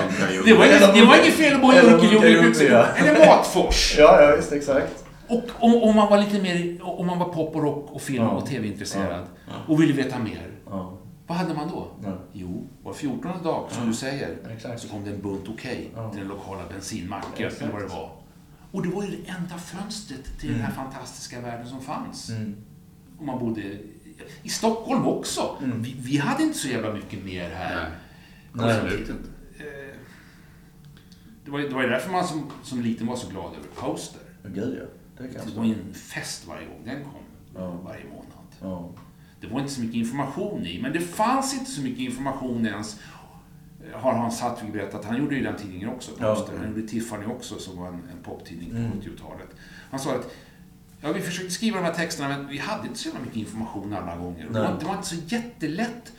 Det 0.45 0.53
var, 0.53 0.65
inget, 0.65 0.93
det 0.93 1.05
var 1.05 1.15
inget 1.21 1.33
fel 1.33 1.55
att 1.55 1.61
bo 1.61 1.73
i 1.73 1.75
Eller 1.77 1.93
Örkelljunga 1.93 2.25
eller 2.27 2.41
Byxelkrok. 2.43 2.85
Eller 2.99 3.25
Matfors. 3.27 3.95
Ja, 3.99 4.21
ja 4.21 4.35
visst, 4.35 4.51
exakt. 4.51 5.05
Och 5.27 5.43
om, 5.59 5.75
om 5.83 5.95
man 5.95 6.09
var 6.09 6.17
lite 6.17 6.41
mer, 6.41 6.77
om 6.81 7.07
man 7.07 7.19
var 7.19 7.29
pop 7.29 7.55
och 7.55 7.63
rock 7.63 7.89
och 7.91 8.01
film 8.01 8.23
Ja. 8.23 8.29
och 8.29 8.45
tv-intresserad 8.45 9.25
Ja. 9.47 9.53
och 9.67 9.81
ville 9.81 9.93
veta 9.93 10.19
mer. 10.19 10.47
Ja. 10.69 10.97
Vad 11.27 11.37
hade 11.37 11.53
man 11.53 11.67
då? 11.69 11.87
Ja. 12.03 12.11
Jo, 12.33 12.67
var 12.83 12.93
14 12.93 13.43
dag, 13.43 13.67
som 13.71 13.83
Ja. 13.83 13.87
du 13.89 13.93
säger, 13.95 14.37
Exakt. 14.55 14.79
så 14.81 14.87
kom 14.87 15.03
det 15.03 15.09
en 15.11 15.21
bunt 15.21 15.45
Okej 15.49 15.89
Ja. 15.95 16.09
till 16.09 16.19
den 16.19 16.27
lokala 16.29 16.61
bensinmacken, 16.73 17.51
eller 17.61 17.71
vad 17.73 17.81
det 17.81 17.87
var. 17.87 18.09
Och 18.71 18.83
det 18.83 18.89
var 18.89 19.03
ju 19.03 19.09
det 19.09 19.29
enda 19.31 19.57
fönstret 19.57 20.39
till 20.39 20.51
den 20.51 20.61
här 20.61 20.71
fantastiska 20.71 21.39
världen 21.41 21.67
som 21.67 21.81
fanns. 21.81 22.29
Mm. 22.29 22.55
Och 23.19 23.25
man 23.25 23.39
bodde 23.39 23.61
i 24.43 24.49
Stockholm 24.49 25.07
också. 25.07 25.57
Mm. 25.63 25.81
Vi, 25.81 25.95
vi 25.99 26.17
hade 26.17 26.43
inte 26.43 26.57
så 26.57 26.67
jävla 26.67 26.93
mycket 26.93 27.25
mer 27.25 27.49
här. 27.49 27.89
Nej, 28.53 28.71
absolut 28.77 29.09
inte. 29.09 29.29
Eh, 29.59 29.95
Det 31.45 31.51
var, 31.51 31.59
det 31.59 31.69
var 31.75 31.81
ju 31.83 31.89
därför 31.89 32.11
man 32.11 32.27
som, 32.27 32.51
som 32.63 32.81
liten 32.81 33.07
var 33.07 33.15
så 33.15 33.29
glad 33.29 33.45
över 33.53 33.67
Poster. 33.75 34.21
Men 34.43 34.53
gud 34.53 34.77
ja. 34.81 34.85
Det 35.23 35.33
kan 35.33 35.47
Det 35.47 35.57
var 35.57 35.65
ju 35.65 35.73
en 35.73 35.93
fest 35.93 36.47
varje 36.47 36.65
gång 36.67 36.81
den 36.85 37.03
kom. 37.03 37.21
Ja. 37.55 37.71
Varje 37.71 38.03
månad. 38.05 38.25
Ja. 38.61 38.89
Det 39.41 39.47
var 39.47 39.59
inte 39.59 39.71
så 39.73 39.81
mycket 39.81 39.95
information 39.95 40.65
i, 40.65 40.81
men 40.81 40.93
det 40.93 40.99
fanns 40.99 41.53
inte 41.59 41.71
så 41.71 41.81
mycket 41.81 41.99
information 41.99 42.65
ens. 42.65 42.99
Har 43.93 44.13
Hans 44.13 44.41
Hartvig 44.41 44.71
berättat. 44.71 45.05
Han 45.05 45.17
gjorde 45.17 45.35
ju 45.35 45.43
den 45.43 45.55
tidningen 45.55 45.89
också, 45.89 46.11
Ja. 46.19 46.35
Poster. 46.35 46.57
Han 46.57 46.67
gjorde 46.67 46.87
Tiffany 46.87 47.25
också, 47.25 47.59
som 47.59 47.77
var 47.77 47.87
en, 47.87 47.93
en 47.93 48.23
poptidning 48.23 48.69
på 48.69 48.75
Mm. 48.77 48.91
70-talet. 48.91 49.47
Han 49.91 49.99
sa 49.99 50.15
att 50.15 50.31
Ja, 51.01 51.11
vi 51.11 51.21
försökte 51.21 51.51
skriva 51.51 51.77
de 51.77 51.83
här 51.85 51.93
texterna, 51.93 52.29
men 52.29 52.47
vi 52.47 52.57
hade 52.57 52.87
inte 52.87 52.99
så 52.99 53.09
mycket 53.23 53.35
information 53.35 53.93
alla 53.93 54.15
gånger. 54.15 54.45
Det 54.45 54.59
var, 54.59 54.77
det 54.79 54.85
var 54.85 54.95
inte 54.95 55.07
så 55.07 55.15
jättelätt 55.27 56.13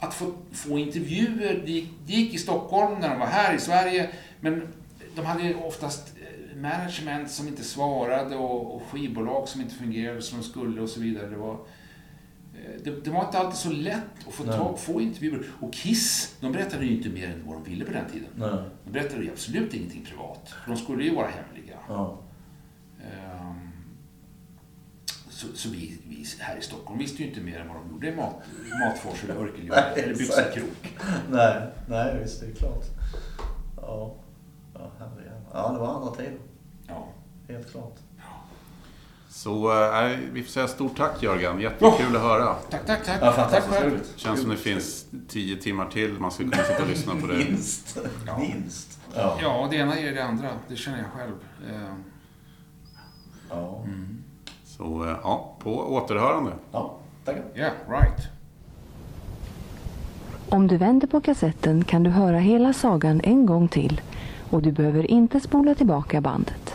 att 0.00 0.14
få, 0.14 0.34
få 0.52 0.78
intervjuer. 0.78 1.62
Det 1.64 1.72
gick, 1.72 1.92
det 2.06 2.12
gick 2.12 2.34
i 2.34 2.38
Stockholm 2.38 3.00
när 3.00 3.08
de 3.08 3.18
var 3.18 3.26
här 3.26 3.54
i 3.54 3.58
Sverige, 3.58 4.10
men 4.40 4.68
de 5.14 5.26
hade 5.26 5.54
oftast 5.54 6.14
eh, 6.16 6.56
management 6.56 7.30
som 7.30 7.48
inte 7.48 7.64
svarade 7.64 8.36
och, 8.36 8.76
och 8.76 8.82
skivbolag 8.82 9.48
som 9.48 9.60
inte 9.60 9.74
fungerade 9.74 10.22
som 10.22 10.40
de 10.40 10.44
skulle 10.44 10.80
och 10.80 10.88
så 10.88 11.00
vidare. 11.00 11.26
Det 11.26 11.36
var, 11.36 11.52
eh, 11.52 12.80
det, 12.84 13.04
det 13.04 13.10
var 13.10 13.24
inte 13.24 13.38
alltid 13.38 13.58
så 13.58 13.70
lätt 13.70 14.28
att 14.28 14.34
få, 14.34 14.44
tag, 14.44 14.78
få 14.78 15.00
intervjuer. 15.00 15.46
Och 15.60 15.72
Kiss, 15.72 16.36
de 16.40 16.52
berättade 16.52 16.84
ju 16.84 16.96
inte 16.96 17.08
mer 17.08 17.26
än 17.26 17.42
vad 17.46 17.56
de 17.56 17.70
ville 17.70 17.84
på 17.84 17.92
den 17.92 18.10
tiden. 18.12 18.28
Nej. 18.34 18.62
De 18.84 18.90
berättade 18.90 19.24
ju 19.24 19.30
absolut 19.30 19.74
ingenting 19.74 20.04
privat, 20.04 20.54
för 20.64 20.70
de 20.70 20.76
skulle 20.76 21.04
ju 21.04 21.14
vara 21.14 21.28
hemliga. 21.28 21.76
Ja. 21.88 22.18
Ehm, 23.02 23.72
Så, 25.36 25.46
så 25.54 25.68
vi, 25.68 25.98
vi 26.08 26.26
här 26.38 26.56
i 26.56 26.62
Stockholm 26.62 26.98
visste 26.98 27.22
ju 27.22 27.28
inte 27.28 27.40
mer 27.40 27.60
än 27.60 27.68
vad 27.68 27.76
de 27.76 27.90
gjorde 27.90 28.08
i 28.08 28.16
Mat, 28.16 28.34
Matfors 28.80 29.24
eller 29.24 29.34
Örkelljunga 29.34 29.74
Nej, 29.74 30.02
eller 30.02 30.12
exakt. 30.12 30.54
Byxelkrok. 30.54 30.98
Nej, 31.30 31.62
nej 31.88 32.18
visst 32.22 32.40
det 32.40 32.46
är 32.46 32.54
klart. 32.54 32.84
Ja, 33.76 34.14
ja. 34.74 34.90
Ja, 35.52 35.72
det 35.72 35.78
var 35.78 35.94
andra 35.94 36.10
tider. 36.10 36.38
Ja. 36.86 37.08
Helt 37.48 37.70
klart. 37.70 37.94
Så 39.28 39.72
äh, 40.02 40.18
vi 40.32 40.42
får 40.42 40.50
säga 40.50 40.68
stort 40.68 40.96
tack 40.96 41.22
Jörgen. 41.22 41.60
Jättekul 41.60 42.16
att 42.16 42.22
höra. 42.22 42.54
Tack, 42.54 42.86
tack, 42.86 43.04
tack. 43.04 43.18
Ja, 43.20 43.26
tack 43.26 43.34
fantastiskt 43.36 43.76
själv. 43.76 43.92
roligt. 43.92 44.12
Känns 44.16 44.40
som 44.40 44.50
det 44.50 44.56
finns 44.56 45.06
tio 45.28 45.56
timmar 45.56 45.90
till 45.90 46.12
man 46.12 46.30
ska 46.30 46.42
kunna 46.42 46.64
sitta 46.64 46.82
och 46.82 46.88
lyssna 46.88 47.14
på 47.20 47.26
det. 47.26 47.36
Minst. 47.36 47.98
Ja. 48.26 48.38
Minst. 48.38 49.00
Ja. 49.14 49.38
Ja, 49.42 49.68
det 49.70 49.76
ena 49.76 50.00
ger 50.00 50.14
det 50.14 50.24
andra. 50.24 50.48
Det 50.68 50.76
känner 50.76 50.98
jag 50.98 51.06
själv. 51.06 51.34
Ehm, 51.72 52.04
Ja. 53.50 53.84
Så 54.76 55.04
eh, 55.04 55.16
ja, 55.22 55.52
på 55.58 55.70
återhörande. 55.70 56.52
Ja, 56.72 56.94
tackar. 57.24 57.42
Yeah, 57.54 57.72
right. 57.88 58.28
Om 60.48 60.66
du 60.66 60.76
vänder 60.76 61.06
på 61.06 61.20
kassetten 61.20 61.84
kan 61.84 62.02
du 62.02 62.10
höra 62.10 62.38
hela 62.38 62.72
sagan 62.72 63.20
en 63.24 63.46
gång 63.46 63.68
till 63.68 64.00
och 64.50 64.62
du 64.62 64.72
behöver 64.72 65.10
inte 65.10 65.40
spola 65.40 65.74
tillbaka 65.74 66.20
bandet. 66.20 66.74